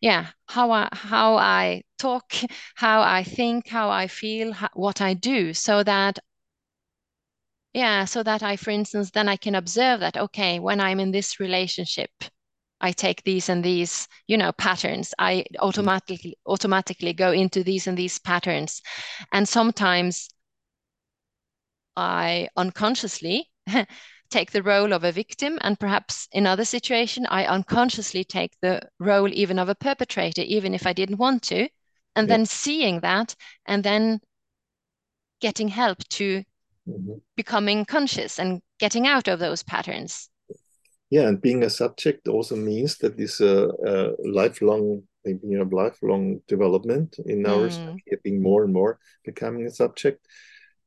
yeah 0.00 0.26
how 0.46 0.70
i 0.70 0.88
how 0.92 1.36
i 1.36 1.82
talk 1.98 2.32
how 2.74 3.00
i 3.00 3.22
think 3.22 3.68
how 3.68 3.90
i 3.90 4.06
feel 4.06 4.52
how, 4.52 4.68
what 4.74 5.00
i 5.00 5.14
do 5.14 5.54
so 5.54 5.82
that 5.82 6.18
yeah 7.74 8.04
so 8.04 8.22
that 8.22 8.42
i 8.42 8.56
for 8.56 8.70
instance 8.70 9.10
then 9.10 9.28
i 9.28 9.36
can 9.36 9.54
observe 9.54 10.00
that 10.00 10.16
okay 10.16 10.58
when 10.58 10.80
i'm 10.80 11.00
in 11.00 11.10
this 11.10 11.40
relationship 11.40 12.10
I 12.80 12.92
take 12.92 13.22
these 13.24 13.48
and 13.48 13.64
these, 13.64 14.06
you 14.26 14.36
know, 14.36 14.52
patterns. 14.52 15.14
I 15.18 15.44
automatically 15.58 16.38
automatically 16.46 17.12
go 17.12 17.32
into 17.32 17.64
these 17.64 17.86
and 17.86 17.98
these 17.98 18.18
patterns. 18.18 18.82
And 19.32 19.48
sometimes 19.48 20.28
I 21.96 22.48
unconsciously 22.56 23.50
take 24.30 24.52
the 24.52 24.62
role 24.62 24.92
of 24.92 25.04
a 25.04 25.12
victim, 25.12 25.58
and 25.62 25.78
perhaps 25.80 26.28
in 26.32 26.46
other 26.46 26.64
situation, 26.64 27.26
I 27.26 27.46
unconsciously 27.46 28.24
take 28.24 28.52
the 28.60 28.82
role 28.98 29.32
even 29.32 29.58
of 29.58 29.68
a 29.68 29.74
perpetrator, 29.74 30.42
even 30.42 30.74
if 30.74 30.86
I 30.86 30.92
didn't 30.92 31.16
want 31.18 31.42
to. 31.44 31.68
And 32.14 32.28
Yeah. 32.28 32.36
then 32.36 32.46
seeing 32.46 33.00
that 33.00 33.34
and 33.66 33.82
then 33.82 34.20
getting 35.40 35.68
help 35.68 35.98
to 36.08 36.44
Mhm. 36.86 37.20
becoming 37.36 37.84
conscious 37.84 38.38
and 38.38 38.62
getting 38.78 39.06
out 39.06 39.28
of 39.28 39.38
those 39.38 39.62
patterns. 39.62 40.30
Yeah, 41.10 41.28
and 41.28 41.40
being 41.40 41.62
a 41.62 41.70
subject 41.70 42.28
also 42.28 42.54
means 42.56 42.98
that 42.98 43.16
this 43.16 43.40
uh, 43.40 43.68
uh, 43.86 44.12
lifelong, 44.24 45.02
maybe 45.24 45.40
you 45.48 45.58
know, 45.58 45.68
lifelong 45.70 46.40
development 46.46 47.16
in 47.26 47.46
our 47.46 47.70
Mm. 47.70 47.70
psyche, 47.70 48.20
being 48.22 48.42
more 48.42 48.64
and 48.64 48.72
more 48.72 48.98
becoming 49.24 49.66
a 49.66 49.70
subject, 49.70 50.26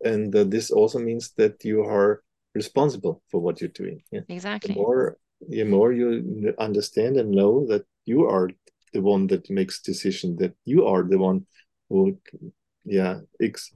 and 0.04 0.36
uh, 0.36 0.44
this 0.44 0.72
also 0.72 1.00
means 1.00 1.32
that 1.38 1.64
you 1.66 1.82
are 1.84 2.22
responsible 2.54 3.24
for 3.32 3.42
what 3.42 3.62
you're 3.62 3.70
doing. 3.70 4.04
Yeah, 4.12 4.22
the 4.22 4.34
Exactly. 4.36 4.76
more 4.76 5.18
the 5.50 5.64
more 5.64 5.92
you 5.92 6.54
understand 6.60 7.18
and 7.18 7.32
know 7.32 7.66
that 7.68 7.86
you 8.06 8.26
are 8.28 8.50
the 8.94 9.02
one 9.02 9.28
that 9.28 9.50
makes 9.50 9.82
decision, 9.82 10.36
that 10.38 10.54
you 10.66 10.86
are 10.86 11.04
the 11.04 11.18
one 11.18 11.48
who, 11.90 12.18
yeah, 12.86 13.22
ex, 13.42 13.72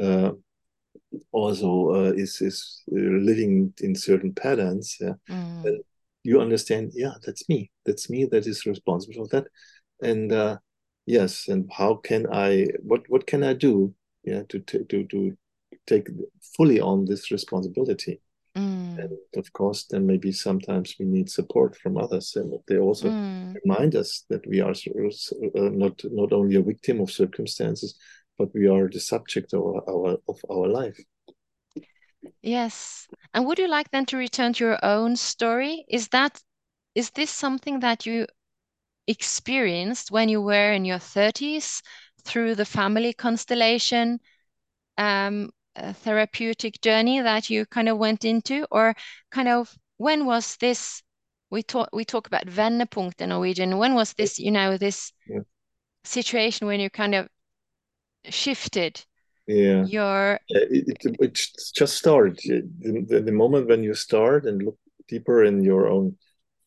uh, 0.00 0.30
also 1.32 1.90
uh, 1.94 2.12
is 2.12 2.40
is 2.40 2.82
living 2.88 3.72
in 3.80 3.94
certain 3.94 4.32
patterns. 4.32 4.96
Yeah, 5.00 5.14
Mm. 5.28 5.80
You 6.22 6.40
understand. 6.40 6.92
Yeah, 6.94 7.14
that's 7.24 7.48
me. 7.48 7.70
That's 7.86 8.10
me. 8.10 8.26
That 8.26 8.46
is 8.46 8.66
responsible 8.66 9.26
for 9.26 9.28
that. 9.28 9.46
And 10.02 10.32
uh, 10.32 10.58
yes, 11.06 11.48
and 11.48 11.70
how 11.72 11.94
can 11.96 12.26
I? 12.32 12.66
What 12.82 13.02
what 13.08 13.26
can 13.26 13.42
I 13.42 13.54
do? 13.54 13.94
Yeah, 14.24 14.42
to 14.48 14.58
to 14.60 14.84
to, 14.84 15.04
to 15.04 15.36
take 15.86 16.08
fully 16.56 16.80
on 16.80 17.04
this 17.04 17.30
responsibility. 17.30 18.20
Mm. 18.56 18.98
And 18.98 19.10
of 19.36 19.52
course, 19.52 19.86
then 19.90 20.06
maybe 20.06 20.32
sometimes 20.32 20.94
we 20.98 21.06
need 21.06 21.30
support 21.30 21.76
from 21.76 21.96
others, 21.96 22.36
and 22.36 22.52
they 22.66 22.78
also 22.78 23.10
Mm. 23.10 23.54
remind 23.64 23.94
us 23.94 24.24
that 24.28 24.46
we 24.46 24.60
are 24.60 24.72
uh, 24.72 25.70
not 25.70 26.02
not 26.04 26.32
only 26.32 26.56
a 26.56 26.62
victim 26.62 27.00
of 27.00 27.10
circumstances, 27.10 27.94
but 28.38 28.48
we 28.54 28.68
are 28.68 28.88
the 28.88 29.00
subject 29.00 29.54
of 29.54 29.62
our 29.88 30.18
of 30.28 30.38
our 30.50 30.68
life. 30.68 30.98
Yes. 32.42 33.08
And 33.34 33.46
would 33.46 33.58
you 33.58 33.68
like 33.68 33.90
then 33.90 34.06
to 34.06 34.16
return 34.16 34.52
to 34.54 34.64
your 34.64 34.84
own 34.84 35.16
story? 35.16 35.84
Is 35.88 36.08
that 36.08 36.42
is 36.94 37.10
this 37.10 37.30
something 37.30 37.80
that 37.80 38.06
you 38.06 38.26
experienced 39.06 40.10
when 40.10 40.28
you 40.28 40.40
were 40.42 40.72
in 40.72 40.84
your 40.84 40.98
30s 41.00 41.82
through 42.24 42.54
the 42.56 42.64
family 42.66 43.12
constellation 43.14 44.20
um, 44.98 45.50
a 45.76 45.94
therapeutic 45.94 46.80
journey 46.82 47.20
that 47.20 47.50
you 47.50 47.66
kind 47.66 47.88
of 47.88 47.98
went 47.98 48.24
into, 48.24 48.66
or 48.70 48.94
kind 49.30 49.48
of 49.48 49.76
when 49.98 50.26
was 50.26 50.56
this? 50.58 51.02
We 51.50 51.62
talk 51.64 51.90
we 51.92 52.04
talk 52.04 52.26
about 52.28 52.46
vendepunkt 52.46 53.20
in 53.20 53.30
Norwegian. 53.30 53.78
When 53.78 53.94
was 53.94 54.14
this, 54.14 54.38
you 54.38 54.50
know, 54.52 54.76
this 54.78 55.12
Yeah. 55.26 55.40
situation 56.04 56.66
when 56.66 56.80
you 56.80 56.90
kind 56.90 57.14
of 57.14 57.28
shifted 58.30 59.04
Yeah. 59.50 59.84
your 59.84 60.40
it, 60.48 60.98
it, 61.04 61.16
it 61.20 61.34
just 61.74 61.96
started. 61.96 62.38
The, 62.44 63.22
the, 63.24 63.32
moment 63.32 63.68
when 63.68 63.82
you 63.82 63.94
start 63.94 64.46
and 64.46 64.62
look 64.62 64.78
deeper 65.08 65.44
in 65.44 65.62
your 65.62 65.88
own 65.88 66.16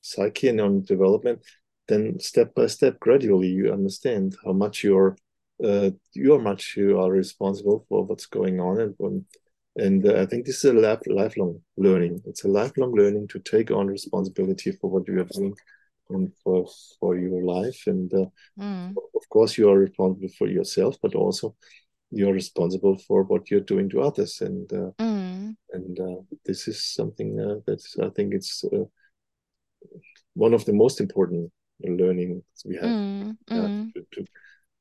psyche 0.01 0.49
and 0.49 0.61
on 0.61 0.83
development, 0.83 1.39
then 1.87 2.19
step 2.19 2.53
by 2.55 2.67
step, 2.67 2.99
gradually, 2.99 3.47
you 3.47 3.71
understand 3.71 4.35
how 4.45 4.53
much 4.53 4.83
you're, 4.83 5.17
uh, 5.63 5.91
you 6.13 6.33
are 6.33 6.39
much 6.39 6.75
you 6.77 6.99
are 6.99 7.11
responsible 7.11 7.85
for 7.87 8.03
what's 8.05 8.25
going 8.25 8.59
on, 8.59 8.79
and 8.79 8.95
when, 8.97 9.25
and 9.75 10.05
uh, 10.07 10.21
I 10.21 10.25
think 10.25 10.45
this 10.45 10.63
is 10.63 10.71
a 10.71 10.73
life, 10.73 11.01
lifelong 11.07 11.61
learning. 11.77 12.21
It's 12.25 12.43
a 12.43 12.47
lifelong 12.47 12.93
learning 12.93 13.27
to 13.29 13.39
take 13.39 13.71
on 13.71 13.87
responsibility 13.87 14.71
for 14.71 14.89
what 14.89 15.07
you 15.07 15.21
are 15.21 15.25
doing 15.25 15.55
and 16.09 16.31
for 16.43 16.67
for 16.99 17.17
your 17.17 17.43
life. 17.43 17.83
And 17.87 18.13
uh, 18.13 18.25
Mm, 18.57 18.95
of 19.15 19.29
course, 19.29 19.57
you 19.57 19.69
are 19.69 19.77
responsible 19.77 20.29
for 20.37 20.47
yourself, 20.47 20.97
but 21.01 21.15
also 21.15 21.55
you're 22.13 22.33
responsible 22.33 22.97
for 22.97 23.23
what 23.23 23.49
you're 23.49 23.59
doing 23.59 23.89
to 23.89 24.01
others. 24.01 24.41
And 24.41 24.71
uh, 24.71 24.91
mm, 24.99 25.55
and 25.71 25.99
uh, 25.99 26.21
this 26.45 26.67
is 26.67 26.83
something 26.83 27.39
uh, 27.39 27.59
that's 27.65 27.97
i 27.99 28.09
think 28.09 28.33
it's 28.33 28.63
uh, 28.65 28.85
one 30.35 30.53
of 30.53 30.65
the 30.65 30.73
most 30.73 31.01
important 31.01 31.51
learnings 31.81 32.43
we 32.65 32.75
have 32.75 32.85
mm, 32.85 33.37
uh, 33.51 33.55
mm, 33.55 33.93
to, 33.93 34.05
to, 34.13 34.25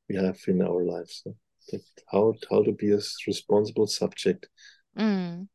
we 0.08 0.16
have 0.16 0.38
in 0.46 0.62
our 0.62 0.84
lives. 0.84 1.22
So 1.24 1.34
that 1.70 1.82
how 2.10 2.34
how 2.50 2.62
to 2.62 2.72
be 2.72 2.92
a 2.92 3.00
responsible 3.26 3.86
subject. 3.86 4.48
Mm. 4.98 5.48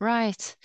Right. 0.00 0.56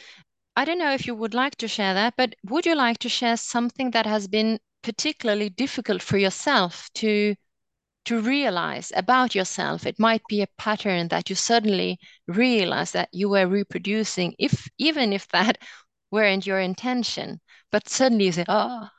I 0.56 0.66
don't 0.66 0.80
know 0.80 0.94
if 0.94 1.06
you 1.06 1.16
would 1.16 1.34
like 1.34 1.56
to 1.58 1.68
share 1.68 1.94
that, 1.94 2.14
but 2.18 2.36
would 2.46 2.66
you 2.66 2.76
like 2.76 3.00
to 3.00 3.10
share 3.10 3.38
something 3.38 3.92
that 3.92 4.06
has 4.06 4.28
been 4.28 4.60
particularly 4.84 5.50
difficult 5.50 6.02
for 6.02 6.18
yourself 6.18 6.90
to 6.96 7.36
to 8.06 8.22
realize 8.22 8.92
about 8.96 9.36
yourself. 9.36 9.86
It 9.86 10.00
might 10.00 10.22
be 10.30 10.42
a 10.42 10.48
pattern 10.58 11.08
that 11.10 11.30
you 11.30 11.36
suddenly 11.36 12.00
realize 12.28 12.92
that 12.92 13.10
you 13.12 13.30
were 13.30 13.48
reproducing, 13.48 14.36
if 14.40 14.68
even 14.78 15.14
if 15.14 15.28
that 15.30 15.58
weren't 16.12 16.46
your 16.46 16.60
intention, 16.60 17.42
but 17.72 17.90
suddenly 17.90 18.26
you 18.26 18.32
say, 18.32 18.46
oh, 18.48 18.90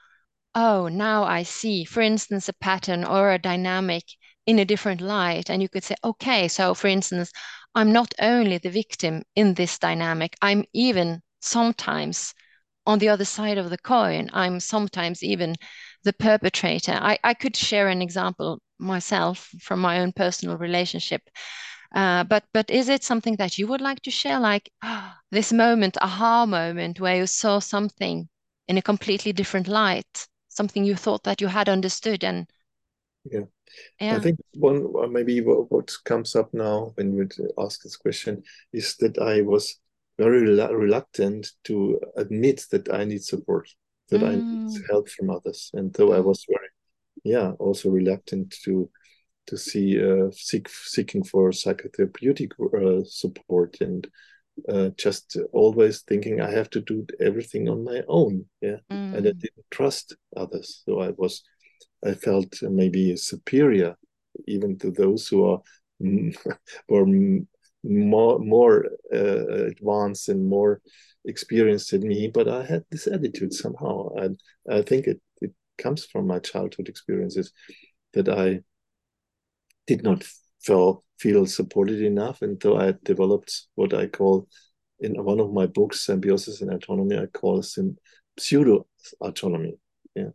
oh, 0.54 0.88
now 0.88 1.24
I 1.24 1.42
see, 1.44 1.84
for 1.84 2.00
instance, 2.00 2.48
a 2.48 2.52
pattern 2.54 3.04
or 3.04 3.32
a 3.32 3.38
dynamic 3.38 4.04
in 4.46 4.58
a 4.58 4.64
different 4.64 5.00
light. 5.00 5.50
And 5.50 5.62
you 5.62 5.68
could 5.68 5.84
say, 5.84 5.96
okay, 6.04 6.48
so 6.48 6.74
for 6.74 6.88
instance, 6.88 7.30
I'm 7.74 7.92
not 7.92 8.14
only 8.20 8.58
the 8.58 8.70
victim 8.70 9.22
in 9.34 9.54
this 9.54 9.78
dynamic, 9.78 10.36
I'm 10.42 10.64
even 10.72 11.22
sometimes 11.40 12.34
on 12.86 12.98
the 12.98 13.08
other 13.08 13.24
side 13.24 13.58
of 13.58 13.70
the 13.70 13.78
coin. 13.78 14.30
I'm 14.32 14.60
sometimes 14.60 15.22
even 15.22 15.56
the 16.04 16.12
perpetrator. 16.12 16.98
I, 17.00 17.18
I 17.24 17.34
could 17.34 17.56
share 17.56 17.88
an 17.88 18.00
example 18.00 18.60
myself 18.78 19.50
from 19.60 19.80
my 19.80 20.00
own 20.00 20.12
personal 20.12 20.56
relationship. 20.58 21.22
Uh, 21.94 22.24
but 22.24 22.44
but 22.52 22.70
is 22.70 22.88
it 22.88 23.04
something 23.04 23.36
that 23.36 23.58
you 23.58 23.66
would 23.66 23.80
like 23.80 24.00
to 24.02 24.10
share, 24.10 24.40
like 24.40 24.70
this 25.30 25.52
moment, 25.52 25.96
aha 26.02 26.46
moment, 26.46 27.00
where 27.00 27.16
you 27.16 27.26
saw 27.26 27.58
something 27.58 28.28
in 28.68 28.78
a 28.78 28.82
completely 28.82 29.32
different 29.32 29.68
light, 29.68 30.26
something 30.48 30.84
you 30.84 30.96
thought 30.96 31.22
that 31.24 31.40
you 31.40 31.48
had 31.48 31.68
understood, 31.68 32.24
and 32.24 32.46
yeah. 33.24 33.44
I 34.10 34.20
think 34.20 34.38
one 34.54 35.12
maybe 35.12 35.40
what, 35.40 35.70
what 35.72 35.92
comes 36.04 36.36
up 36.36 36.54
now 36.54 36.92
when 36.96 37.14
you 37.16 37.28
ask 37.58 37.82
this 37.82 37.96
question 37.96 38.42
is 38.72 38.96
that 38.98 39.18
i 39.18 39.40
was 39.42 39.80
very 40.18 40.42
relu- 40.42 40.78
reluctant 40.78 41.52
to 41.64 42.00
admit 42.16 42.66
that 42.72 42.92
i 42.92 43.04
need 43.04 43.24
support 43.24 43.68
that 44.10 44.22
i 44.22 44.36
need 44.36 44.62
mm, 44.62 44.86
help 44.90 45.08
from 45.08 45.30
others. 45.30 45.70
And 45.74 45.92
though 45.94 46.12
i 46.12 46.20
mm, 46.20 46.20
was 46.20 46.44
very 46.48 46.68
yeah 47.26 47.50
also 47.58 47.90
reluctant 47.90 48.54
to 48.64 48.90
to 49.46 49.56
see 49.56 49.88
uh, 50.02 50.30
seek 50.32 50.68
seeking 50.68 51.24
for 51.24 51.50
psychotherapeutic 51.50 52.52
uh, 52.74 53.04
support 53.04 53.76
and 53.80 54.08
uh, 54.68 54.90
just 54.96 55.36
always 55.52 56.02
thinking 56.02 56.40
I 56.40 56.50
have 56.50 56.70
to 56.70 56.80
do 56.80 57.06
everything 57.20 57.68
on 57.68 57.84
my 57.84 58.02
own. 58.08 58.46
Yeah, 58.60 58.78
and 59.12 59.26
I 59.26 59.32
mm, 59.32 59.36
didn't 59.40 59.66
trust 59.70 60.16
others, 60.36 60.82
so 60.84 61.00
I 61.00 61.10
was 61.10 61.42
I 62.04 62.14
felt 62.14 62.62
maybe 62.62 63.16
superior 63.16 63.96
even 64.46 64.78
to 64.78 64.90
those 64.90 65.28
who 65.28 65.44
are 65.46 65.62
were 66.88 67.06
more 67.84 68.38
more 68.38 68.86
uh, 69.14 69.46
advanced 69.72 70.28
and 70.28 70.48
more 70.48 70.80
experienced 71.24 71.90
than 71.90 72.06
me. 72.08 72.28
But 72.28 72.48
I 72.48 72.64
had 72.64 72.84
this 72.90 73.06
attitude 73.06 73.52
somehow, 73.54 74.10
and 74.16 74.40
I 74.70 74.82
think 74.82 75.06
it 75.06 75.20
comes 75.78 76.04
from 76.04 76.26
my 76.26 76.38
childhood 76.38 76.88
experiences 76.88 77.52
that 78.14 78.28
I 78.28 78.60
did 79.86 80.02
not 80.02 80.24
feel 80.60 81.04
feel 81.18 81.46
supported 81.46 82.00
enough 82.02 82.42
until 82.42 82.76
I 82.78 82.94
developed 83.04 83.62
what 83.74 83.94
I 83.94 84.06
call 84.06 84.48
in 85.00 85.12
one 85.22 85.40
of 85.40 85.52
my 85.52 85.66
books, 85.66 86.04
Symbiosis 86.04 86.60
and 86.60 86.70
Autonomy, 86.72 87.18
I 87.18 87.26
call 87.26 87.60
it 87.60 87.66
pseudo 88.38 88.86
autonomy. 89.20 89.78
Yeah. 90.14 90.30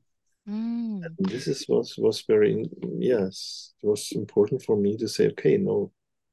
mm, 0.45 1.17
And 1.17 1.29
this 1.29 1.47
is 1.47 1.65
was 1.67 1.95
was 1.97 2.21
very 2.27 2.69
yes, 2.99 3.73
it 3.83 3.87
was 3.87 4.11
important 4.13 4.61
for 4.63 4.75
me 4.77 4.97
to 4.97 5.07
say, 5.07 5.27
okay, 5.29 5.57
no, 5.57 5.91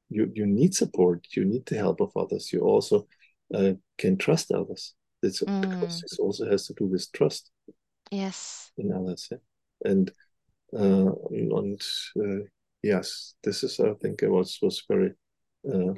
you 0.09 0.31
you 0.35 0.45
need 0.45 0.75
support, 0.75 1.27
you 1.35 1.45
need 1.45 1.65
the 1.65 1.75
help 1.77 2.01
of 2.01 2.11
others. 2.15 2.53
You 2.53 2.61
also 2.61 3.07
uh, 3.53 3.73
can 3.97 4.17
trust 4.17 4.51
others. 4.51 4.93
It's 5.23 5.43
because 5.61 5.99
mm, 5.99 6.01
this 6.01 6.19
also 6.19 6.49
has 6.49 6.67
to 6.67 6.73
do 6.75 6.85
with 6.85 7.11
trust 7.11 7.51
yes, 8.11 8.71
in 8.77 8.91
others. 8.91 9.27
Yeah? 9.31 9.37
And 9.85 10.11
uh, 10.73 11.11
and 11.31 11.81
uh, 12.19 12.45
yes, 12.83 13.35
this 13.43 13.63
is 13.63 13.79
I 13.79 13.93
think 14.01 14.23
it 14.23 14.29
was 14.29 14.59
was 14.61 14.83
very 14.87 15.13
uh, 15.67 15.93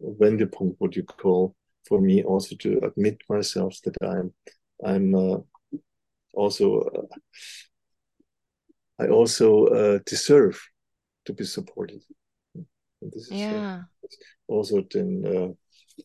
Wendepunkt, 0.00 0.76
what 0.78 0.96
you 0.96 1.04
call 1.04 1.54
for 1.88 2.00
me 2.00 2.22
also 2.24 2.56
to 2.56 2.78
admit 2.84 3.22
myself 3.28 3.76
that 3.84 3.96
I'm 4.02 4.32
I'm 4.84 5.14
uh, 5.14 5.38
also 6.34 6.80
uh, 6.80 7.16
I 8.98 9.08
also 9.08 9.66
uh, 9.66 9.98
deserve 10.06 10.60
to 11.24 11.32
be 11.32 11.44
supported. 11.44 12.02
And 12.54 13.12
this 13.12 13.30
is 13.30 13.30
uh, 13.30 13.36
Yeah. 13.36 13.82
also 14.48 14.82
then 14.90 15.24
uh, 15.26 16.02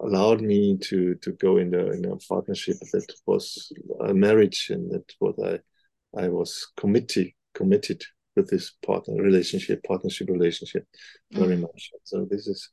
allowed 0.00 0.40
me 0.42 0.76
to 0.78 1.14
to 1.16 1.32
go 1.32 1.56
in 1.56 1.74
a 1.74 1.90
in 1.92 2.04
a 2.04 2.16
partnership 2.28 2.76
that 2.92 3.06
was 3.26 3.72
a 4.08 4.14
marriage 4.14 4.68
and 4.70 4.90
that 4.92 5.04
what 5.18 5.36
I 5.44 5.58
I 6.24 6.28
was 6.28 6.66
committed 6.76 7.28
committed 7.54 8.02
with 8.36 8.50
this 8.50 8.72
partner 8.84 9.22
relationship 9.22 9.82
partnership 9.84 10.28
relationship 10.28 10.86
very 11.32 11.56
Mm. 11.56 11.62
much. 11.62 11.90
So 12.04 12.26
this 12.30 12.46
is 12.46 12.70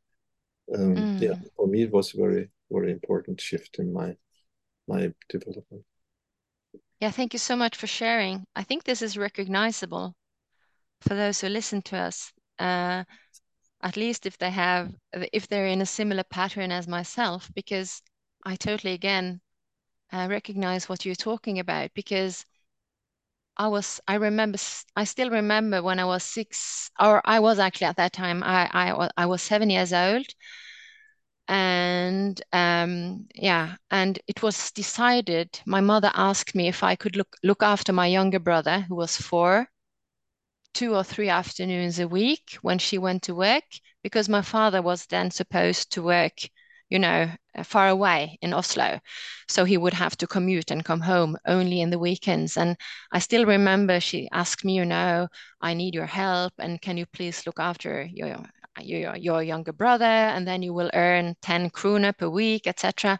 um, 0.76 0.96
yeah 1.20 1.36
Mm. 1.36 1.50
for 1.56 1.68
me 1.68 1.84
it 1.84 1.92
was 1.92 2.14
a 2.14 2.18
very 2.18 2.50
very 2.72 2.92
important 2.92 3.40
shift 3.42 3.80
in 3.80 3.94
my 3.94 4.16
my 4.88 5.14
development. 5.30 5.84
Yeah, 7.00 7.12
thank 7.12 7.34
you 7.34 7.40
so 7.40 7.56
much 7.56 7.78
for 7.78 7.88
sharing. 7.88 8.46
I 8.56 8.64
think 8.64 8.84
this 8.84 9.02
is 9.02 9.18
recognizable 9.18 10.16
for 11.02 11.16
those 11.16 11.42
who 11.42 11.50
listen 11.50 11.82
to 11.84 11.98
us. 11.98 12.32
Uh, 12.60 13.04
at 13.84 13.98
least 13.98 14.26
if 14.26 14.38
they 14.40 14.50
have, 14.52 14.96
if 15.34 15.48
they're 15.48 15.68
in 15.68 15.82
a 15.82 15.86
similar 15.86 16.24
pattern 16.24 16.72
as 16.72 16.88
myself, 16.88 17.52
because 17.54 18.02
I 18.46 18.56
totally 18.56 18.94
again 18.94 19.42
uh, 20.14 20.28
recognize 20.30 20.90
what 20.90 21.06
you're 21.06 21.16
talking 21.16 21.60
about. 21.60 21.94
Because 21.94 22.46
I 23.58 23.68
was, 23.68 24.00
I 24.08 24.16
remember, 24.16 24.60
i 24.96 25.04
still 25.06 25.30
remember 25.32 25.82
when 25.82 26.00
I 26.00 26.06
was 26.06 26.24
six, 26.24 26.92
or 27.00 27.22
I 27.26 27.40
was 27.40 27.60
actually 27.60 27.88
at 27.88 27.98
that 27.98 28.14
time, 28.14 28.44
I, 28.44 28.70
I, 28.74 29.10
I 29.18 29.26
was 29.26 29.42
seven 29.42 29.70
years 29.72 29.94
old, 29.94 30.26
and 31.48 32.42
um, 32.54 33.28
yeah, 33.36 33.76
and 33.92 34.20
it 34.28 34.42
was 34.44 34.72
decided. 34.72 35.60
My 35.66 35.82
mother 35.82 36.12
asked 36.16 36.56
me 36.56 36.68
if 36.68 36.84
I 36.84 36.96
could 36.96 37.16
look 37.16 37.36
look 37.44 37.64
after 37.64 37.94
my 37.94 38.08
younger 38.08 38.40
brother, 38.40 38.82
who 38.82 38.96
was 38.96 39.18
four 39.18 39.70
two 40.74 40.96
or 40.96 41.04
three 41.04 41.30
afternoons 41.30 42.00
a 42.00 42.08
week 42.08 42.58
when 42.62 42.80
she 42.80 42.98
went 42.98 43.24
to 43.24 43.36
work 43.36 43.64
because 44.04 44.30
my 44.30 44.42
father 44.42 44.82
was 44.82 45.06
then 45.08 45.32
supposed 45.32 45.94
to 45.94 46.04
work, 46.04 46.34
you 46.90 47.00
know, 47.00 47.30
far 47.64 47.90
away 47.90 48.38
in 48.42 48.54
Oslo. 48.54 49.00
So 49.48 49.66
he 49.66 49.78
would 49.78 49.94
have 49.94 50.18
to 50.18 50.28
commute 50.28 50.72
and 50.72 50.84
come 50.84 51.02
home 51.02 51.38
only 51.46 51.82
in 51.82 51.90
the 51.90 52.00
weekends. 52.00 52.58
And 52.58 52.76
I 53.12 53.20
still 53.20 53.46
remember 53.46 54.00
she 54.00 54.30
asked 54.32 54.66
me, 54.66 54.76
you 54.76 54.86
know, 54.86 55.28
I 55.62 55.74
need 55.74 55.94
your 55.96 56.06
help 56.08 56.54
and 56.60 56.82
can 56.82 56.98
you 56.98 57.06
please 57.06 57.46
look 57.46 57.60
after 57.60 58.04
your 58.04 58.44
your, 58.82 59.16
your 59.16 59.44
younger 59.44 59.74
brother 59.74 60.06
and 60.06 60.48
then 60.48 60.64
you 60.64 60.74
will 60.74 60.90
earn 60.94 61.36
10 61.42 61.70
kroner 61.70 62.14
per 62.14 62.28
week, 62.28 62.68
etc. 62.68 63.20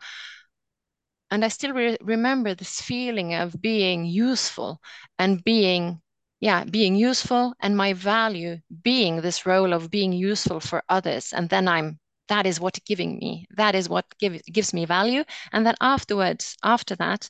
And 1.32 1.44
I 1.44 1.48
still 1.48 1.74
re 1.74 1.98
remember 2.02 2.54
this 2.54 2.82
feeling 2.82 3.34
of 3.34 3.60
being 3.62 4.06
useful 4.06 4.80
and 5.18 5.44
being, 5.44 6.02
yeah, 6.44 6.66
being 6.66 6.96
useful 6.96 7.54
and 7.62 7.78
my 7.78 7.94
value 7.94 8.60
being 8.84 9.22
this 9.22 9.46
role 9.46 9.74
of 9.74 9.90
being 9.90 10.12
useful 10.14 10.60
for 10.60 10.84
others. 10.90 11.34
And 11.34 11.50
then 11.50 11.68
I'm, 11.70 12.00
that 12.28 12.46
is 12.46 12.60
what 12.60 12.80
giving 12.86 13.18
me, 13.18 13.48
that 13.58 13.76
is 13.76 13.90
what 13.90 14.06
give, 14.20 14.42
gives 14.46 14.74
me 14.74 14.86
value. 14.86 15.24
And 15.54 15.66
then 15.66 15.76
afterwards, 15.82 16.58
after 16.64 16.96
that, 16.98 17.30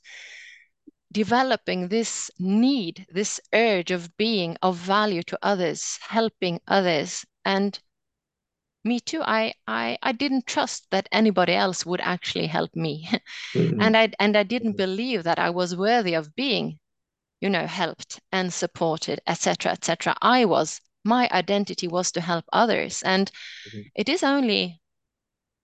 developing 1.13 1.87
this 1.87 2.29
need, 2.39 3.05
this 3.09 3.39
urge 3.53 3.91
of 3.91 4.17
being 4.17 4.57
of 4.61 4.75
value 4.77 5.23
to 5.23 5.39
others, 5.41 5.99
helping 6.01 6.59
others. 6.67 7.25
And 7.45 7.79
me 8.83 8.99
too, 8.99 9.21
I, 9.23 9.53
I, 9.67 9.97
I 10.01 10.11
didn't 10.13 10.47
trust 10.47 10.87
that 10.91 11.09
anybody 11.11 11.53
else 11.53 11.85
would 11.85 12.01
actually 12.01 12.47
help 12.47 12.75
me. 12.75 13.09
Mhm. 13.55 13.79
and 13.81 13.97
I 13.97 14.11
and 14.19 14.37
I 14.37 14.43
didn't 14.43 14.77
believe 14.77 15.23
that 15.23 15.39
I 15.39 15.51
was 15.51 15.75
worthy 15.75 16.15
of 16.15 16.35
being, 16.35 16.79
you 17.43 17.49
know, 17.51 17.67
helped 17.67 18.21
and 18.31 18.53
supported, 18.53 19.21
etc., 19.27 19.73
etc. 19.73 20.15
I 20.23 20.45
was 20.45 20.81
my 21.03 21.29
identity 21.31 21.87
was 21.87 22.11
to 22.13 22.21
help 22.21 22.45
others, 22.53 23.03
and 23.03 23.31
Mhm. 23.65 23.83
it 23.95 24.09
is 24.09 24.23
only, 24.23 24.81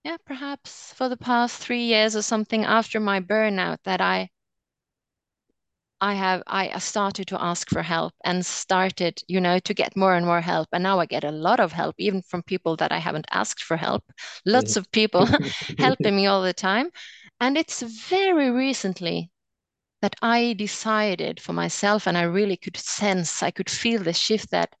yeah, 0.04 0.18
perhaps 0.26 0.92
for 0.94 1.08
the 1.08 1.16
past 1.16 1.58
three 1.62 1.84
years 1.84 2.16
or 2.16 2.22
something 2.22 2.64
after 2.64 3.00
my 3.00 3.20
burnout 3.20 3.78
that 3.84 4.00
I 4.02 4.30
I 6.02 6.12
have 6.14 6.42
I 6.46 6.78
started 6.78 7.26
to 7.28 7.42
ask 7.42 7.70
for 7.70 7.82
help 7.82 8.12
and 8.22 8.44
started, 8.44 9.22
you 9.28 9.40
know, 9.40 9.58
to 9.60 9.72
get 9.74 9.96
more 9.96 10.14
and 10.14 10.26
more 10.26 10.42
help. 10.42 10.68
And 10.72 10.82
now 10.82 10.98
I 11.00 11.06
get 11.06 11.24
a 11.24 11.30
lot 11.30 11.58
of 11.58 11.72
help, 11.72 11.94
even 11.98 12.20
from 12.20 12.42
people 12.42 12.76
that 12.76 12.92
I 12.92 12.98
haven't 12.98 13.26
asked 13.30 13.62
for 13.62 13.78
help. 13.78 14.04
Lots 14.44 14.76
Mhm. 14.76 14.76
of 14.76 14.90
people 14.92 15.26
helping 15.78 16.16
me 16.16 16.26
all 16.26 16.42
the 16.42 16.52
time. 16.52 16.90
And 17.40 17.56
it's 17.56 17.80
very 17.82 18.50
recently 18.50 19.30
that 20.02 20.16
I 20.22 20.54
decided 20.54 21.40
for 21.40 21.52
myself, 21.52 22.06
and 22.06 22.16
I 22.18 22.22
really 22.22 22.56
could 22.56 22.76
sense, 22.76 23.42
I 23.42 23.50
could 23.50 23.70
feel 23.70 24.02
the 24.02 24.12
shift 24.12 24.50
that 24.50 24.74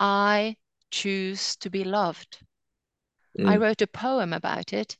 I 0.00 0.56
choose 0.90 1.56
to 1.56 1.70
be 1.70 1.84
loved. 1.84 2.38
I 3.44 3.56
Mm. 3.56 3.60
wrote 3.60 3.82
a 3.82 3.88
poem 3.88 4.32
about 4.32 4.72
it. 4.72 4.96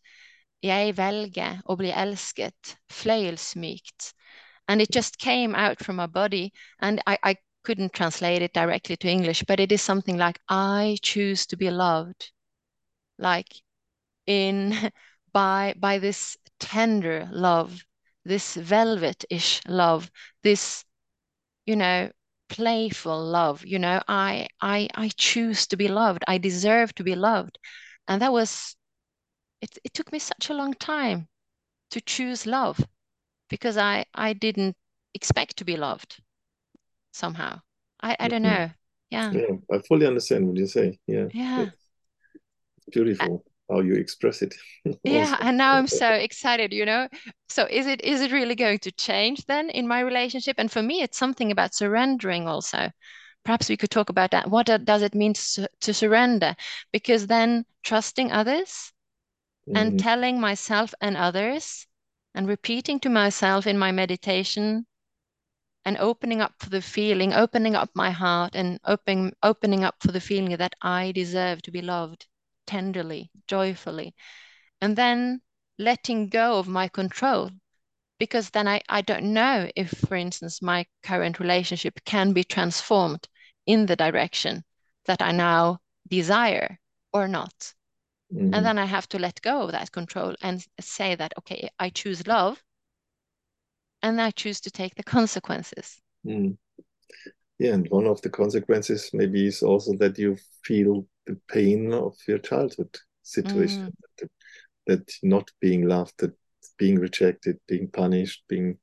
Jeg 0.62 0.94
velger 0.96 1.62
å 1.66 1.76
bli 1.78 1.92
elsket, 1.92 2.76
fløyelsmykt. 2.90 4.12
And 4.68 4.82
it 4.82 4.90
just 4.90 5.18
came 5.18 5.54
out 5.54 5.78
from 5.84 5.96
my 5.96 6.06
body. 6.06 6.52
And 6.80 7.02
I, 7.06 7.18
I 7.22 7.36
couldn't 7.64 7.92
translate 7.92 8.42
it 8.42 8.52
directly 8.54 8.96
to 8.98 9.08
English, 9.08 9.44
but 9.46 9.60
it 9.60 9.72
is 9.72 9.82
something 9.82 10.16
like, 10.16 10.40
I 10.48 10.98
choose 11.02 11.46
to 11.48 11.56
be 11.56 11.70
loved. 11.70 12.32
Like 13.18 13.54
in 14.26 14.92
by 15.32 15.74
by 15.78 15.98
this 15.98 16.36
tender 16.60 17.28
love, 17.32 17.84
this 18.28 18.56
velvet-ish 18.56 19.62
love, 19.68 20.10
this 20.44 20.84
you 21.66 21.76
know, 21.76 22.10
playful 22.48 23.22
love. 23.24 23.64
You 23.66 23.78
know, 23.78 24.02
I 24.08 24.48
I 24.60 24.88
I 24.94 25.10
choose 25.16 25.66
to 25.68 25.76
be 25.76 25.88
loved. 25.88 26.24
I 26.28 26.38
deserve 26.38 26.94
to 26.96 27.04
be 27.04 27.14
loved. 27.14 27.58
And 28.08 28.22
that 28.22 28.32
was 28.32 28.76
it 29.62 29.78
it 29.84 29.94
took 29.94 30.12
me 30.12 30.18
such 30.18 30.50
a 30.50 30.54
long 30.54 30.74
time 30.74 31.28
to 31.92 32.00
choose 32.00 32.46
love 32.46 32.80
because 33.50 33.76
I 33.78 34.06
I 34.14 34.34
didn't 34.34 34.76
expect 35.14 35.58
to 35.58 35.64
be 35.66 35.76
loved 35.76 36.22
somehow. 37.12 37.62
I 38.00 38.16
I 38.20 38.28
don't 38.28 38.42
Mhm. 38.42 38.52
know. 38.52 38.70
Yeah. 39.10 39.36
Yeah, 39.36 39.56
I 39.72 39.78
fully 39.88 40.06
understand 40.06 40.48
what 40.48 40.56
you 40.58 40.66
say. 40.66 40.98
Yeah, 41.06 41.28
Yeah. 41.32 41.70
it's 42.76 42.86
beautiful 42.90 43.44
how 43.70 43.80
you 43.80 43.94
express 43.94 44.42
it 44.42 44.54
Yeah, 45.02 45.36
and 45.40 45.56
now 45.58 45.74
I'm 45.74 45.88
so 45.88 46.12
excited, 46.12 46.72
you 46.72 46.84
know. 46.86 47.08
So 47.48 47.66
is 47.68 47.86
it 47.88 48.00
is 48.02 48.20
it 48.20 48.30
really 48.30 48.54
going 48.54 48.78
to 48.80 48.92
change 48.92 49.44
then 49.46 49.70
in 49.70 49.88
my 49.88 49.98
relationship? 50.00 50.54
And 50.58 50.70
for 50.70 50.82
me, 50.82 51.02
it's 51.02 51.18
something 51.18 51.50
about 51.50 51.74
surrendering 51.74 52.46
also. 52.46 52.92
Perhaps 53.44 53.68
we 53.68 53.76
could 53.76 53.90
talk 53.90 54.08
about 54.10 54.30
that. 54.32 54.50
What 54.50 54.66
does 54.84 55.02
it 55.02 55.14
mean 55.16 55.34
to, 55.34 55.68
to 55.80 55.94
surrender? 55.94 56.54
Because 56.92 57.26
then 57.26 57.66
trusting 57.82 58.30
others 58.30 58.92
and 59.74 59.96
Mhm. 59.96 59.98
telling 59.98 60.40
myself 60.40 60.94
and 61.00 61.16
others 61.16 61.86
and 62.34 62.48
repeating 62.48 63.00
to 63.00 63.10
myself 63.10 63.66
in 63.66 63.78
my 63.78 63.92
meditation 63.92 64.86
and 65.84 65.98
opening 65.98 66.40
up 66.40 66.54
for 66.60 66.70
the 66.70 66.80
feeling, 66.82 67.34
opening 67.34 67.74
up 67.76 67.90
my 67.96 68.12
heart 68.12 68.54
and 68.54 68.78
opening 68.84 69.34
opening 69.42 69.84
up 69.84 69.96
for 70.00 70.12
the 70.12 70.22
feeling 70.22 70.56
that 70.58 70.76
I 70.82 71.10
deserve 71.12 71.62
to 71.64 71.72
be 71.72 71.82
loved 71.82 72.27
tenderly, 72.68 73.32
joyfully, 73.48 74.14
and 74.80 74.96
then 74.96 75.42
letting 75.78 76.28
go 76.28 76.58
of 76.58 76.68
my 76.68 76.88
control. 76.88 77.50
Because 78.18 78.50
then 78.50 78.68
I, 78.68 78.82
I 78.88 79.02
don't 79.02 79.32
know 79.34 79.70
if, 79.76 79.90
for 79.90 80.16
instance, 80.16 80.62
my 80.62 80.86
current 81.02 81.40
relationship 81.40 82.04
can 82.04 82.32
be 82.32 82.44
transformed 82.44 83.28
in 83.66 83.86
the 83.86 83.96
direction 83.96 84.64
that 85.06 85.22
I 85.22 85.32
now 85.32 85.80
desire 86.08 86.80
or 87.12 87.28
not. 87.28 87.74
And 88.52 88.64
Mhm. 88.64 88.66
then 88.66 88.78
I 88.78 88.84
have 88.86 89.08
to 89.10 89.18
let 89.18 89.42
go 89.42 89.62
of 89.62 89.72
that 89.72 89.92
control 89.92 90.36
and 90.42 90.66
say 90.80 91.14
that, 91.14 91.34
okay, 91.38 91.70
I 91.78 91.90
choose 91.90 92.26
love 92.26 92.62
and 94.02 94.20
I 94.20 94.32
choose 94.32 94.60
to 94.62 94.72
take 94.72 94.96
the 94.96 95.04
consequences. 95.04 96.02
Mhm. 96.24 96.58
Yeah, 97.58 97.74
and 97.74 97.88
one 97.90 98.06
of 98.06 98.20
the 98.22 98.30
consequences 98.30 99.10
maybe 99.12 99.46
is 99.46 99.62
also 99.62 99.96
that 99.98 100.18
you 100.18 100.36
feel 100.62 101.06
the 101.28 101.38
pain 101.48 101.92
of 101.92 102.16
your 102.26 102.38
childhood 102.38 102.96
Mm, 102.96 103.02
situation, 103.22 103.92
that, 104.18 104.30
that 104.86 105.12
not 105.22 105.50
being 105.60 105.86
loved, 105.86 106.14
that 106.18 106.32
being 106.78 106.98
rejected, 106.98 107.58
being 107.68 107.88
punished, 107.88 108.42
being 108.48 108.78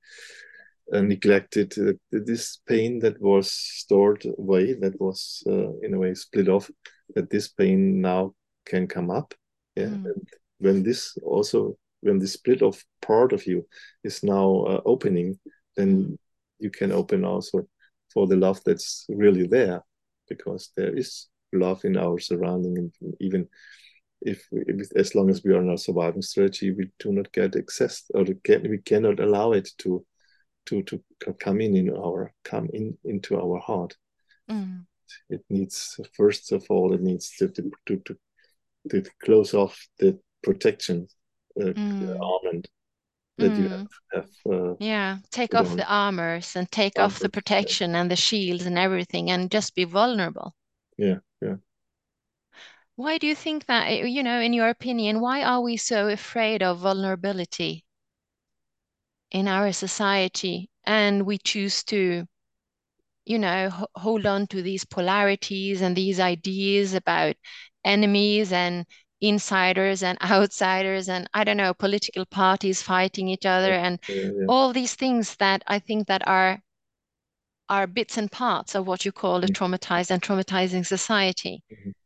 uh, 0.94 1.02
neglected. 1.02 1.74
Uh, 1.78 1.94
this 2.12 2.60
pain 2.68 3.00
that 3.00 3.20
was 3.20 3.52
stored 3.52 4.26
away, 4.38 4.74
that 4.74 5.00
was 5.02 5.44
uh, 5.48 5.72
in 5.82 5.94
a 5.94 6.00
way 6.00 6.14
split 6.14 6.48
off, 6.48 6.70
that 7.16 7.30
this 7.30 7.48
pain 7.48 8.02
now 8.02 8.34
can 8.66 8.88
come 8.88 9.10
up. 9.12 9.34
Yeah, 9.76 9.96
mm, 9.96 10.06
and 10.06 10.28
when 10.60 10.84
this 10.84 11.18
also 11.24 11.78
when 12.02 12.20
the 12.20 12.28
split 12.28 12.62
off 12.62 12.86
part 13.02 13.34
of 13.34 13.48
you 13.48 13.68
is 14.04 14.24
now 14.24 14.66
uh, 14.68 14.82
opening, 14.86 15.40
mm, 15.90 16.08
then 16.08 16.18
you 16.60 16.70
can 16.70 16.92
open 16.92 17.26
also 17.26 17.68
for 18.14 18.28
the 18.28 18.36
love 18.36 18.62
that's 18.66 19.06
really 19.10 19.48
there, 19.48 19.82
because 20.30 20.72
there 20.78 20.96
is 20.98 21.28
love 21.56 21.86
in 21.86 21.98
our 21.98 22.20
surrounding, 22.20 22.78
and 22.78 23.14
even 23.20 23.48
if, 24.22 24.48
if 24.52 24.92
as 24.96 25.14
long 25.16 25.30
as 25.30 25.44
we 25.44 25.54
are 25.54 25.62
in 25.62 25.70
a 25.70 25.78
surviving 25.78 26.22
strategy, 26.22 26.72
we 26.72 26.90
do 27.00 27.12
not 27.12 27.32
get 27.32 27.56
access 27.56 28.04
or 28.14 28.24
get, 28.44 28.64
we 28.70 28.78
cannot 28.80 29.20
allow 29.20 29.52
it 29.54 29.70
to 29.80 30.06
to 30.68 30.82
to 30.84 31.00
come 31.40 31.62
in 31.62 31.76
in 31.76 31.90
our 31.96 32.34
come 32.44 32.68
in 32.74 32.98
into 33.04 33.40
our 33.40 33.60
heart. 33.60 33.96
Mm. 34.50 34.86
It 35.30 35.44
needs 35.50 36.00
first 36.14 36.52
of 36.52 36.66
all 36.70 36.94
it 36.94 37.02
needs 37.02 37.30
to 37.38 37.48
to 37.50 37.72
to, 37.86 37.98
to, 38.06 38.18
to 38.90 39.10
close 39.24 39.54
off 39.54 39.88
the 40.00 40.20
protection 40.44 41.08
uh, 41.62 41.66
Mm. 41.74 42.20
armament 42.20 42.68
that 43.38 43.56
you 43.58 43.70
Mm. 43.70 43.72
have. 43.72 43.88
have 44.14 44.30
uh, 44.54 44.76
Yeah, 44.80 45.18
take 45.32 45.54
off 45.54 45.72
on. 45.72 45.78
the 45.78 45.88
armors 45.88 46.56
and 46.56 46.70
take 46.72 46.98
off 47.00 47.20
the 47.20 47.26
Armors, 47.26 47.30
yeah. 47.30 47.30
protection 47.30 47.96
and 47.96 48.10
the 48.10 48.16
shields 48.16 48.66
and 48.66 48.78
everything 48.80 49.30
and 49.32 49.52
just 49.52 49.76
be 49.76 49.84
vulnerable. 49.86 50.56
yeah. 50.98 51.20
Why 52.98 53.18
do 53.18 53.26
you 53.26 53.36
think 53.36 53.68
that, 53.68 53.88
eh, 53.88 54.04
you 54.04 54.22
know, 54.22 54.42
in 54.42 54.52
your 54.52 54.68
opinion, 54.68 55.22
why 55.22 55.44
are 55.44 55.62
we 55.62 55.78
so 55.78 56.10
afraid 56.10 56.62
of 56.62 56.80
vulnerability 56.80 57.86
in 59.30 59.48
our 59.48 59.72
society 59.72 60.68
and 60.84 61.28
we 61.28 61.38
choose 61.38 61.84
to, 61.84 62.26
you 63.26 63.40
know, 63.40 63.68
h- 63.68 63.86
hold 63.96 64.26
on 64.26 64.48
to 64.48 64.62
these 64.62 64.86
polarities 64.86 65.82
and 65.82 65.96
these 65.96 66.20
ideas 66.20 66.94
about 66.94 67.36
enemies 67.84 68.52
and 68.52 68.86
insiders 69.22 70.04
and 70.04 70.18
outsiders 70.24 71.10
and 71.10 71.28
I 71.34 71.44
don't 71.44 71.58
know, 71.58 71.74
political 71.74 72.26
parties 72.26 72.82
fighting 72.82 73.28
each 73.30 73.46
other 73.46 73.74
and 73.74 74.00
yeah, 74.08 74.16
yeah. 74.40 74.48
all 74.48 74.74
these 74.74 74.96
things 74.96 75.36
that 75.38 75.64
I 75.68 75.80
think 75.80 76.08
that 76.08 76.28
are 76.28 76.60
are 77.70 77.86
bits 77.86 78.18
and 78.18 78.32
parts 78.32 78.74
of 78.74 78.88
what 78.88 79.06
you 79.06 79.12
call 79.12 79.44
a 79.44 79.48
Mhm. 79.48 79.54
traumatized 79.54 80.10
and 80.10 80.20
traumatizing 80.22 80.84
society. 80.86 81.64
Mhm. 81.72 81.94
Pr- 81.94 82.05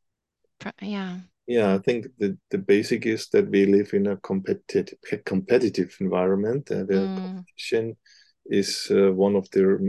Yeah. 0.82 1.20
Yeah, 1.48 1.74
I 1.74 1.80
think 1.80 2.08
the, 2.20 2.38
the 2.52 2.60
basic 2.60 3.06
is 3.08 3.28
that 3.30 3.50
we 3.50 3.66
live 3.66 3.94
in 3.94 4.08
a 4.08 4.18
competitive 4.18 5.00
competitive 5.26 5.96
environment, 6.00 6.70
and 6.70 6.88
the 6.88 7.12
Mm, 7.12 7.16
competition 7.16 7.98
is 8.46 8.88
uh, 8.92 9.12
one 9.12 9.36
of 9.36 9.50
the 9.52 9.80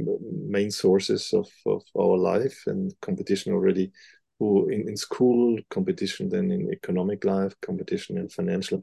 main 0.48 0.70
sources 0.70 1.32
of, 1.34 1.48
of 1.66 1.82
our 1.98 2.16
life, 2.16 2.62
and 2.66 2.94
competition 3.02 3.52
already 3.52 3.92
who 4.38 4.70
in, 4.70 4.88
in 4.88 4.96
school, 4.96 5.58
competition 5.68 6.30
then 6.30 6.50
in 6.50 6.72
economic 6.72 7.24
life, 7.26 7.54
competition 7.60 8.16
in 8.16 8.28
financial 8.30 8.80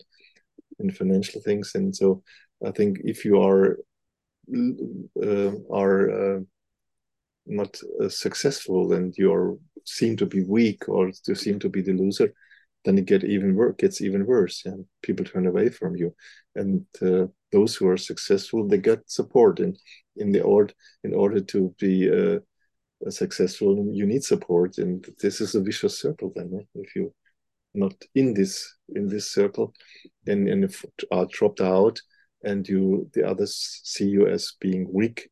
in 0.79 0.91
financial 0.91 1.41
things, 1.41 1.73
and 1.75 1.95
so 1.95 2.23
I 2.65 2.71
think 2.71 2.99
if 3.03 3.25
you 3.25 3.41
are 3.41 3.79
uh, 5.23 5.51
are 5.71 6.37
uh, 6.37 6.39
not 7.47 7.79
uh, 8.01 8.09
successful 8.09 8.93
and 8.93 9.17
you 9.17 9.59
seem 9.85 10.17
to 10.17 10.25
be 10.25 10.43
weak 10.43 10.87
or 10.89 11.11
you 11.27 11.35
seem 11.35 11.59
to 11.59 11.69
be 11.69 11.81
the 11.81 11.93
loser, 11.93 12.33
then 12.85 12.97
it 12.97 13.05
get 13.05 13.23
even 13.23 13.55
worse. 13.55 13.75
Gets 13.77 14.01
even 14.01 14.25
worse, 14.25 14.65
and 14.65 14.85
people 15.01 15.25
turn 15.25 15.47
away 15.47 15.69
from 15.69 15.95
you. 15.95 16.15
And 16.55 16.85
uh, 17.01 17.27
those 17.51 17.75
who 17.75 17.87
are 17.87 17.97
successful, 17.97 18.67
they 18.67 18.77
get 18.77 19.09
support, 19.09 19.59
and 19.59 19.77
in 20.15 20.31
the 20.31 20.41
order 20.41 20.73
in 21.03 21.13
order 21.13 21.41
to 21.41 21.75
be 21.79 22.09
uh, 22.09 22.39
successful, 23.09 23.89
you 23.91 24.05
need 24.05 24.23
support, 24.23 24.77
and 24.77 25.05
this 25.21 25.41
is 25.41 25.55
a 25.55 25.61
vicious 25.61 25.99
circle. 25.99 26.31
Then, 26.35 26.51
eh? 26.59 26.63
if 26.75 26.95
you 26.95 27.13
not 27.73 27.93
in 28.15 28.33
this 28.33 28.75
in 28.95 29.07
this 29.07 29.31
circle, 29.31 29.73
then 30.23 30.47
and 30.47 30.63
if 30.63 30.85
are 31.11 31.25
dropped 31.25 31.61
out, 31.61 31.99
and 32.43 32.67
you 32.67 33.09
the 33.13 33.27
others 33.27 33.81
see 33.83 34.07
you 34.07 34.27
as 34.27 34.53
being 34.59 34.87
weak 34.91 35.29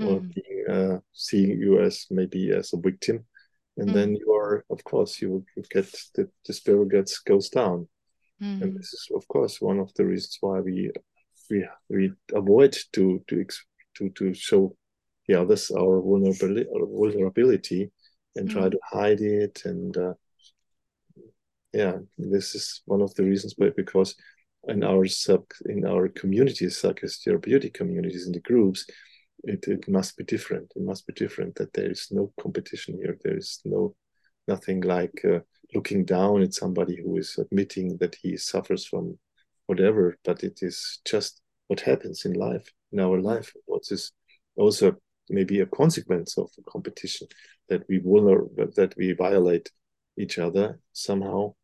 or 0.00 0.22
mm, 0.22 0.34
being 0.34 0.64
uh, 0.70 0.98
seeing 1.12 1.50
you 1.60 1.80
as 1.80 2.06
maybe 2.10 2.52
as 2.52 2.72
a 2.72 2.78
victim, 2.78 3.24
and 3.76 3.88
mm, 3.88 3.94
then 3.94 4.14
you 4.16 4.32
are, 4.32 4.64
of 4.70 4.82
course, 4.84 5.20
you, 5.22 5.44
you 5.56 5.62
get 5.70 5.90
the, 6.14 6.28
the 6.46 6.52
spirit 6.52 6.90
gets 6.90 7.18
goes 7.20 7.48
down, 7.50 7.88
and 8.60 8.72
mm, 8.72 8.76
this 8.76 8.92
is, 8.92 9.08
of 9.14 9.26
course, 9.28 9.60
one 9.60 9.78
of 9.80 9.92
the 9.94 10.04
reasons 10.04 10.38
why 10.40 10.60
we 10.60 10.90
we 11.50 11.66
we 11.88 12.12
avoid 12.34 12.76
to 12.92 13.22
to 13.28 13.44
to 13.96 14.10
to 14.10 14.34
show 14.34 14.76
the 15.28 15.34
others 15.40 15.70
our 15.70 16.00
vulnerability, 16.00 16.68
our 16.74 16.86
vulnerability 16.86 17.90
and 18.36 18.48
try 18.50 18.68
mm, 18.68 18.70
to 18.70 18.78
hide 18.92 19.20
it, 19.20 19.62
and 19.64 19.96
uh, 19.96 20.14
yeah, 21.72 21.98
this 22.18 22.54
is 22.54 22.82
one 22.86 23.02
of 23.02 23.14
the 23.14 23.24
reasons, 23.24 23.54
but 23.54 23.76
because 23.76 24.14
in 24.68 24.84
our 24.84 25.06
sub 25.06 25.44
in 25.66 25.86
our 25.86 26.08
communities, 26.08 26.80
psychotherapeutic 26.82 27.74
communities 27.74 28.26
in 28.26 28.32
the 28.32 28.40
groups, 28.40 28.86
it, 29.44 29.66
it 29.68 29.88
must 29.88 30.16
be 30.16 30.24
different. 30.24 30.72
It 30.76 30.82
must 30.82 31.06
be 31.06 31.12
different 31.12 31.54
that 31.56 31.72
there 31.72 31.90
is 31.90 32.08
no 32.10 32.32
competition 32.40 32.98
here. 33.02 33.16
There 33.22 33.36
is 33.36 33.60
no 33.64 33.94
nothing 34.48 34.80
like 34.80 35.22
uh, 35.24 35.40
looking 35.74 36.04
down 36.04 36.42
at 36.42 36.54
somebody 36.54 37.00
who 37.00 37.16
is 37.16 37.38
admitting 37.38 37.96
that 37.98 38.16
he 38.20 38.36
suffers 38.36 38.86
from 38.86 39.18
whatever, 39.66 40.18
but 40.24 40.42
it 40.42 40.60
is 40.62 41.00
just 41.04 41.40
what 41.68 41.80
happens 41.80 42.24
in 42.24 42.32
life, 42.32 42.66
in 42.92 43.00
our 43.00 43.20
life. 43.20 43.52
What 43.66 43.82
is 43.90 44.12
also 44.56 44.96
maybe 45.28 45.60
a 45.60 45.66
consequence 45.66 46.36
of 46.36 46.50
the 46.56 46.62
competition 46.68 47.28
that 47.68 47.84
we 47.88 48.00
will 48.00 48.22
vulner 48.22 48.74
that 48.74 48.94
we 48.96 49.12
violate 49.12 49.70
each 50.18 50.38
other 50.38 50.80
somehow, 50.92 51.54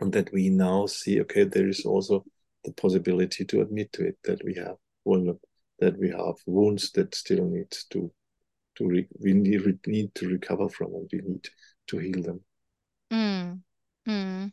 and 0.00 0.12
that 0.12 0.32
we 0.32 0.48
now 0.48 0.86
see 0.86 1.20
okay, 1.20 1.44
there 1.44 1.68
is 1.68 1.84
also 1.84 2.24
the 2.64 2.72
possibility 2.72 3.44
to 3.44 3.60
admit 3.60 3.92
to 3.92 4.06
it 4.06 4.18
that 4.24 4.40
we 4.44 4.54
have 4.54 4.76
vulner 5.06 5.38
that 5.78 5.98
we 5.98 6.10
have 6.10 6.34
wounds 6.46 6.90
that 6.92 7.14
still 7.14 7.44
need 7.46 7.70
to 7.90 8.10
to 8.76 8.86
re- 8.86 9.08
we 9.20 9.32
need, 9.32 9.86
need 9.86 10.14
to 10.14 10.28
recover 10.28 10.68
from 10.68 10.94
and 10.94 11.10
we 11.12 11.20
need 11.20 11.48
to 11.88 11.98
heal 11.98 12.22
them. 12.22 12.40
mm, 13.10 13.60
mm. 14.06 14.52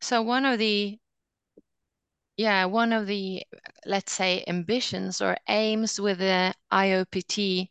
So 0.00 0.22
one 0.22 0.46
of 0.46 0.58
the, 0.58 0.98
yeah, 2.36 2.64
one 2.64 2.92
of 2.92 3.06
the, 3.06 3.42
let's 3.84 4.12
say, 4.12 4.44
ambitions 4.46 5.20
or 5.20 5.36
aims 5.48 6.00
with 6.00 6.18
the 6.18 6.54
IOPT, 6.72 7.68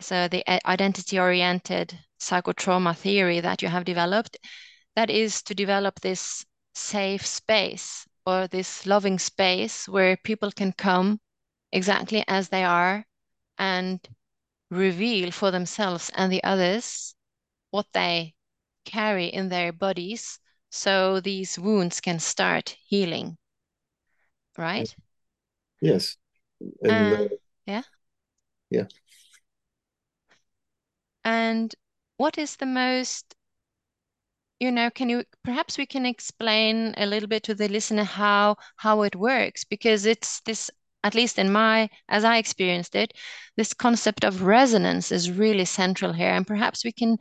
so 0.00 0.28
the 0.28 0.68
identity-oriented 0.68 1.98
psychotrauma 2.20 2.96
theory 2.96 3.40
that 3.40 3.62
you 3.62 3.68
have 3.68 3.84
developed, 3.84 4.36
that 4.96 5.10
is 5.10 5.42
to 5.42 5.54
develop 5.54 6.00
this 6.00 6.44
safe 6.74 7.24
space 7.26 8.06
or 8.26 8.46
this 8.48 8.86
loving 8.86 9.18
space 9.18 9.88
where 9.88 10.16
people 10.24 10.50
can 10.50 10.72
come 10.72 11.20
exactly 11.74 12.24
as 12.26 12.48
they 12.48 12.64
are 12.64 13.06
and 13.58 14.00
reveal 14.70 15.30
for 15.32 15.50
themselves 15.50 16.10
and 16.14 16.32
the 16.32 16.44
others 16.44 17.14
what 17.70 17.86
they 17.94 18.34
carry 18.84 19.26
in 19.26 19.48
their 19.50 19.72
bodies 19.72 20.40
so 20.70 21.20
these 21.20 21.58
wounds 21.58 22.00
can 22.00 22.20
start 22.20 22.76
healing, 22.86 23.38
right? 24.58 24.94
Yes, 25.80 26.16
and 26.82 27.12
Uh, 27.12 27.28
yeah. 27.66 27.82
yeah, 28.70 28.84
And 31.24 31.74
what 32.16 32.38
is 32.38 32.56
the 32.56 32.64
most, 32.64 33.34
you 34.60 34.70
know, 34.70 34.90
can 34.90 35.08
you 35.08 35.24
perhaps 35.44 35.78
we 35.78 35.86
can 35.86 36.06
explain 36.06 36.94
a 36.96 37.06
little 37.06 37.28
bit 37.28 37.42
to 37.44 37.54
the 37.54 37.68
listener 37.68 38.04
how 38.04 38.56
how 38.76 39.02
it 39.02 39.14
works 39.16 39.64
because 39.64 40.06
it's 40.06 40.40
this 40.40 40.70
at 41.04 41.14
least 41.14 41.38
in 41.38 41.52
my 41.52 41.88
as 42.08 42.24
I 42.24 42.38
experienced 42.38 42.96
it, 42.96 43.12
this 43.56 43.74
concept 43.74 44.24
of 44.24 44.42
resonance 44.42 45.12
is 45.12 45.30
really 45.30 45.64
central 45.66 46.12
here 46.12 46.30
and 46.30 46.46
perhaps 46.46 46.84
we 46.84 46.92
can 46.92 47.18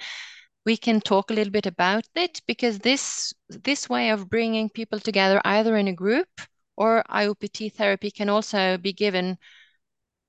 we 0.66 0.78
can 0.78 1.02
talk 1.02 1.30
a 1.30 1.34
little 1.34 1.52
bit 1.52 1.66
about 1.68 2.06
it 2.16 2.42
because 2.48 2.80
this 2.80 3.34
this 3.50 3.90
way 3.90 4.10
of 4.10 4.30
bringing 4.30 4.70
people 4.70 5.00
together 5.00 5.42
either 5.46 5.76
in 5.78 5.88
a 5.88 5.94
group 5.94 6.30
or 6.78 7.04
IOPT 7.10 7.74
therapy 7.74 8.10
can 8.10 8.30
also 8.30 8.78
be 8.78 8.94
given 8.94 9.38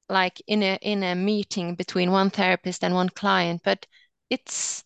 like 0.09 0.43
in 0.47 0.63
a 0.63 0.79
in 0.83 1.03
a 1.03 1.15
meeting 1.15 1.75
between 1.75 2.11
one 2.11 2.31
therapist 2.31 2.85
and 2.85 2.95
one 2.95 3.09
client, 3.09 3.63
but 3.65 3.87
it's 4.31 4.85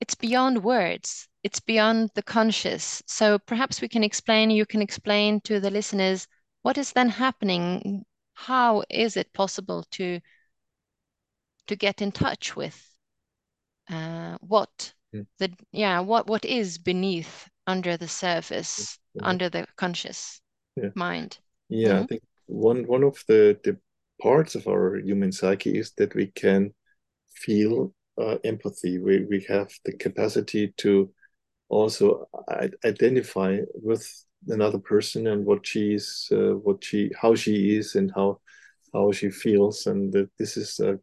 it's 0.00 0.14
beyond 0.14 0.64
words. 0.64 1.28
It's 1.42 1.60
beyond 1.60 2.10
the 2.14 2.22
conscious. 2.22 3.02
So 3.06 3.38
perhaps 3.38 3.80
we 3.80 3.88
can 3.88 4.04
explain, 4.04 4.50
you 4.50 4.66
can 4.66 4.82
explain 4.82 5.40
to 5.42 5.60
the 5.60 5.70
listeners 5.70 6.26
what 6.62 6.78
is 6.78 6.92
then 6.92 7.08
happening. 7.10 8.04
How 8.34 8.84
is 8.90 9.16
it 9.16 9.32
possible 9.32 9.84
to 9.92 10.20
to 11.66 11.76
get 11.76 12.02
in 12.02 12.12
touch 12.12 12.54
with 12.54 12.94
uh, 13.88 14.38
what 14.40 14.94
Mm. 15.14 15.26
the 15.38 15.52
yeah 15.72 16.00
what 16.00 16.26
what 16.26 16.44
is 16.44 16.78
beneath 16.78 17.48
under 17.66 17.96
the 17.96 18.08
surface 18.08 18.98
yeah, 19.14 19.22
under 19.22 19.48
the 19.48 19.66
conscious 19.76 20.40
yeah. 20.76 20.90
mind 20.94 21.38
Yeah, 21.68 21.98
I 22.00 22.02
mm? 22.02 22.08
think 22.08 22.22
one 22.46 22.86
one 22.86 23.04
of 23.04 23.22
the 23.28 23.58
the 23.64 23.78
parts 24.22 24.54
of 24.54 24.66
our 24.68 24.96
human 24.98 25.32
psyche 25.32 25.78
is 25.78 25.92
that 25.98 26.14
we 26.14 26.28
can 26.28 26.74
feel 27.34 27.94
uh, 28.18 28.38
empathy. 28.44 28.98
We 28.98 29.24
we 29.26 29.46
have 29.48 29.70
the 29.84 29.92
capacity 29.94 30.74
to 30.78 31.12
also 31.68 32.28
identify 32.84 33.60
with 33.74 34.06
another 34.48 34.78
person 34.78 35.26
and 35.26 35.44
what 35.44 35.66
she's 35.66 36.28
uh, 36.32 36.54
what 36.56 36.82
she 36.82 37.10
how 37.20 37.34
she 37.34 37.76
is 37.76 37.94
and 37.94 38.12
how 38.14 38.40
how 38.92 39.12
she 39.12 39.30
feels. 39.30 39.86
And 39.86 40.12
that 40.12 40.30
this 40.38 40.56
is 40.56 40.80
a, 40.80 40.98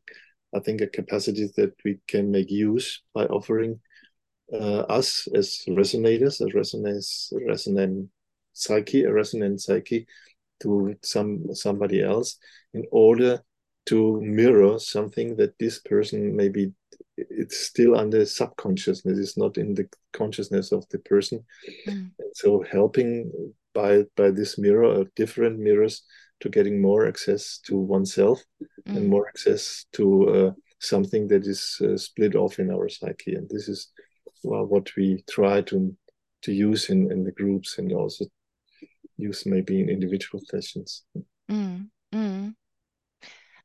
I 0.55 0.59
think 0.59 0.81
a 0.81 0.87
capacity 0.87 1.49
that 1.55 1.73
we 1.85 1.99
can 2.07 2.31
make 2.31 2.51
use 2.51 3.01
by 3.13 3.25
offering 3.25 3.79
uh, 4.53 4.81
us 4.89 5.27
as 5.33 5.63
resonators, 5.67 6.41
a 6.41 6.55
resonance 6.55 7.31
resonant 7.47 8.09
psyche, 8.53 9.03
a 9.03 9.13
resonant 9.13 9.61
psyche 9.61 10.07
to 10.61 10.95
some 11.03 11.53
somebody 11.53 12.01
else 12.01 12.37
in 12.73 12.85
order 12.91 13.41
to 13.85 14.19
mirror 14.21 14.79
something 14.79 15.35
that 15.37 15.57
this 15.59 15.79
person 15.79 16.35
maybe 16.35 16.73
it's 17.17 17.59
still 17.59 17.97
under 17.97 18.25
subconsciousness 18.25 19.17
it's 19.17 19.37
not 19.37 19.57
in 19.57 19.73
the 19.73 19.87
consciousness 20.13 20.71
of 20.71 20.87
the 20.89 20.99
person 20.99 21.43
mm. 21.87 22.09
so 22.33 22.63
helping 22.71 23.31
by 23.73 24.03
by 24.15 24.29
this 24.29 24.57
mirror 24.57 24.85
or 24.85 25.05
different 25.15 25.59
mirrors 25.59 26.03
to 26.39 26.49
getting 26.49 26.81
more 26.81 27.07
access 27.07 27.59
to 27.59 27.75
oneself 27.75 28.43
mm. 28.87 28.95
and 28.95 29.07
more 29.07 29.27
access 29.27 29.85
to 29.91 30.29
uh, 30.29 30.51
something 30.79 31.27
that 31.27 31.45
is 31.47 31.81
uh, 31.81 31.97
split 31.97 32.35
off 32.35 32.59
in 32.59 32.71
our 32.71 32.87
psyche 32.87 33.33
and 33.33 33.49
this 33.49 33.67
is 33.67 33.91
well, 34.43 34.65
what 34.65 34.95
we 34.95 35.23
try 35.29 35.61
to 35.61 35.95
to 36.43 36.53
use 36.53 36.89
in 36.89 37.11
in 37.11 37.23
the 37.23 37.31
groups 37.31 37.79
and 37.79 37.91
also 37.91 38.25
use 39.17 39.45
maybe 39.47 39.81
in 39.81 39.89
individual 39.89 40.41
sessions 40.45 41.03
mm. 41.49 41.87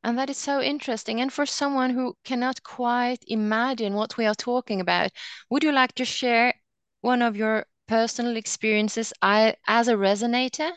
And 0.04 0.16
that 0.16 0.30
is 0.30 0.38
so 0.38 0.60
interesting. 0.60 1.20
And 1.20 1.32
for 1.32 1.44
someone 1.44 1.90
who 1.90 2.16
cannot 2.22 2.62
quite 2.62 3.24
imagine 3.26 3.94
what 3.94 4.16
we 4.16 4.26
are 4.26 4.34
talking 4.34 4.80
about, 4.80 5.10
would 5.50 5.64
you 5.64 5.72
like 5.72 5.92
to 5.96 6.04
share 6.04 6.54
one 7.00 7.20
of 7.20 7.36
your 7.36 7.66
personal 7.88 8.36
experiences 8.36 9.12
as 9.20 9.88
a 9.88 9.94
resonator 9.94 10.72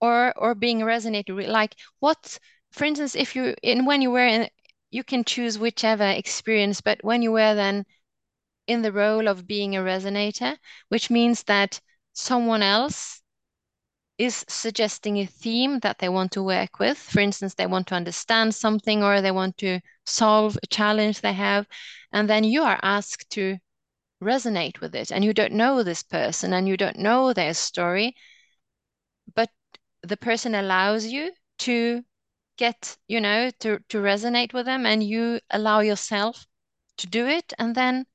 or 0.00 0.32
or 0.36 0.54
being 0.54 0.82
a 0.82 0.86
resonator? 0.86 1.46
Like 1.48 1.76
what, 1.98 2.38
for 2.70 2.84
instance, 2.84 3.14
if 3.16 3.34
you 3.34 3.54
in 3.62 3.86
when 3.86 4.02
you 4.02 4.10
were 4.12 4.26
in, 4.26 4.48
you 4.90 5.02
can 5.04 5.24
choose 5.24 5.58
whichever 5.58 6.08
experience, 6.08 6.80
but 6.80 7.02
when 7.02 7.22
you 7.22 7.32
were 7.32 7.54
then 7.54 7.84
in 8.68 8.82
the 8.82 8.92
role 8.92 9.28
of 9.28 9.48
being 9.48 9.76
a 9.76 9.80
resonator, 9.82 10.58
which 10.90 11.10
means 11.10 11.44
that 11.44 11.80
someone 12.14 12.62
else 12.62 13.22
is 14.18 14.44
suggesting 14.48 15.18
a 15.18 15.26
theme 15.26 15.80
that 15.80 15.98
they 15.98 16.08
want 16.08 16.32
to 16.32 16.42
work 16.42 16.78
with. 16.78 16.98
For 16.98 17.20
instance, 17.20 17.54
they 17.54 17.66
want 17.66 17.88
to 17.88 17.94
understand 17.94 18.54
something 18.54 19.02
or 19.02 19.20
they 19.20 19.32
want 19.32 19.58
to 19.58 19.80
solve 20.06 20.56
a 20.62 20.66
challenge 20.68 21.20
they 21.20 21.32
have. 21.32 21.66
And 22.12 22.28
then 22.28 22.44
you 22.44 22.62
are 22.62 22.78
asked 22.82 23.30
to 23.30 23.58
resonate 24.22 24.80
with 24.80 24.94
it. 24.94 25.10
And 25.10 25.24
you 25.24 25.34
don't 25.34 25.52
know 25.52 25.82
this 25.82 26.02
person 26.02 26.52
and 26.52 26.68
you 26.68 26.76
don't 26.76 26.98
know 26.98 27.32
their 27.32 27.54
story, 27.54 28.14
but 29.34 29.50
the 30.02 30.16
person 30.16 30.54
allows 30.54 31.06
you 31.06 31.32
to 31.60 32.02
get, 32.56 32.96
you 33.08 33.20
know, 33.20 33.50
to, 33.60 33.80
to 33.88 33.98
resonate 33.98 34.52
with 34.52 34.66
them 34.66 34.86
and 34.86 35.02
you 35.02 35.40
allow 35.50 35.80
yourself 35.80 36.46
to 36.98 37.06
do 37.08 37.26
it. 37.26 37.52
And 37.58 37.74
then 37.74 38.06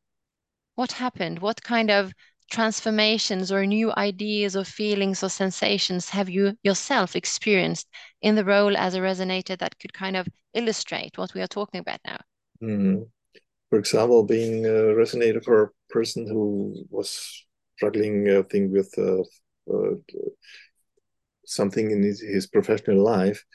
what 0.75 0.93
happened? 0.93 1.39
What 1.39 1.61
kind 1.61 1.91
of 1.91 2.13
transformations 2.49 3.51
or 3.51 3.65
new 3.65 3.93
ideas 3.97 4.55
or 4.55 4.63
feelings 4.63 5.23
or 5.23 5.29
sensations 5.29 6.09
have 6.09 6.29
you 6.29 6.57
yourself 6.63 7.15
experienced 7.15 7.87
in 8.21 8.35
the 8.35 8.45
role 8.45 8.75
as 8.75 8.95
a 8.95 8.99
resonator 8.99 9.57
that 9.57 9.77
could 9.79 9.93
kind 9.93 10.15
of 10.15 10.27
illustrate 10.53 11.17
what 11.17 11.33
we 11.33 11.41
are 11.41 11.47
talking 11.47 11.79
about 11.79 11.99
now? 12.05 12.17
Mm. 12.61 13.07
For 13.69 13.77
example, 13.77 14.23
being 14.23 14.65
a 14.65 14.93
resonator 14.97 15.43
for 15.43 15.63
a 15.63 15.93
person 15.93 16.27
who 16.27 16.85
was 16.89 17.45
struggling, 17.77 18.29
I 18.29 18.41
think, 18.41 18.73
with 18.73 18.93
uh, 18.97 19.21
uh, 19.71 19.95
something 21.45 21.91
in 21.91 22.01
his, 22.03 22.19
his, 22.19 22.47
professional 22.47 23.03
life, 23.03 23.45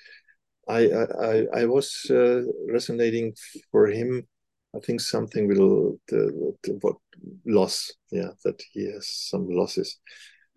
I 0.68 0.88
I, 0.88 1.46
I 1.52 1.64
was 1.66 2.06
uh, 2.10 2.42
resonating 2.70 3.34
for 3.72 3.88
him 3.88 4.26
I 4.74 4.80
think 4.80 5.00
something 5.00 5.46
will 5.48 5.98
the, 6.08 6.54
the, 6.62 6.78
what 6.80 6.96
loss, 7.46 7.92
yeah, 8.10 8.30
that 8.44 8.60
he 8.72 8.90
has 8.92 9.08
some 9.08 9.48
losses, 9.48 9.98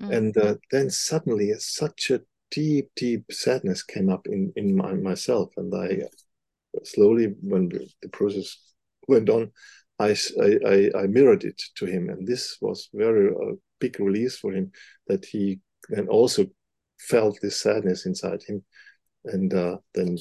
mm. 0.01 0.15
and 0.15 0.37
uh, 0.37 0.55
then 0.71 0.89
suddenly 0.89 1.53
such 1.59 2.11
a 2.11 2.21
deep, 2.49 2.89
deep 2.95 3.25
sadness 3.31 3.83
came 3.83 4.09
up 4.09 4.27
in 4.27 4.51
in 4.55 4.75
my, 4.75 4.93
myself, 4.93 5.51
and 5.57 5.73
I 5.73 6.01
slowly, 6.83 7.35
when 7.41 7.69
the, 7.69 7.87
the 8.01 8.09
process 8.09 8.57
went 9.07 9.29
on, 9.29 9.51
I, 9.99 10.15
I 10.65 10.89
I 10.95 11.07
mirrored 11.07 11.43
it 11.43 11.61
to 11.75 11.85
him, 11.85 12.09
and 12.09 12.27
this 12.27 12.57
was 12.61 12.89
very 12.93 13.29
a 13.29 13.53
big 13.79 13.99
release 13.99 14.37
for 14.37 14.51
him 14.51 14.71
that 15.07 15.25
he 15.25 15.59
then 15.89 16.07
also 16.07 16.45
felt 16.99 17.39
this 17.41 17.57
sadness 17.61 18.05
inside 18.05 18.41
him, 18.47 18.63
and 19.25 19.53
uh, 19.53 19.77
then 19.93 20.17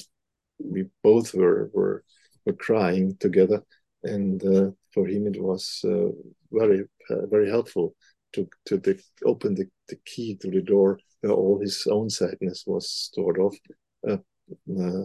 we 0.59 0.85
both 1.03 1.33
were 1.33 1.71
were 1.73 2.03
were 2.45 2.53
crying 2.53 3.17
together 3.19 3.63
and 4.07 4.43
uh, 4.45 4.71
for 4.93 5.07
him 5.07 5.27
it 5.27 5.41
was 5.41 5.81
uh, 5.85 6.09
very 6.51 6.83
uh, 7.09 7.25
very 7.27 7.49
helpful 7.49 7.95
to 8.33 8.47
to 8.65 8.77
the, 8.77 8.99
open 9.25 9.55
the, 9.55 9.65
the 9.89 9.97
key 10.05 10.35
to 10.35 10.49
the 10.49 10.61
door 10.61 10.99
where 11.21 11.33
all 11.33 11.59
his 11.59 11.87
own 11.89 12.09
sadness 12.09 12.63
was 12.65 12.89
stored 12.89 13.37
off 13.39 13.55
uh, 14.09 14.17
uh, 14.79 15.03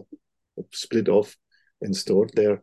split 0.73 1.09
off 1.09 1.37
and 1.81 1.97
stored 1.97 2.31
there. 2.35 2.63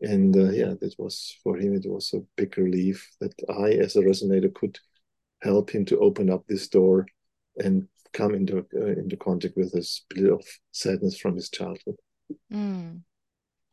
And 0.00 0.36
uh, 0.36 0.50
yeah 0.50 0.74
that 0.80 0.94
was 0.96 1.36
for 1.42 1.56
him 1.56 1.74
it 1.74 1.84
was 1.84 2.14
a 2.14 2.20
big 2.36 2.56
relief 2.56 3.10
that 3.20 3.34
i 3.48 3.70
as 3.70 3.96
a 3.96 4.00
resonator 4.00 4.54
could 4.54 4.78
help 5.42 5.70
him 5.70 5.84
to 5.86 5.98
open 5.98 6.30
up 6.30 6.46
this 6.46 6.68
door 6.68 7.06
and 7.56 7.88
come 8.12 8.32
into 8.34 8.64
into 8.72 9.16
contact 9.16 9.56
with 9.56 9.74
a 9.74 9.82
split 9.82 10.30
of 10.30 10.44
sadness 10.70 11.18
from 11.18 11.34
his 11.34 11.50
childhood. 11.50 11.96
Mm. 12.52 13.02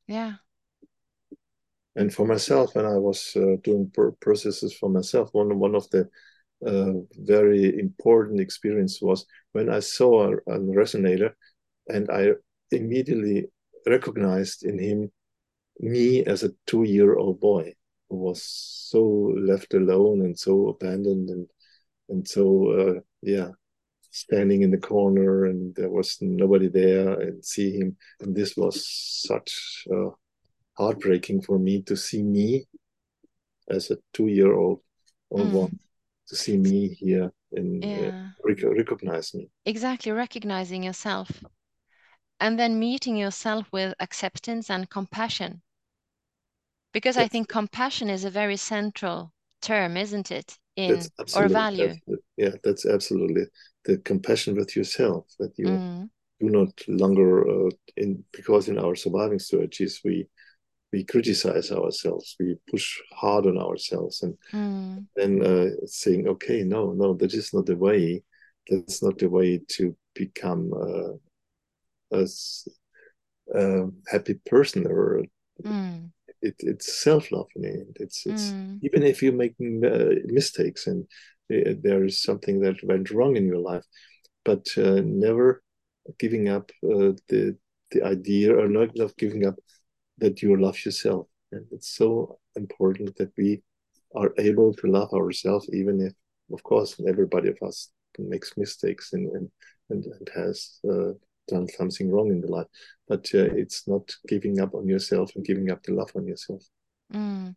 yeah 0.08 0.34
and 1.96 2.14
for 2.14 2.26
myself 2.26 2.76
when 2.76 2.86
i 2.86 2.98
was 2.98 3.36
uh, 3.36 3.56
doing 3.64 3.92
processes 4.22 4.74
for 4.74 4.90
myself. 4.90 5.30
One, 5.34 5.58
one 5.60 5.76
of 5.76 5.90
the 5.90 6.10
uh, 6.66 6.94
very 7.20 7.80
important 7.80 8.40
experience 8.40 9.02
was 9.02 9.26
when 9.52 9.70
i 9.70 9.80
saw 9.80 10.32
a, 10.32 10.32
a, 10.32 10.60
resonator 10.60 11.32
and 11.88 12.10
i 12.10 12.32
immediately 12.72 13.46
recognized 13.86 14.64
in 14.64 14.80
him 14.80 15.12
me 15.80 16.24
as 16.24 16.44
a 16.44 16.54
two-year-old 16.66 17.40
boy 17.40 17.74
who 18.10 18.18
was 18.18 18.42
so 18.42 19.04
left 19.38 19.74
alone 19.74 20.22
and 20.22 20.38
so 20.40 20.70
abandoned 20.70 21.30
and 21.30 21.48
and 22.10 22.28
so 22.28 22.72
uh, 22.72 23.00
yeah 23.22 23.50
standing 24.16 24.62
in 24.62 24.72
the 24.72 24.78
corner 24.78 25.46
and 25.46 25.76
there 25.76 25.90
was 25.90 26.18
nobody 26.22 26.70
there 26.70 27.20
and 27.20 27.44
see 27.44 27.78
him. 27.78 27.98
And 28.22 28.34
this 28.34 28.56
was 28.56 28.88
such 28.88 29.86
a 29.92 30.12
heartbreaking 30.78 31.42
for 31.42 31.58
me 31.58 31.82
to 31.84 31.96
see 31.96 32.24
me 32.24 32.66
as 33.70 33.92
a 33.92 33.98
two-year-old 34.14 34.80
or 35.30 35.40
mm. 35.40 35.52
one 35.52 35.80
to 36.28 36.36
see 36.36 36.58
me 36.58 36.90
here 36.90 37.32
and 37.54 37.84
uh, 37.84 37.88
yeah. 37.88 38.08
uh, 38.08 38.28
rec 38.44 38.64
recognize 38.64 39.34
me 39.34 39.50
exactly 39.66 40.12
recognizing 40.12 40.84
yourself 40.84 41.44
and 42.40 42.60
then 42.60 42.80
meeting 42.80 43.16
yourself 43.16 43.66
with 43.72 43.94
acceptance 44.00 44.70
and 44.70 44.90
compassion 44.90 45.62
because 46.94 47.18
i 47.18 47.28
think 47.28 47.48
compassion 47.48 48.10
is 48.10 48.26
a 48.26 48.30
very 48.30 48.58
central 48.58 49.32
term 49.62 49.98
isn't 49.98 50.32
it 50.32 50.58
in 50.76 51.02
or 51.36 51.48
value 51.48 51.94
yeah 52.38 52.52
that's 52.64 52.86
absolutely 52.86 53.46
the 53.86 53.98
compassion 54.00 54.56
with 54.56 54.76
yourself 54.76 55.26
that 55.40 55.58
you 55.58 55.68
mm. 55.68 56.10
do 56.40 56.50
not 56.50 56.70
longer 56.88 57.48
uh, 57.50 57.70
in 57.96 58.24
because 58.34 58.68
in 58.68 58.78
our 58.78 58.96
surviving 58.96 59.40
strategies 59.40 60.02
we 60.04 60.28
we 60.96 61.04
criticize 61.04 61.74
ourselves, 61.74 62.38
we 62.40 62.56
push 62.72 63.02
hard 63.12 63.46
on 63.46 63.58
ourselves, 63.58 64.24
and 64.24 64.38
mm. 64.54 65.06
then 65.18 65.46
uh, 65.46 65.70
saying, 65.86 66.26
"Okay, 66.26 66.64
no, 66.64 66.94
no, 66.94 67.14
that 67.16 67.34
is 67.34 67.54
not 67.54 67.66
the 67.66 67.76
way. 67.76 68.24
That's 68.70 69.04
not 69.04 69.18
the 69.18 69.30
way 69.30 69.60
to 69.76 69.94
become 70.14 70.72
uh, 70.74 71.14
a, 72.20 72.26
a 73.54 73.88
happy 74.08 74.36
person." 74.46 74.88
Or 74.88 75.24
mm. 75.62 76.10
it, 76.42 76.56
it's 76.60 77.04
self 77.04 77.30
love 77.30 77.50
in 77.58 77.62
the 77.64 77.74
end. 77.82 77.98
It's 78.00 78.26
it's 78.26 78.48
mm. 78.52 78.80
even 78.82 79.04
if 79.04 79.22
you 79.22 79.34
make 79.34 79.56
uh, 79.60 80.16
mistakes 80.40 80.88
and 80.88 81.04
uh, 81.54 81.76
there 81.84 82.06
is 82.06 82.22
something 82.22 82.62
that 82.62 82.78
went 82.84 83.12
wrong 83.12 83.36
in 83.36 83.46
your 83.46 83.64
life, 83.72 83.86
but 84.46 84.66
uh, 84.78 85.02
never 85.04 85.62
giving 86.20 86.48
up 86.48 86.72
uh, 86.86 87.12
the 87.28 87.58
the 87.92 88.02
idea 88.04 88.56
or 88.56 88.68
not, 88.68 88.90
not 88.96 89.18
giving 89.18 89.46
up 89.46 89.56
that 90.18 90.42
you 90.42 90.56
love 90.60 90.84
yourself. 90.86 91.28
And 91.52 91.66
it's 91.72 91.90
so 91.96 92.40
important 92.56 93.16
that 93.18 93.32
we 93.38 93.62
are 94.16 94.34
able 94.38 94.74
to 94.74 94.88
love 94.88 95.14
ourselves, 95.14 95.70
even 95.74 96.02
if, 96.02 96.14
of 96.54 96.64
course, 96.64 97.00
everybody 97.08 97.50
of 97.50 97.58
us 97.62 97.92
makes 98.18 98.56
mistakes 98.58 99.14
and 99.14 99.30
and, 99.36 99.52
and, 99.90 100.06
and 100.06 100.30
has 100.36 100.80
uh, 100.90 101.12
done 101.48 101.68
something 101.68 102.12
wrong 102.12 102.30
in 102.30 102.42
the 102.42 102.48
life. 102.48 102.68
But 103.08 103.30
uh, 103.34 103.50
it's 103.56 103.88
not 103.88 104.10
giving 104.28 104.60
up 104.60 104.74
on 104.74 104.88
yourself 104.88 105.32
and 105.36 105.46
giving 105.46 105.70
up 105.70 105.84
the 105.84 105.94
love 105.94 106.12
on 106.16 106.26
yourself. 106.26 106.64
Mm. 107.14 107.56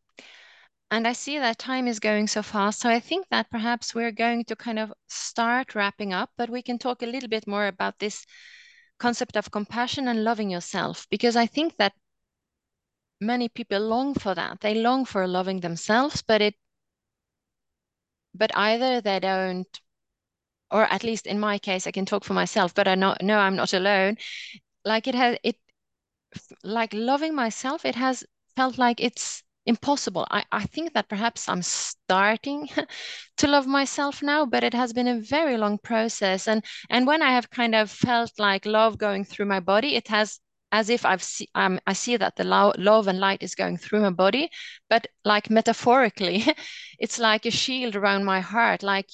And 0.90 1.06
I 1.06 1.12
see 1.12 1.38
that 1.38 1.58
time 1.58 1.86
is 1.86 2.00
going 2.00 2.26
so 2.28 2.42
fast. 2.42 2.80
So 2.80 2.88
I 2.88 3.00
think 3.00 3.26
that 3.30 3.50
perhaps 3.50 3.94
we're 3.94 4.12
going 4.12 4.44
to 4.46 4.56
kind 4.56 4.78
of 4.78 4.92
start 5.08 5.74
wrapping 5.74 6.12
up, 6.12 6.30
but 6.38 6.50
we 6.50 6.62
can 6.62 6.78
talk 6.78 7.02
a 7.02 7.06
little 7.06 7.28
bit 7.28 7.46
more 7.46 7.66
about 7.66 7.98
this 7.98 8.24
concept 8.98 9.36
of 9.36 9.50
compassion 9.50 10.08
and 10.08 10.24
loving 10.24 10.50
yourself, 10.50 11.06
because 11.10 11.36
I 11.36 11.46
think 11.46 11.76
that 11.76 11.92
many 13.20 13.48
people 13.48 13.80
long 13.80 14.14
for 14.14 14.34
that. 14.34 14.60
They 14.60 14.74
long 14.74 15.04
for 15.04 15.26
loving 15.26 15.60
themselves, 15.60 16.22
but 16.22 16.42
it 16.42 16.54
but 18.34 18.50
either 18.56 19.00
they 19.00 19.20
don't 19.20 19.80
or 20.70 20.84
at 20.84 21.04
least 21.04 21.26
in 21.26 21.40
my 21.40 21.58
case 21.58 21.86
I 21.86 21.90
can 21.92 22.06
talk 22.06 22.24
for 22.24 22.34
myself, 22.34 22.74
but 22.74 22.88
I 22.88 22.94
know 22.94 23.16
no 23.22 23.38
I'm 23.38 23.56
not 23.56 23.72
alone. 23.74 24.16
Like 24.84 25.06
it 25.08 25.14
has 25.14 25.38
it 25.42 25.56
like 26.62 26.92
loving 26.94 27.34
myself, 27.34 27.84
it 27.84 27.94
has 27.94 28.24
felt 28.56 28.78
like 28.78 29.00
it's 29.00 29.42
impossible. 29.66 30.26
I, 30.30 30.44
I 30.50 30.64
think 30.64 30.94
that 30.94 31.08
perhaps 31.08 31.48
I'm 31.48 31.62
starting 31.62 32.68
to 33.38 33.46
love 33.46 33.66
myself 33.66 34.22
now, 34.22 34.46
but 34.46 34.64
it 34.64 34.74
has 34.74 34.92
been 34.92 35.08
a 35.08 35.20
very 35.20 35.56
long 35.56 35.78
process. 35.78 36.48
And 36.48 36.64
and 36.90 37.06
when 37.06 37.22
I 37.22 37.32
have 37.32 37.50
kind 37.50 37.74
of 37.74 37.90
felt 37.90 38.32
like 38.38 38.66
love 38.66 38.98
going 38.98 39.24
through 39.24 39.46
my 39.46 39.60
body, 39.60 39.94
it 39.96 40.08
has 40.08 40.40
as 40.72 40.90
if 40.90 41.04
I've 41.04 41.22
see, 41.22 41.48
um, 41.54 41.80
I 41.86 41.92
see 41.94 42.16
that 42.16 42.36
the 42.36 42.44
lo 42.44 42.72
love 42.78 43.08
and 43.08 43.18
light 43.20 43.42
is 43.42 43.54
going 43.54 43.78
through 43.78 44.00
my 44.00 44.10
body, 44.10 44.50
but 44.88 45.06
like 45.24 45.50
metaphorically, 45.50 46.44
it's 46.98 47.18
like 47.18 47.46
a 47.46 47.50
shield 47.50 47.96
around 47.96 48.24
my 48.24 48.40
heart, 48.40 48.82
like 48.82 49.08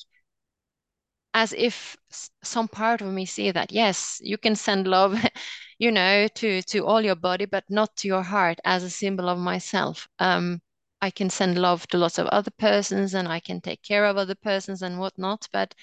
as 1.32 1.52
if 1.52 1.96
some 2.42 2.68
part 2.68 3.00
of 3.00 3.09
me 3.09 3.26
see 3.26 3.50
that 3.50 3.72
yes, 3.72 4.18
you 4.22 4.38
can 4.38 4.55
send 4.57 4.86
love, 4.86 5.18
you 5.78 5.90
know, 5.90 6.28
to 6.28 6.62
to 6.62 6.86
all 6.86 7.02
your 7.02 7.16
body, 7.16 7.44
but 7.44 7.64
not 7.68 7.94
to 7.96 8.09
your 8.09 8.22
heart 8.22 8.59
as 8.64 8.82
a 8.84 8.90
symbol 8.90 9.28
of 9.28 9.38
myself. 9.38 10.09
Um, 10.18 10.61
I 11.02 11.11
can 11.11 11.28
send 11.30 11.59
love 11.59 11.86
to 11.88 11.98
lots 11.98 12.18
of 12.18 12.26
other 12.28 12.52
persons, 12.52 13.14
and 13.14 13.28
I 13.28 13.40
can 13.40 13.61
take 13.61 13.82
care 13.82 14.07
of 14.07 14.16
other 14.16 14.34
persons 14.36 14.82
and 14.82 14.98
whatnot, 14.98 15.48
but 15.52 15.74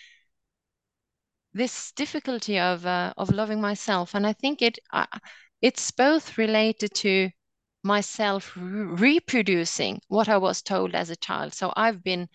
this 1.54 1.92
difficulty 1.94 2.60
of 2.60 2.86
uh, 2.86 3.14
of 3.18 3.30
loving 3.32 3.62
myself, 3.62 4.14
and 4.16 4.26
I 4.28 4.34
think 4.34 4.62
it 4.62 4.80
uh, 4.92 5.06
it's 5.62 5.92
both 5.92 6.38
related 6.38 6.94
to 6.96 7.30
myself 7.84 8.54
re 8.56 8.84
reproducing 8.84 10.00
what 10.08 10.30
I 10.30 10.38
was 10.38 10.62
told 10.62 10.96
as 10.96 11.10
a 11.10 11.16
child. 11.16 11.54
So 11.54 11.74
I've 11.76 12.04
been 12.04 12.28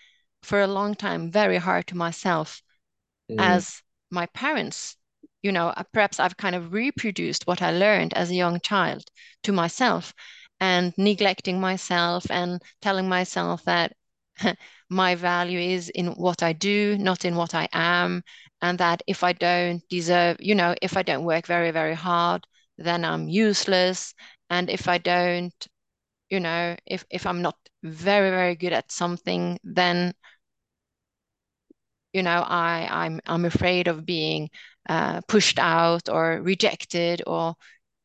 for 0.43 0.61
a 0.61 0.67
long 0.67 0.95
time 0.95 1.31
very 1.31 1.59
hard 1.59 1.87
to 1.89 1.97
myself 1.97 2.63
mm. 3.31 3.37
as 3.39 3.83
my 4.11 4.27
parents. 4.27 4.97
You 5.43 5.53
know, 5.53 5.69
uh, 5.69 5.85
perhaps 5.93 6.19
I've 6.19 6.37
kind 6.37 6.57
of 6.57 6.73
reproduced 6.73 7.47
what 7.47 7.63
I 7.63 7.71
learned 7.71 8.15
as 8.15 8.31
a 8.31 8.35
young 8.35 8.61
child 8.61 9.05
to 9.45 9.53
myself 9.53 10.13
and 10.61 10.93
neglecting 10.97 11.61
myself 11.61 12.29
and 12.31 12.61
telling 12.81 13.09
myself 13.09 13.63
that 13.65 13.93
my 14.91 15.15
value 15.15 15.59
is 15.59 15.89
in 15.91 16.09
what 16.09 16.43
I 16.43 16.53
do, 16.53 16.97
not 16.99 17.25
in 17.25 17.37
what 17.37 17.55
I 17.55 17.69
am, 17.73 18.23
and 18.63 18.79
that 18.79 19.03
if 19.07 19.23
I 19.23 19.33
don't 19.33 19.83
deserve, 19.89 20.39
you 20.41 20.55
know, 20.55 20.75
if 20.83 20.97
I 20.97 21.03
don't 21.03 21.25
work 21.25 21.47
very, 21.47 21.71
very 21.71 21.95
hard, 21.95 22.47
then 22.79 23.05
I'm 23.05 23.29
useless. 23.29 24.15
And 24.51 24.71
if 24.71 24.89
I 24.89 24.99
don't, 24.99 25.69
you 26.31 26.41
know, 26.41 26.77
if 26.87 27.05
if 27.11 27.27
I'm 27.27 27.43
not 27.43 27.57
very, 27.83 28.31
very 28.31 28.57
good 28.57 28.73
at 28.73 28.93
something, 28.93 29.59
then 29.65 30.15
you 32.13 32.23
know, 32.23 32.43
I 32.47 32.89
I'm 32.91 33.21
I'm 33.27 33.45
afraid 33.45 33.89
of 33.89 34.07
being 34.07 34.51
uh, 34.89 35.21
pushed 35.29 35.59
out 35.59 36.09
or 36.09 36.41
rejected 36.43 37.23
or 37.27 37.57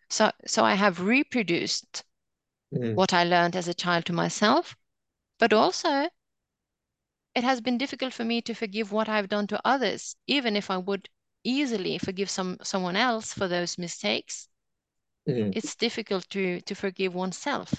so 0.10 0.32
so 0.46 0.66
I 0.66 0.76
have 0.76 1.02
reproduced 1.02 2.04
mm. 2.74 2.96
what 2.96 3.14
I 3.14 3.24
learned 3.24 3.56
as 3.56 3.68
a 3.68 3.74
child 3.74 4.06
to 4.06 4.14
myself, 4.14 4.76
but 5.40 5.54
also 5.54 6.10
it 7.36 7.44
has 7.44 7.62
been 7.62 7.78
difficult 7.78 8.14
for 8.14 8.26
me 8.26 8.42
to 8.42 8.54
forgive 8.54 8.92
what 8.92 9.10
I've 9.10 9.30
done 9.30 9.48
to 9.48 9.62
others, 9.66 10.16
even 10.28 10.56
if 10.56 10.70
I 10.70 10.78
would 10.78 11.10
easily 11.44 11.98
forgive 11.98 12.30
some 12.30 12.58
someone 12.64 12.96
else 12.96 13.34
for 13.34 13.48
those 13.48 13.78
mistakes. 13.78 14.48
Mm. 15.28 15.54
It's 15.56 15.76
difficult 15.76 16.28
to 16.30 16.62
to 16.62 16.76
forgive 16.76 17.14
oneself 17.14 17.74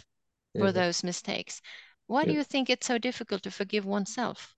for 0.54 0.70
mm. 0.70 0.74
those 0.74 1.02
mistakes. 1.04 1.60
Why 2.06 2.24
do 2.24 2.32
you 2.32 2.44
think 2.44 2.68
it's 2.68 2.86
so 2.86 2.98
difficult 2.98 3.42
to 3.42 3.50
forgive 3.50 3.84
oneself? 3.86 4.54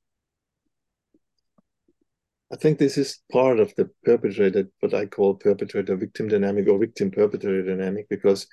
I 2.53 2.57
think 2.57 2.79
this 2.79 2.99
is 2.99 3.23
part 3.33 3.59
of 3.59 3.75
the 3.77 3.91
perpetrator, 4.05 4.69
what 4.81 4.95
I 4.95 5.07
call 5.07 5.35
perpetrator 5.35 5.97
victim 5.97 6.29
dynamic 6.29 6.69
or 6.69 6.79
victim 6.79 7.11
perpetrator 7.11 7.63
dynamic, 7.63 8.09
because 8.09 8.47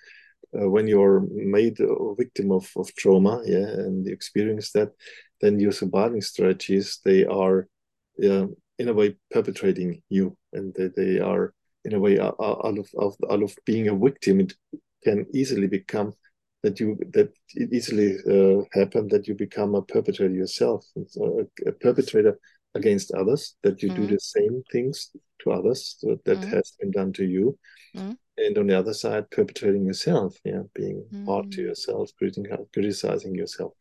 uh, 0.55 0.69
when 0.69 0.87
you're 0.87 1.25
made 1.31 1.79
a 1.79 2.15
victim 2.15 2.51
of, 2.51 2.71
of 2.75 2.93
trauma, 2.95 3.41
yeah, 3.45 3.57
and 3.57 4.05
you 4.05 4.13
experience 4.13 4.71
that, 4.71 4.91
then 5.39 5.59
your 5.59 5.71
surviving 5.71 6.21
strategies, 6.21 6.99
they 7.03 7.25
are 7.25 7.67
uh, 8.23 8.47
in 8.79 8.87
a 8.87 8.93
way 8.93 9.15
perpetrating 9.31 10.01
you 10.09 10.35
and 10.53 10.73
they, 10.73 10.89
they 10.95 11.19
are 11.19 11.53
in 11.85 11.93
a 11.93 11.99
way 11.99 12.19
out 12.19 12.35
of, 12.39 12.87
of, 12.97 13.15
out 13.29 13.43
of 13.43 13.55
being 13.65 13.87
a 13.87 13.95
victim, 13.95 14.39
it 14.41 14.53
can 15.03 15.25
easily 15.33 15.67
become 15.67 16.13
that 16.63 16.79
you 16.79 16.95
that 17.13 17.33
it 17.55 17.73
easily 17.73 18.17
uh, 18.29 18.63
happen 18.71 19.07
that 19.07 19.27
you 19.27 19.33
become 19.33 19.73
a 19.73 19.81
perpetrator 19.81 20.33
yourself. 20.33 20.85
So 21.07 21.47
a, 21.65 21.69
a, 21.69 21.71
perpetrator 21.71 22.37
against 22.75 23.11
others, 23.13 23.55
that 23.63 23.81
you 23.81 23.89
mm. 23.89 23.95
do 23.95 24.07
the 24.07 24.19
same 24.19 24.63
things 24.71 25.09
to 25.41 25.51
others 25.51 25.97
that, 26.03 26.23
that 26.25 26.37
mm. 26.37 26.47
has 26.49 26.73
been 26.79 26.91
done 26.91 27.13
to 27.13 27.25
you. 27.25 27.57
Mm. 27.95 28.15
And 28.37 28.57
on 28.59 28.67
the 28.67 28.77
other 28.77 28.93
side, 28.93 29.29
perpetrating 29.31 29.85
yourself, 29.85 30.37
yeah, 30.45 30.61
being 30.75 31.03
hard 31.25 31.51
to 31.53 31.61
yourself, 31.61 32.11
criticizing 32.73 33.35
yourself 33.35 33.73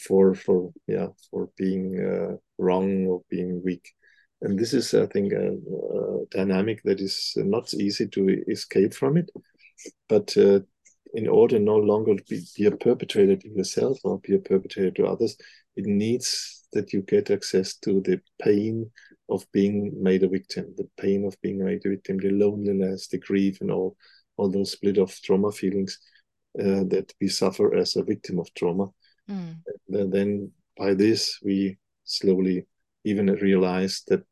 for 0.00 0.34
for 0.34 0.72
yeah 0.86 1.08
for 1.30 1.50
being 1.56 2.00
uh, 2.00 2.36
wrong 2.58 3.06
or 3.06 3.22
being 3.28 3.62
weak 3.62 3.92
and 4.42 4.58
this 4.58 4.72
is 4.72 4.94
i 4.94 5.06
think 5.06 5.32
a, 5.32 5.52
a, 5.52 6.24
dynamic 6.30 6.82
that 6.82 7.00
is 7.00 7.32
not 7.36 7.72
easy 7.74 8.06
to 8.06 8.42
escape 8.48 8.92
from 8.94 9.16
it 9.16 9.30
but 10.08 10.36
uh, 10.36 10.60
in 11.14 11.28
order 11.28 11.58
no 11.58 11.76
longer 11.76 12.16
to 12.16 12.24
be, 12.24 12.42
be 12.56 12.66
a 12.66 12.70
perpetrator 12.70 13.36
to 13.36 13.48
yourself 13.48 13.98
or 14.04 14.18
be 14.20 14.34
a 14.34 14.38
perpetrator 14.38 14.90
to 14.90 15.06
others 15.06 15.36
it 15.76 15.86
needs 15.86 16.66
that 16.72 16.92
you 16.92 17.02
get 17.02 17.30
access 17.30 17.76
to 17.76 18.00
the 18.02 18.20
pain 18.42 18.90
of 19.28 19.46
being 19.52 19.92
made 20.02 20.22
a 20.22 20.28
victim 20.28 20.66
the 20.76 20.88
pain 20.96 21.24
of 21.24 21.40
being 21.42 21.64
made 21.64 21.84
a 21.86 21.90
victim 21.90 22.18
the 22.18 22.30
loneliness 22.30 23.08
the 23.08 23.18
grief 23.18 23.60
and 23.60 23.70
all 23.70 23.96
all 24.36 24.50
those 24.50 24.72
split 24.72 24.98
off 24.98 25.20
trauma 25.22 25.50
feelings 25.50 25.98
uh, 26.58 26.84
that 26.84 27.12
we 27.20 27.28
suffer 27.28 27.74
as 27.74 27.96
a 27.96 28.02
victim 28.02 28.38
of 28.38 28.52
trauma 28.54 28.86
Mm. 29.30 29.56
And 29.88 30.12
then 30.12 30.52
by 30.76 30.94
this, 30.94 31.38
we 31.42 31.78
slowly 32.04 32.66
even 33.06 33.26
realize 33.26 34.02
that 34.08 34.26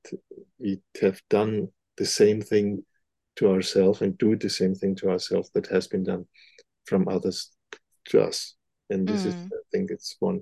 we 0.59 0.81
have 1.01 1.21
done 1.31 1.69
the 1.97 2.05
same 2.05 2.43
thing 2.43 2.85
to 3.37 3.49
ourselves 3.49 4.01
and 4.03 4.19
do 4.19 4.35
the 4.37 4.51
same 4.51 4.75
thing 4.75 4.97
to 4.97 5.11
ourselves 5.11 5.49
that 5.55 5.69
has 5.69 5.87
been 5.87 6.03
done 6.03 6.27
from 6.85 7.07
others 7.09 7.53
to 8.07 8.21
us. 8.21 8.57
And 8.91 9.07
this 9.07 9.23
mm. 9.23 9.27
is, 9.27 9.35
I 9.35 9.63
think, 9.73 9.91
it's 9.91 10.17
one 10.19 10.41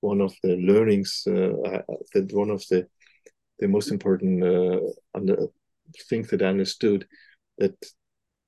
one 0.00 0.20
of 0.20 0.34
the 0.42 0.56
learnings 0.56 1.24
uh, 1.26 1.82
that 2.14 2.32
one 2.32 2.50
of 2.50 2.64
the 2.70 2.86
the 3.58 3.68
most 3.68 3.90
important 3.90 4.42
uh, 4.42 4.80
under, 5.14 5.36
things 6.08 6.28
that 6.30 6.42
I 6.42 6.46
understood 6.46 7.06
that 7.58 7.76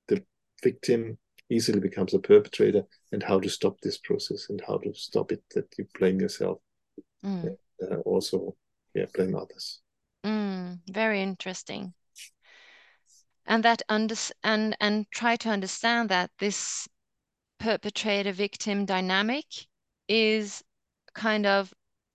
the 0.09 0.22
victim 0.62 1.18
easily 1.51 1.81
becomes 1.81 2.14
a 2.14 2.18
perpetrator 2.18 2.83
and 3.12 3.22
how 3.22 3.41
to 3.41 3.49
stop 3.49 3.76
this 3.81 3.99
process 3.99 4.51
and 4.51 4.62
how 4.66 4.79
to 4.79 4.93
stop 4.95 5.33
it 5.33 5.43
that 5.55 5.66
you 5.79 5.87
blame 5.99 6.20
yourself 6.20 6.59
mm. 7.24 7.57
uh, 7.83 7.97
also 8.05 8.55
yeah 8.99 9.07
blame 9.15 9.35
others. 9.37 9.81
Mm, 10.25 10.81
very 10.91 11.23
interesting. 11.23 11.95
And 13.47 13.65
that 13.65 13.83
under 13.89 14.17
and 14.43 14.77
and 14.81 15.07
try 15.11 15.37
to 15.37 15.49
understand 15.49 16.09
that 16.11 16.31
this 16.39 16.89
perpetrator 17.59 18.33
victim 18.33 18.85
dynamic 18.85 19.47
is 20.09 20.63
kind 21.15 21.47
of 21.47 21.73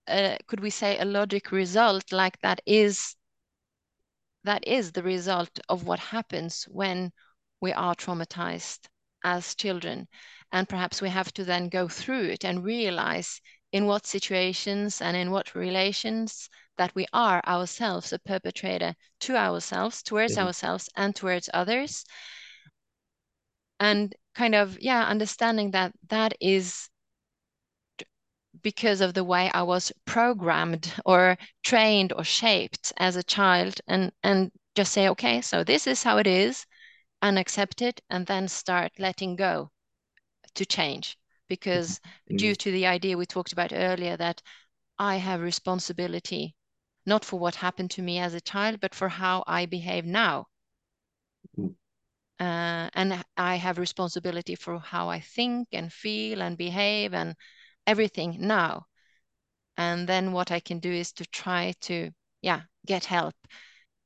a, 0.10 0.38
could 0.48 0.60
we 0.60 0.70
say 0.70 0.98
a 1.00 1.06
logic 1.06 1.52
result 1.52 2.12
like 2.12 2.40
that 2.42 2.62
is 2.66 3.16
that 4.44 4.68
is 4.68 4.92
the 4.92 5.04
result 5.04 5.60
of 5.70 5.86
what 5.86 6.00
happens 6.00 6.66
when 6.70 7.12
we 7.62 7.72
are 7.72 7.96
traumatized 7.96 8.80
as 9.24 9.56
children. 9.56 10.08
And 10.52 10.68
perhaps 10.68 11.02
we 11.02 11.10
have 11.10 11.34
to 11.34 11.46
then 11.46 11.70
go 11.70 11.88
through 11.88 12.26
it 12.26 12.44
and 12.44 12.64
realize 12.64 13.42
in 13.72 13.86
what 13.86 14.06
situations 14.06 15.02
and 15.02 15.16
in 15.18 15.32
what 15.32 15.56
relations 15.56 16.50
that 16.78 16.94
we 16.96 17.06
are 17.14 17.42
ourselves 17.46 18.14
a 18.14 18.20
perpetrator 18.20 18.96
to 19.22 19.36
ourselves, 19.36 20.04
towards 20.04 20.36
mm-hmm. 20.36 20.48
ourselves, 20.48 20.90
and 20.96 21.16
towards 21.16 21.50
others. 21.54 22.06
And 23.80 24.16
kind 24.36 24.56
of, 24.56 24.80
yeah, 24.80 25.06
understanding 25.06 25.72
that 25.72 25.94
that 26.10 26.34
is 26.40 26.90
because 28.62 29.02
of 29.02 29.14
the 29.14 29.24
way 29.24 29.52
I 29.54 29.64
was 29.64 29.92
programmed 30.06 30.92
or 31.06 31.38
trained 31.64 32.14
or 32.14 32.24
shaped 32.24 32.94
as 32.98 33.16
a 33.16 33.24
child 33.24 33.82
and 33.88 34.12
and 34.24 34.52
just 34.76 34.94
say 34.94 35.10
okay 35.10 35.42
so 35.42 35.64
this 35.64 35.88
is 35.88 36.04
how 36.04 36.18
it 36.18 36.28
is 36.28 36.66
and 37.22 37.40
accept 37.40 37.82
it 37.82 38.02
and 38.10 38.26
then 38.28 38.48
start 38.48 38.92
letting 39.00 39.36
go 39.36 39.72
to 40.56 40.66
change 40.66 41.18
because 41.50 42.00
mm-hmm. 42.00 42.38
due 42.38 42.56
to 42.56 42.72
the 42.72 42.86
idea 42.86 43.18
we 43.18 43.26
talked 43.26 43.54
about 43.54 43.74
earlier 43.74 44.16
that 44.18 44.42
I 45.00 45.18
have 45.18 45.42
responsibility 45.42 46.56
not 47.06 47.26
for 47.26 47.40
what 47.40 47.56
happened 47.56 47.92
to 47.92 48.02
me 48.02 48.20
as 48.20 48.34
a 48.34 48.42
child 48.42 48.80
but 48.80 48.96
for 48.96 49.10
how 49.10 49.44
I 49.48 49.66
behave 49.66 50.06
now 50.06 50.46
mm-hmm. 51.58 51.72
uh, 52.40 52.90
and 52.94 53.24
I 53.38 53.56
have 53.56 53.78
responsibility 53.78 54.56
for 54.56 54.80
how 54.80 55.10
I 55.10 55.20
think 55.20 55.68
and 55.72 55.92
feel 55.92 56.42
and 56.42 56.58
behave 56.58 57.14
and 57.14 57.36
everything 57.88 58.38
now 58.40 58.86
and 59.78 60.08
then 60.08 60.32
what 60.32 60.52
I 60.52 60.60
can 60.60 60.80
do 60.80 60.92
is 60.92 61.12
to 61.14 61.26
try 61.26 61.74
to 61.82 62.12
yeah 62.42 62.62
get 62.86 63.06
help 63.06 63.36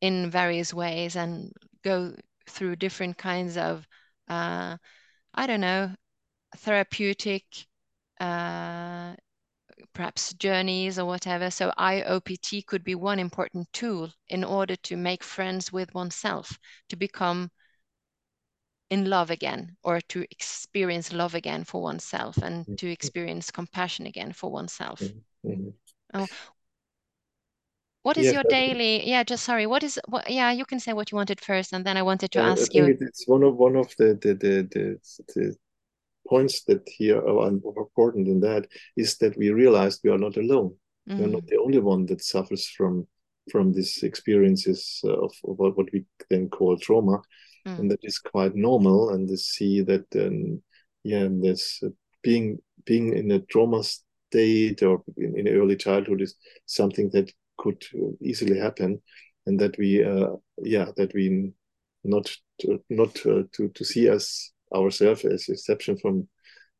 in 0.01 0.29
various 0.29 0.73
ways 0.73 1.15
and 1.15 1.51
go 1.83 2.15
through 2.49 2.75
different 2.75 3.17
kinds 3.17 3.57
of 3.57 3.85
uh, 4.27 4.77
I 5.33 5.47
don't 5.47 5.61
know, 5.61 5.93
therapeutic 6.57 7.45
uh, 8.19 9.15
perhaps 9.97 10.31
journeys 10.35 10.99
or 10.99 11.05
whatever. 11.05 11.49
So 11.49 11.71
IOPT 11.77 12.67
could 12.67 12.83
be 12.83 12.93
one 12.93 13.17
important 13.17 13.67
tool 13.73 14.11
in 14.29 14.43
order 14.43 14.75
to 14.83 14.95
make 14.95 15.23
friends 15.23 15.73
with 15.73 15.91
oneself, 15.95 16.55
to 16.89 16.95
become 16.95 17.49
in 18.91 19.09
love 19.09 19.31
again, 19.31 19.75
or 19.83 19.99
to 20.09 20.23
experience 20.29 21.11
love 21.11 21.33
again 21.33 21.63
for 21.63 21.81
oneself 21.81 22.37
and 22.37 22.63
mm-hmm. 22.63 22.75
to 22.75 22.91
experience 22.91 23.49
compassion 23.49 24.05
again 24.05 24.33
for 24.33 24.51
oneself. 24.51 25.01
Mm-hmm. 25.43 25.69
Oh, 26.13 26.27
what 28.03 28.17
is 28.17 28.31
your 28.31 28.43
daily? 28.43 29.09
Yeah, 29.09 29.23
just 29.23 29.43
sorry. 29.43 29.65
What 29.65 29.83
is 29.83 29.99
what? 30.07 30.29
Yeah, 30.29 30.51
you 30.51 30.65
can 30.65 30.79
say 30.79 30.93
what 30.93 31.11
you 31.11 31.15
wanted 31.15 31.41
first, 31.41 31.73
and 31.73 31.83
then 31.83 31.97
I 31.97 32.03
wanted 32.03 32.31
to 32.33 32.39
uh, 32.39 32.51
ask 32.51 32.71
I 32.71 32.77
you. 32.77 32.97
It's 33.01 33.27
one 33.27 33.43
of 33.43 33.55
one 33.55 33.75
of 33.75 33.93
the 33.97 34.13
the 34.21 34.33
the, 34.35 34.53
the, 34.71 34.99
the 35.33 35.57
points 36.27 36.63
that 36.65 36.87
here 36.87 37.19
are 37.19 37.47
important 37.47 38.27
in 38.27 38.39
that 38.41 38.67
is 38.95 39.17
that 39.17 39.37
we 39.37 39.49
realized 39.51 40.01
we 40.03 40.11
are 40.11 40.17
not 40.17 40.37
alone. 40.37 40.75
Mm. 41.09 41.19
We're 41.19 41.27
not 41.27 41.43
mm. 41.43 41.49
the 41.49 41.57
only 41.57 41.79
one 41.79 42.05
that 42.07 42.23
suffers 42.23 42.67
from 42.69 43.07
from 43.51 43.71
these 43.71 44.03
experiences 44.03 44.99
of, 45.05 45.33
of 45.45 45.57
what 45.57 45.89
we 45.93 46.03
then 46.29 46.49
call 46.49 46.77
trauma, 46.77 47.21
mm. 47.65 47.79
and 47.79 47.89
that 47.91 48.01
is 48.03 48.19
quite 48.19 48.55
normal. 48.55 49.11
And 49.11 49.27
to 49.29 49.37
see 49.37 49.81
that, 49.83 50.05
um, 50.15 50.61
yeah, 51.03 51.27
there's 51.31 51.79
uh, 51.85 51.89
being 52.23 52.59
being 52.85 53.15
in 53.15 53.31
a 53.31 53.39
trauma 53.39 53.83
state 53.83 54.83
or 54.83 55.01
in, 55.15 55.39
in, 55.39 55.47
early 55.47 55.77
childhood 55.77 56.21
is 56.21 56.35
something 56.65 57.09
that 57.11 57.31
could 57.57 57.81
easily 58.21 58.59
happen, 58.59 59.01
and 59.45 59.59
that 59.59 59.77
we, 59.77 60.03
uh, 60.03 60.35
yeah, 60.57 60.87
that 60.97 61.13
we 61.13 61.53
not 62.03 62.29
to, 62.61 62.83
not 62.89 63.15
uh, 63.25 63.43
to 63.53 63.69
to 63.73 63.85
see 63.85 64.09
us 64.09 64.51
ourselves 64.75 65.25
as 65.25 65.49
exception 65.49 65.97
from 65.97 66.27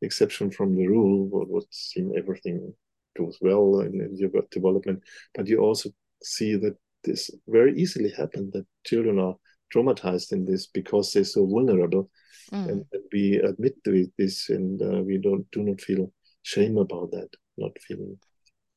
exception 0.02 0.52
from 0.52 0.76
the 0.76 0.88
rule 0.88 1.28
what 1.28 1.50
would 1.50 1.66
seem 1.72 2.12
everything 2.18 2.74
goes 3.18 3.38
well 3.42 3.80
in, 3.82 4.16
your 4.16 4.30
development 4.52 5.02
but 5.34 5.48
you 5.48 5.60
also 5.60 5.90
see 6.24 6.56
that 6.56 6.76
this 7.04 7.32
very 7.48 7.76
easily 7.80 8.12
happen 8.12 8.50
that 8.54 8.66
children 8.86 9.20
are 9.20 9.36
traumatized 9.74 10.32
in 10.32 10.46
this 10.46 10.68
because 10.68 11.12
they're 11.12 11.24
so 11.24 11.46
vulnerable 11.46 12.10
mm. 12.52 12.70
and, 12.70 12.86
and, 12.92 13.04
we 13.12 13.36
admit 13.38 13.74
to 13.84 14.08
this 14.18 14.50
and 14.50 14.82
uh, 14.82 15.02
we 15.02 15.18
don't 15.18 15.50
do 15.52 15.64
not 15.64 15.80
feel 15.82 16.12
shame 16.44 16.78
about 16.78 17.10
that 17.12 17.30
not 17.58 17.72
feeling 17.82 18.18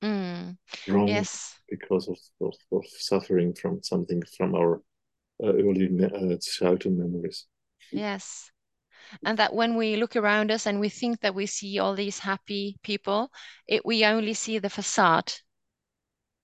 mm. 0.03 0.57
wrong 0.89 1.09
yes. 1.09 1.57
because 1.69 2.09
of, 2.09 2.19
of, 2.41 2.55
of, 2.73 2.85
suffering 2.87 3.55
from 3.55 3.83
something 3.83 4.23
from 4.37 4.55
our 4.55 4.83
uh, 5.43 5.49
early 5.49 5.89
uh, 6.05 6.37
childhood 6.41 6.97
memories 6.97 7.47
yes 7.93 8.51
and 9.25 9.39
that 9.39 9.55
when 9.55 9.77
we 9.77 9.97
look 9.97 10.17
around 10.17 10.51
us 10.51 10.67
and 10.67 10.81
we 10.81 10.89
think 10.89 11.21
that 11.21 11.35
we 11.35 11.47
see 11.47 11.79
all 11.79 11.95
these 11.95 12.19
happy 12.19 12.77
people 12.83 13.31
it 13.67 13.85
we 13.85 14.05
only 14.05 14.35
see 14.35 14.59
the 14.59 14.71
facade. 14.71 15.33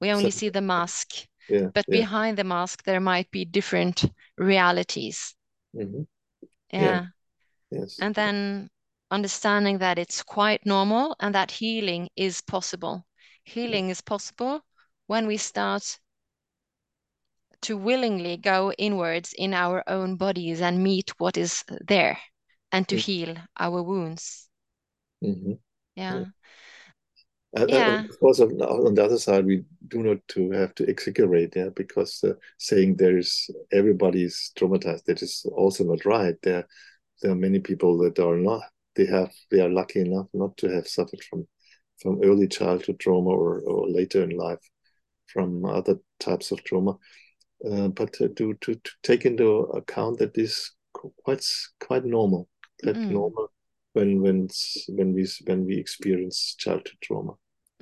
We 0.01 0.11
only 0.11 0.31
so, 0.31 0.39
see 0.39 0.49
the 0.51 0.61
mask. 0.61 1.27
Yeah, 1.49 1.69
but 1.73 1.85
yeah. 1.89 2.01
behind 2.01 2.37
the 2.37 2.45
mask 2.45 2.83
there 2.85 3.01
might 3.01 3.31
be 3.31 3.45
different 3.45 4.05
realities. 4.37 5.35
Mm-hmm. 5.75 6.03
yeah. 6.73 6.81
yeah. 6.81 7.07
Yes. 7.71 7.99
And 8.01 8.15
then 8.15 8.71
understanding 9.11 9.79
that 9.79 9.99
it's 9.99 10.23
quite 10.23 10.65
normal 10.67 11.17
and 11.21 11.35
that 11.35 11.51
healing 11.51 12.09
is 12.17 12.41
possible. 12.41 13.05
Healing 13.45 13.91
is 13.91 14.01
possible 14.01 14.61
when 15.07 15.27
we 15.27 15.37
start 15.37 15.99
to 17.63 17.77
willingly 17.77 18.37
go 18.37 18.73
inwards 18.73 19.33
in 19.37 19.55
our 19.55 19.83
own 19.89 20.17
bodies 20.17 20.61
and 20.61 20.83
meet 20.83 21.11
what 21.19 21.37
is 21.37 21.65
there 21.89 22.19
and 22.73 22.87
to 22.89 22.97
heal 22.97 23.35
our 23.59 23.83
wounds. 23.83 24.49
Mm-hmm. 25.25 25.53
Yeah. 25.95 26.25
yeah. 27.57 27.65
yeah. 27.69 28.05
of 28.05 28.21
course, 28.21 28.41
on, 28.41 28.51
on, 28.61 28.95
the 28.95 29.05
other 29.05 29.19
side, 29.19 29.47
we 29.47 29.65
do 29.89 30.03
not 30.03 30.19
to 30.29 30.51
have 30.51 30.75
to 30.77 30.85
exaggerate, 30.85 31.55
yeah, 31.57 31.71
because 31.75 32.23
uh, 32.25 32.35
saying 32.59 32.97
there 32.97 33.17
is 33.17 33.51
everybody 33.73 34.25
is 34.25 34.53
traumatized, 34.59 35.05
that 35.05 35.23
is 35.23 35.47
also 35.53 35.85
not 35.85 36.05
right. 36.05 36.35
There, 36.43 36.67
there 37.23 37.33
are 37.33 37.37
many 37.37 37.61
people 37.61 37.99
that 37.99 38.19
are 38.19 38.37
not. 38.37 38.63
They 38.95 39.07
have, 39.07 39.33
they 39.51 39.61
are 39.61 39.69
lucky 39.69 40.01
enough 40.01 40.27
not 40.33 40.57
to 40.59 40.69
have 40.69 40.89
suffered 40.89 41.23
from, 41.29 41.47
from 42.01 42.21
early 42.23 42.49
childhood 42.49 42.99
trauma 42.99 43.31
or, 43.31 43.61
or 43.61 43.89
later 43.89 44.23
in 44.23 44.31
life 44.31 44.61
from 45.27 45.65
other 45.65 45.97
types 46.19 46.51
of 46.51 46.63
trauma. 46.65 46.97
Uh, 47.65 47.89
but 47.89 48.13
to, 48.13 48.29
to 48.35 48.55
to 48.61 48.79
take 49.03 49.25
into 49.25 49.61
account 49.75 50.19
that 50.19 50.35
this 50.35 50.73
quite 50.93 51.45
quite 51.81 52.05
normal 52.05 52.49
that 52.83 52.97
mm. 52.97 53.11
normal 53.11 53.49
when 53.93 54.21
when 54.21 54.49
when 54.89 55.15
we 55.15 55.27
when 55.45 55.65
we 55.65 55.79
experience 55.79 56.55
childhood 56.59 56.99
trauma. 57.01 57.33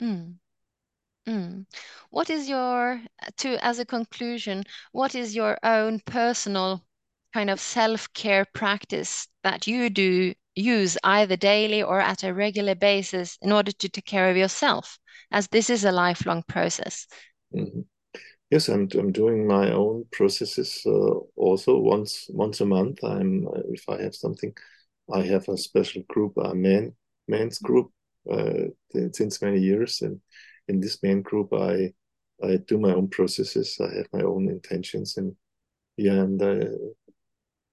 Mm. 0.01 0.35
Mm. 1.27 1.67
What 2.11 2.31
is 2.31 2.49
your 2.49 3.01
to 3.39 3.65
as 3.65 3.79
a 3.79 3.85
conclusion? 3.85 4.65
What 4.93 5.15
is 5.15 5.35
your 5.35 5.59
own 5.63 6.01
personal 6.07 6.85
kind 7.33 7.51
of 7.51 7.61
self-care 7.61 8.47
practice 8.55 9.27
that 9.43 9.67
you 9.67 9.91
do 9.91 10.35
use 10.55 10.97
either 11.03 11.37
daily 11.37 11.83
or 11.83 12.01
at 12.01 12.23
a 12.23 12.33
regular 12.33 12.77
basis 12.77 13.37
in 13.43 13.51
order 13.51 13.73
to 13.73 13.89
take 13.89 14.05
care 14.05 14.31
of 14.31 14.37
yourself, 14.37 14.99
as 15.33 15.49
this 15.49 15.71
is 15.71 15.85
a 15.85 15.91
lifelong 15.91 16.45
process? 16.47 17.07
Mm-hmm. 17.53 17.81
Yes, 18.51 18.69
I'm 18.69 18.89
I'm 18.95 19.11
doing 19.11 19.49
my 19.49 19.73
own 19.73 20.05
processes 20.13 20.83
uh, 20.87 21.19
also 21.35 21.79
once 21.79 22.27
once 22.29 22.61
a 22.61 22.67
month. 22.67 23.03
I'm 23.03 23.49
if 23.73 23.89
I 23.89 24.03
have 24.03 24.15
something 24.15 24.55
I 25.13 25.23
have 25.23 25.49
a 25.49 25.57
special 25.57 26.03
group, 26.09 26.35
a 26.37 26.55
man 26.55 26.95
men's 27.29 27.59
group, 27.59 27.91
uh, 28.31 28.69
since 29.13 29.43
many 29.43 29.61
years, 29.61 30.03
and 30.03 30.21
in 30.69 30.81
this 30.81 31.03
main 31.03 31.23
group, 31.23 31.53
I 31.53 31.93
I 32.43 32.57
do 32.57 32.79
my 32.79 32.93
own 32.93 33.09
processes. 33.09 33.79
I 33.81 33.95
have 33.97 34.09
my 34.13 34.23
own 34.23 34.49
intentions, 34.49 35.17
and 35.17 35.37
yeah, 35.97 36.23
and 36.23 36.43
I 36.43 36.67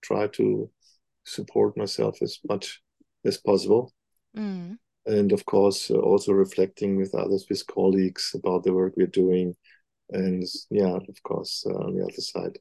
try 0.02 0.28
to 0.28 0.70
support 1.24 1.78
myself 1.78 2.22
as 2.22 2.40
much 2.48 2.82
as 3.26 3.38
possible. 3.38 3.94
Mm. 4.36 4.78
And 5.06 5.32
of 5.32 5.46
course, 5.46 5.90
uh, 5.90 5.96
also 5.96 6.32
reflecting 6.34 6.96
with 6.96 7.16
others, 7.16 7.46
with 7.50 7.66
colleagues 7.68 8.36
about 8.36 8.64
the 8.64 8.74
work 8.74 8.94
we're 8.96 9.08
doing. 9.08 9.56
And 10.10 10.44
yeah, 10.70 10.96
of 10.96 11.24
course, 11.24 11.66
uh, 11.68 11.74
on 11.74 11.96
the 11.96 12.04
other 12.04 12.22
side, 12.22 12.60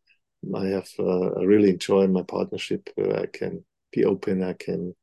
I 0.55 0.66
have 0.68 0.89
uh, 0.99 1.41
I 1.41 1.43
really 1.43 1.71
enjoy 1.71 2.07
my 2.07 2.23
partnership. 2.23 2.89
I 2.99 3.27
can 3.27 3.64
be 3.93 4.05
open. 4.05 4.43
I 4.43 4.55
can 4.55 4.95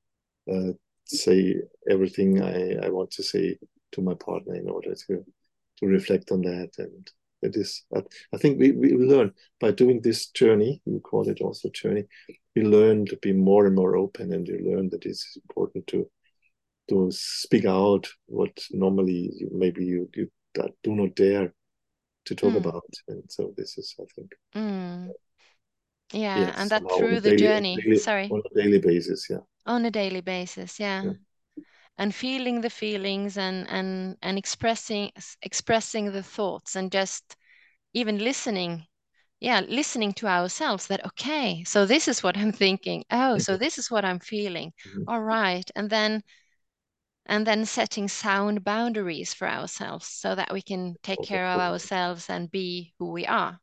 uh, 0.51 0.73
say 1.05 1.55
everything 1.89 2.41
I, 2.41 2.85
I 2.85 2.89
want 2.89 3.11
to 3.11 3.23
say 3.23 3.57
to 3.93 4.01
my 4.01 4.13
partner 4.13 4.55
in 4.55 4.69
order 4.69 4.93
to 4.93 5.25
to 5.79 5.85
reflect 5.85 6.31
on 6.31 6.41
that. 6.41 6.71
And 6.77 7.09
it 7.41 7.55
is, 7.55 7.83
I, 7.95 8.01
I 8.33 8.38
think 8.38 8.59
we, 8.59 8.71
we 8.71 8.93
learn 8.93 9.33
by 9.59 9.71
doing 9.71 10.01
this 10.01 10.27
journey, 10.27 10.81
we 10.85 10.99
call 10.99 11.29
it 11.29 11.41
also 11.41 11.69
journey, 11.69 12.05
we 12.55 12.63
learn 12.63 13.05
to 13.07 13.17
be 13.17 13.31
more 13.31 13.67
and 13.67 13.75
more 13.75 13.95
open 13.95 14.33
and 14.33 14.47
you 14.47 14.59
learn 14.71 14.89
that 14.89 15.05
it's 15.05 15.38
important 15.49 15.88
to 15.88 16.09
to 16.89 17.09
speak 17.11 17.65
out 17.65 18.07
what 18.27 18.57
normally 18.71 19.29
you, 19.35 19.49
maybe 19.51 19.83
you, 19.83 20.09
you 20.15 20.31
do 20.55 20.95
not 20.95 21.13
dare 21.15 21.53
to 22.23 22.33
talk 22.33 22.53
mm. 22.53 22.57
about. 22.57 22.85
And 23.09 23.23
so 23.27 23.53
this 23.57 23.77
is, 23.77 23.93
I 23.99 24.05
think, 24.15 24.31
mm. 24.55 25.09
Yeah, 26.14 26.39
yes, 26.39 26.55
and 26.58 26.70
that 26.70 26.84
through 26.97 27.20
the 27.20 27.32
daily, 27.32 27.38
journey, 27.38 27.78
daily, 27.84 27.97
sorry, 27.97 28.30
on 28.32 28.41
a 28.49 28.55
daily 28.55 28.80
basis, 28.80 29.30
yeah. 29.30 29.39
On 29.66 29.84
a 29.86 29.91
daily 29.91 30.22
basis, 30.22 30.80
yeah. 30.80 31.03
yeah. 31.03 31.14
And 31.97 32.16
feeling 32.16 32.62
the 32.62 32.70
feelings 32.70 33.38
and 33.38 33.68
and 33.70 34.18
and 34.22 34.38
expressing 34.38 35.12
expressing 35.41 36.12
the 36.12 36.24
thoughts 36.24 36.76
and 36.76 36.91
just 36.91 37.36
even 37.93 38.20
listening 38.20 38.86
yeah 39.39 39.62
listening 39.68 40.14
to 40.14 40.28
ourselves 40.28 40.88
that 40.88 41.05
okay 41.05 41.64
so 41.64 41.86
this 41.86 42.08
is 42.08 42.24
what 42.24 42.38
i'm 42.38 42.51
thinking 42.51 43.03
oh 43.12 43.38
so 43.38 43.53
mm-hmm. 43.53 43.64
this 43.64 43.78
is 43.78 43.91
what 43.91 44.05
i'm 44.05 44.20
feeling 44.20 44.72
mm-hmm. 44.88 45.03
All 45.08 45.22
right 45.22 45.70
and 45.76 45.89
then 45.89 46.24
and 47.26 47.45
then 47.45 47.66
setting 47.66 48.08
sound 48.08 48.64
boundaries 48.64 49.34
for 49.34 49.47
ourselves 49.47 50.08
so 50.08 50.34
that 50.34 50.53
we 50.53 50.62
can 50.62 50.95
take 51.03 51.22
care 51.24 51.47
of 51.47 51.60
ourselves 51.60 52.30
and 52.30 52.49
be 52.49 52.93
who 52.99 53.12
we 53.12 53.26
are 53.26 53.60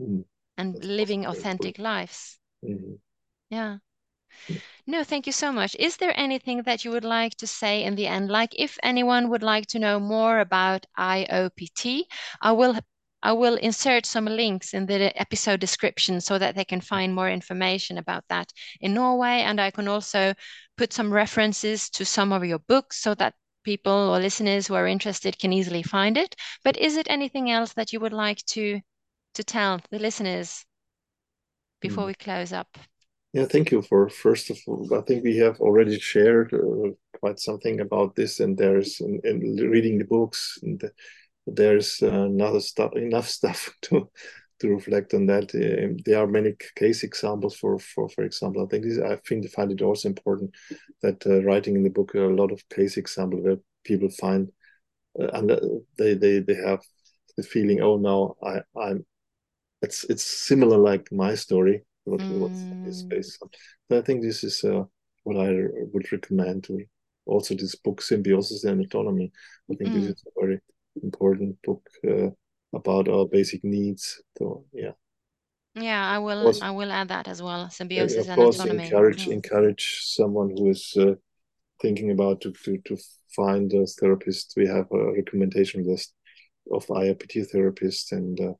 mm-hmm 0.00 0.22
and 0.56 0.82
living 0.84 1.26
authentic 1.26 1.78
lives. 1.78 2.38
Mm-hmm. 2.64 2.94
Yeah. 3.50 3.78
No, 4.86 5.02
thank 5.02 5.26
you 5.26 5.32
so 5.32 5.50
much. 5.50 5.74
Is 5.78 5.96
there 5.96 6.12
anything 6.16 6.62
that 6.62 6.84
you 6.84 6.92
would 6.92 7.04
like 7.04 7.36
to 7.38 7.46
say 7.46 7.82
in 7.82 7.96
the 7.96 8.06
end? 8.06 8.30
Like 8.30 8.54
if 8.56 8.78
anyone 8.82 9.28
would 9.30 9.42
like 9.42 9.66
to 9.68 9.78
know 9.78 9.98
more 9.98 10.38
about 10.38 10.86
IOPT, 10.96 12.04
I 12.40 12.52
will 12.52 12.78
I 13.22 13.32
will 13.32 13.56
insert 13.56 14.06
some 14.06 14.26
links 14.26 14.72
in 14.72 14.86
the 14.86 15.20
episode 15.20 15.58
description 15.58 16.20
so 16.20 16.38
that 16.38 16.54
they 16.54 16.64
can 16.64 16.80
find 16.80 17.12
more 17.12 17.28
information 17.28 17.98
about 17.98 18.24
that 18.28 18.52
in 18.80 18.94
Norway. 18.94 19.42
And 19.42 19.60
I 19.60 19.72
can 19.72 19.88
also 19.88 20.34
put 20.76 20.92
some 20.92 21.12
references 21.12 21.90
to 21.90 22.04
some 22.04 22.32
of 22.32 22.44
your 22.44 22.60
books 22.60 22.98
so 22.98 23.14
that 23.16 23.34
people 23.64 23.92
or 23.92 24.20
listeners 24.20 24.68
who 24.68 24.74
are 24.74 24.86
interested 24.86 25.38
can 25.40 25.52
easily 25.52 25.82
find 25.82 26.16
it. 26.16 26.36
But 26.62 26.76
is 26.76 26.96
it 26.96 27.10
anything 27.10 27.50
else 27.50 27.72
that 27.72 27.92
you 27.92 27.98
would 27.98 28.12
like 28.12 28.44
to 28.54 28.80
to 29.36 29.44
tell 29.44 29.80
the 29.90 29.98
listeners 29.98 30.64
before 31.80 32.04
mm. 32.04 32.08
we 32.08 32.14
close 32.14 32.52
up? 32.52 32.78
Yeah, 33.32 33.44
thank 33.44 33.70
you 33.70 33.82
for 33.82 34.08
first 34.08 34.50
of 34.50 34.58
all. 34.66 34.88
I 34.94 35.02
think 35.02 35.22
we 35.22 35.36
have 35.38 35.60
already 35.60 35.98
shared 35.98 36.54
uh, 36.54 36.90
quite 37.20 37.38
something 37.38 37.80
about 37.80 38.16
this, 38.16 38.40
and 38.40 38.56
there's 38.56 39.00
in, 39.00 39.20
in 39.24 39.56
reading 39.70 39.98
the 39.98 40.04
books, 40.04 40.58
and 40.62 40.82
there's 41.46 42.00
another 42.02 42.60
stuff, 42.60 42.92
enough 42.96 43.28
stuff 43.38 43.70
to 43.82 44.10
to 44.60 44.68
reflect 44.68 45.12
on 45.14 45.26
that. 45.26 45.54
Uh, 45.54 46.00
there 46.04 46.22
are 46.22 46.26
many 46.26 46.54
case 46.76 47.02
examples 47.02 47.56
for, 47.56 47.78
for, 47.78 48.08
for 48.08 48.24
example, 48.24 48.62
I 48.62 48.66
think 48.66 48.84
this, 48.84 48.98
I 48.98 49.16
think 49.16 49.44
I 49.44 49.48
find 49.48 49.70
it 49.70 49.82
also 49.82 50.08
important 50.08 50.52
that 51.02 51.26
uh, 51.26 51.42
writing 51.42 51.76
in 51.76 51.82
the 51.82 51.90
book 51.90 52.14
a 52.14 52.20
lot 52.20 52.52
of 52.52 52.66
case 52.70 52.96
examples 52.96 53.44
where 53.44 53.58
people 53.84 54.08
find 54.08 54.50
uh, 55.20 55.28
and 55.34 55.50
they, 55.98 56.14
they, 56.14 56.38
they 56.40 56.54
have 56.54 56.80
the 57.36 57.42
feeling, 57.42 57.80
oh, 57.82 57.96
now 57.96 58.36
I, 58.42 58.60
I'm, 58.80 59.04
it's, 59.86 60.04
it's 60.04 60.24
similar 60.24 60.78
like 60.78 61.10
my 61.12 61.34
story, 61.34 61.84
what, 62.04 62.20
mm. 62.20 62.38
what's 62.38 63.02
based 63.02 63.38
on. 63.42 63.48
But 63.88 63.98
I 63.98 64.02
think 64.02 64.22
this 64.22 64.42
is 64.44 64.64
uh, 64.64 64.84
what 65.24 65.36
I 65.36 65.50
would 65.92 66.12
recommend 66.12 66.64
to 66.64 66.84
also 67.26 67.54
this 67.54 67.74
book, 67.76 68.02
Symbiosis 68.02 68.64
and 68.64 68.84
Autonomy. 68.84 69.32
I 69.70 69.74
think 69.74 69.90
mm. 69.90 69.94
this 69.94 70.10
is 70.10 70.24
a 70.26 70.40
very 70.40 70.58
important 71.02 71.56
book 71.62 71.82
uh, 72.08 72.30
about 72.74 73.08
our 73.08 73.26
basic 73.26 73.62
needs. 73.64 74.22
So 74.38 74.64
yeah. 74.72 74.92
Yeah, 75.74 76.08
I 76.08 76.18
will. 76.18 76.42
Course, 76.42 76.62
I 76.62 76.70
will 76.70 76.90
add 76.90 77.08
that 77.08 77.28
as 77.28 77.42
well. 77.42 77.68
Symbiosis 77.68 78.28
and 78.28 78.40
autonomy. 78.40 78.84
Encourage 78.84 79.26
mm. 79.26 79.32
encourage 79.32 79.84
someone 80.04 80.50
who 80.56 80.70
is 80.70 80.94
uh, 80.98 81.14
thinking 81.82 82.10
about 82.10 82.40
to, 82.42 82.52
to 82.64 82.78
to 82.86 82.96
find 83.34 83.72
a 83.72 83.86
therapist. 83.86 84.54
We 84.56 84.66
have 84.66 84.86
a 84.90 85.12
recommendation 85.12 85.86
list 85.86 86.14
of 86.72 86.86
IoPT 86.86 87.34
therapists 87.52 88.12
and 88.12 88.40
uh, 88.40 88.54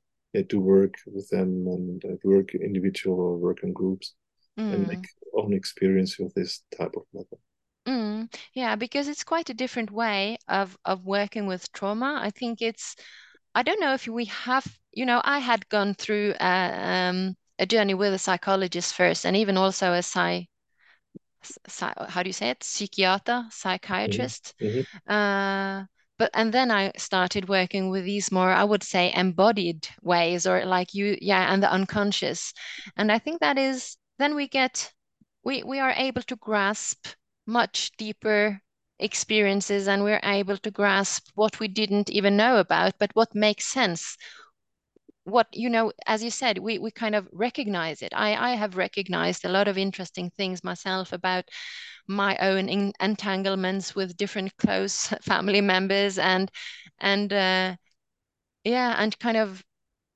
to 0.49 0.59
work 0.59 0.95
with 1.05 1.29
them 1.29 1.67
and 1.67 2.03
uh, 2.05 2.15
work 2.23 2.53
individual 2.53 3.19
or 3.19 3.37
work 3.37 3.63
in 3.63 3.73
groups 3.73 4.13
mm. 4.59 4.73
and 4.73 4.87
make 4.87 5.05
own 5.33 5.53
experience 5.53 6.17
with 6.19 6.33
this 6.33 6.63
type 6.77 6.93
of 6.95 7.03
method. 7.13 7.39
Mm. 7.87 8.33
Yeah, 8.53 8.75
because 8.75 9.07
it's 9.07 9.23
quite 9.23 9.49
a 9.49 9.53
different 9.53 9.91
way 9.91 10.37
of 10.47 10.77
of 10.83 11.05
working 11.05 11.47
with 11.47 11.71
trauma. 11.71 12.19
I 12.21 12.31
think 12.31 12.61
it's 12.61 12.95
I 13.55 13.63
don't 13.63 13.79
know 13.79 13.93
if 13.93 14.07
we 14.07 14.25
have, 14.25 14.67
you 14.91 15.05
know, 15.05 15.21
I 15.23 15.39
had 15.39 15.67
gone 15.69 15.95
through 15.95 16.35
a, 16.39 17.09
um, 17.09 17.35
a 17.57 17.65
journey 17.65 17.95
with 17.95 18.13
a 18.13 18.19
psychologist 18.19 18.93
first, 18.93 19.25
and 19.25 19.35
even 19.35 19.57
also 19.57 19.93
a 19.93 20.03
psy, 20.03 20.43
psy 21.67 21.93
how 22.07 22.21
do 22.21 22.29
you 22.29 22.33
say 22.33 22.49
it, 22.49 22.59
psychiater, 22.59 23.51
psychiatrist. 23.51 24.53
Mm-hmm. 24.61 25.11
Uh, 25.11 25.85
but 26.17 26.31
and 26.33 26.53
then 26.53 26.71
I 26.71 26.91
started 26.97 27.49
working 27.49 27.89
with 27.89 28.05
these 28.05 28.31
more, 28.31 28.51
I 28.51 28.63
would 28.63 28.83
say, 28.83 29.11
embodied 29.13 29.87
ways, 30.01 30.45
or 30.47 30.65
like 30.65 30.93
you, 30.93 31.17
yeah, 31.21 31.53
and 31.53 31.61
the 31.63 31.71
unconscious. 31.71 32.53
And 32.95 33.11
I 33.11 33.19
think 33.19 33.39
that 33.41 33.57
is 33.57 33.97
then 34.19 34.35
we 34.35 34.47
get 34.47 34.93
we 35.43 35.63
we 35.63 35.79
are 35.79 35.91
able 35.91 36.21
to 36.23 36.35
grasp 36.35 37.07
much 37.45 37.91
deeper 37.97 38.61
experiences 38.99 39.87
and 39.87 40.03
we're 40.03 40.19
able 40.23 40.57
to 40.57 40.71
grasp 40.71 41.27
what 41.35 41.59
we 41.59 41.67
didn't 41.67 42.09
even 42.09 42.35
know 42.37 42.57
about, 42.57 42.93
but 42.99 43.11
what 43.15 43.33
makes 43.35 43.65
sense. 43.65 44.17
What, 45.27 45.47
you 45.51 45.69
know, 45.69 45.91
as 46.05 46.23
you 46.23 46.31
said, 46.31 46.57
we, 46.57 46.79
we 46.79 46.89
kind 46.89 47.13
of 47.13 47.27
recognize 47.33 48.01
it. 48.01 48.13
I, 48.15 48.51
I 48.53 48.55
have 48.55 48.77
recognized 48.77 49.43
a 49.43 49.49
lot 49.49 49.67
of 49.67 49.77
interesting 49.77 50.31
things 50.31 50.63
myself 50.63 51.11
about 51.11 51.43
my 52.07 52.37
own 52.37 52.69
in, 52.69 52.93
entanglements 53.01 53.93
with 53.95 54.17
different 54.17 54.55
close 54.57 55.07
family 55.21 55.61
members 55.61 56.17
and, 56.17 56.49
and, 56.99 57.33
uh, 57.33 57.75
yeah, 58.63 58.95
and 58.97 59.19
kind 59.19 59.37
of, 59.37 59.63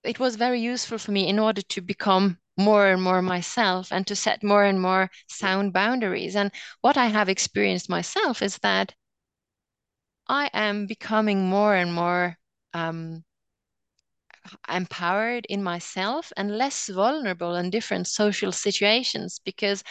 it 0.03 0.19
was 0.19 0.35
very 0.37 0.61
useful 0.61 0.97
for 0.97 1.11
me 1.11 1.27
in 1.27 1.39
order 1.39 1.61
to 1.63 1.81
become 1.81 2.39
more 2.57 2.87
and 2.87 3.01
more 3.03 3.21
myself 3.21 3.91
and 3.91 4.07
to 4.07 4.15
set 4.15 4.43
more 4.43 4.63
and 4.65 4.81
more 4.81 5.09
sound 5.27 5.73
boundaries. 5.73 6.35
And 6.35 6.51
what 6.81 6.97
I 6.97 7.07
have 7.07 7.29
experienced 7.29 7.89
myself 7.89 8.41
is 8.41 8.57
that 8.59 8.95
I 10.27 10.49
am 10.53 10.87
becoming 10.87 11.47
more 11.47 11.75
and 11.75 11.93
more 11.93 12.37
um, 12.73 13.23
empowered 14.69 15.45
in 15.49 15.63
myself 15.63 16.31
and 16.37 16.57
less 16.57 16.87
vulnerable 16.89 17.55
in 17.55 17.69
different 17.69 18.07
social 18.07 18.51
situations 18.51 19.39
because 19.43 19.83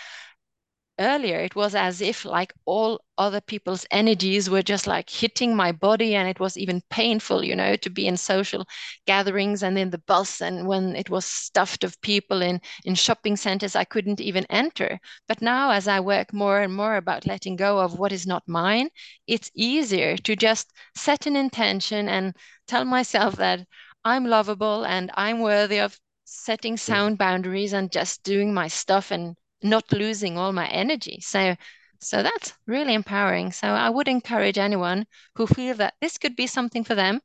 earlier 1.01 1.39
it 1.41 1.57
was 1.57 1.75
as 1.75 2.03
if 2.03 2.27
like 2.27 2.53
all 2.67 3.01
other 3.17 3.41
people's 3.41 3.87
energies 3.91 4.51
were 4.51 4.61
just 4.63 4.87
like 4.87 5.09
hitting 5.09 5.57
my 5.57 5.73
body 5.73 6.15
and 6.15 6.29
it 6.29 6.39
was 6.39 6.59
even 6.59 6.83
painful 6.91 7.43
you 7.43 7.57
know 7.57 7.75
to 7.75 7.89
be 7.89 8.07
in 8.07 8.17
social 8.19 8.67
gatherings 9.07 9.63
and 9.63 9.79
in 9.79 9.89
the 9.91 10.03
bus 10.07 10.43
and 10.43 10.67
when 10.67 10.95
it 10.95 11.09
was 11.09 11.25
stuffed 11.25 11.85
of 11.85 11.99
people 12.03 12.43
in 12.43 12.61
in 12.85 12.95
shopping 12.95 13.35
centers 13.35 13.75
i 13.75 13.85
couldn't 13.85 14.21
even 14.21 14.45
enter. 14.51 14.99
But 15.27 15.41
now 15.41 15.71
as 15.71 15.89
i 15.89 16.01
work 16.01 16.35
more 16.35 16.61
and 16.61 16.75
more 16.75 16.97
about 16.97 17.27
letting 17.27 17.57
go 17.57 17.79
of 17.81 17.99
what 17.99 18.13
is 18.13 18.27
not 18.27 18.43
mine 18.47 18.91
it's 19.27 19.51
easier 19.55 20.17
to 20.19 20.37
just 20.37 20.71
set 20.95 21.27
an 21.27 21.37
intention 21.37 22.09
and 22.11 22.35
tell 22.67 22.85
myself 22.85 23.37
that 23.37 23.67
i'm 24.05 24.27
lovable 24.27 24.85
and 24.85 25.11
i'm 25.15 25.41
worthy 25.41 25.79
of 25.81 25.99
setting 26.25 26.77
sound 26.77 27.19
boundaries 27.19 27.73
and 27.73 27.91
just 27.91 28.23
doing 28.23 28.55
my 28.55 28.69
stuff 28.69 29.11
and 29.11 29.37
not 29.63 29.93
losing 29.93 30.39
all 30.39 30.53
my 30.53 30.67
energy. 30.69 31.19
So 31.21 31.57
so 32.03 32.23
that's 32.23 32.55
really 32.67 32.95
empowering. 32.95 33.53
So 33.53 33.69
I 33.69 33.91
would 33.91 34.09
encourage 34.09 34.57
anyone 34.57 35.07
who 35.35 35.47
feel 35.47 35.75
that 35.77 35.95
this 36.01 36.17
could 36.17 36.35
be 36.35 36.47
something 36.47 36.83
for 36.85 36.95
them, 36.95 37.21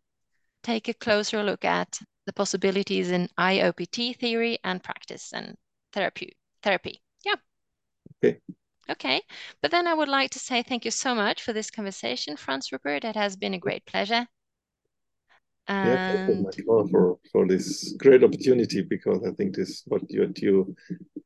take 0.64 0.90
a 0.90 0.94
closer 0.94 1.44
look 1.44 1.64
at 1.64 2.00
the 2.26 2.34
possibilities 2.34 3.12
in 3.12 3.30
IOPT 3.40 4.18
theory 4.18 4.58
and 4.64 4.84
practice 4.84 5.32
and 5.34 5.56
therapy. 5.94 6.36
Therapy. 6.62 7.02
Yeah. 7.24 7.36
Okay. 8.18 8.42
Okay. 8.90 9.22
But 9.62 9.72
then 9.72 9.88
I 9.88 9.94
would 9.94 10.10
like 10.10 10.32
to 10.32 10.40
say 10.40 10.62
thank 10.64 10.84
you 10.84 10.92
so 10.92 11.16
much 11.16 11.42
for 11.42 11.54
this 11.54 11.72
conversation, 11.72 12.36
Franz 12.36 12.70
Ruppert. 12.70 13.06
It 13.06 13.16
has 13.16 13.36
been 13.38 13.54
a 13.54 13.60
great 13.60 13.86
pleasure. 13.86 14.28
And... 15.68 15.90
Yeah, 15.90 16.28
thank 16.28 16.58
you 16.58 16.88
for, 16.92 17.18
for 17.32 17.48
this 17.48 17.94
great 17.98 18.24
opportunity 18.24 18.82
because 18.82 19.24
I 19.26 19.32
think 19.32 19.56
this 19.56 19.84
what 19.88 20.02
you, 20.10 20.32
you 20.38 20.76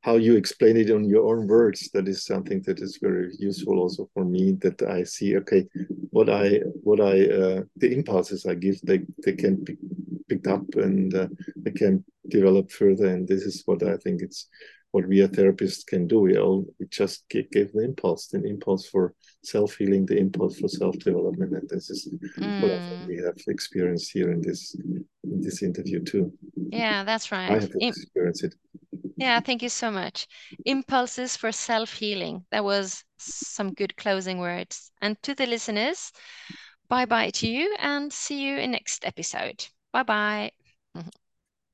how 0.02 0.16
you 0.16 0.36
explain 0.36 0.78
it 0.78 0.90
in 0.90 1.04
your 1.04 1.26
own 1.30 1.46
words 1.48 1.90
that 1.92 2.08
is 2.08 2.26
something 2.26 2.62
that 2.62 2.80
is 2.80 3.00
very 3.02 3.34
useful 3.38 3.80
also 3.80 4.10
for 4.14 4.24
me 4.24 4.54
that 4.62 4.82
I 4.82 5.04
see 5.04 5.36
okay 5.38 5.68
what 6.12 6.30
I 6.30 6.62
what 6.84 7.02
I 7.02 7.28
uh, 7.28 7.64
the 7.76 7.94
impulses 7.94 8.46
I 8.46 8.56
give 8.56 8.80
they 8.82 9.02
they 9.26 9.34
can 9.34 9.62
be 9.64 9.78
picked 10.30 10.48
up 10.48 10.64
and 10.76 11.14
uh, 11.14 11.28
they 11.58 11.72
can 11.72 12.06
develop 12.30 12.72
further 12.72 13.08
and 13.08 13.28
this 13.28 13.44
is 13.44 13.64
what 13.66 13.84
I 13.84 13.98
think 13.98 14.22
it's 14.22 14.48
what 14.92 15.08
we 15.08 15.22
as 15.22 15.30
therapists 15.30 15.86
can 15.86 16.08
do. 16.08 16.20
We 16.22 16.38
all 16.38 16.66
we 16.80 16.88
just 16.88 17.28
give, 17.30 17.50
give 17.52 17.72
the 17.74 17.84
impulse, 17.84 18.28
the 18.28 18.44
impulse 18.44 18.88
for 18.88 19.14
self 19.44 19.76
healing, 19.76 20.06
the 20.06 20.18
impulse 20.18 20.60
for 20.60 20.68
self 20.68 20.98
development, 20.98 21.54
and 21.54 21.70
this 21.70 21.90
is 21.90 22.14
mm. 22.38 22.62
what 22.62 23.08
we 23.08 23.18
have 23.18 23.36
experienced 23.48 24.12
here 24.12 24.32
in 24.32 24.42
this 24.42 24.76
in 25.24 25.42
this 25.42 25.62
interview 25.62 26.04
too. 26.04 26.32
Yeah, 26.56 27.04
that's 27.04 27.32
right. 27.32 27.52
I 27.52 27.60
have 27.60 27.72
experienced 27.80 28.44
it. 28.44 28.56
Yeah, 29.18 29.40
thank 29.42 29.62
you 29.62 29.70
so 29.70 29.92
much. 29.92 30.28
Impulses 30.66 31.36
for 31.36 31.52
self 31.52 31.94
healing. 31.94 32.46
That 32.52 32.64
was 32.64 33.04
some 33.18 33.74
good 33.74 33.96
closing 33.98 34.40
words. 34.40 34.92
And 35.02 35.22
to 35.24 35.36
the 35.36 35.46
listeners, 35.46 36.12
bye 36.88 37.06
bye 37.06 37.30
to 37.32 37.48
you, 37.48 37.76
and 37.80 38.12
see 38.12 38.42
you 38.42 38.58
in 38.58 38.72
next 38.72 39.06
episode. 39.06 39.66
Bye 39.94 40.04
bye. 40.04 40.52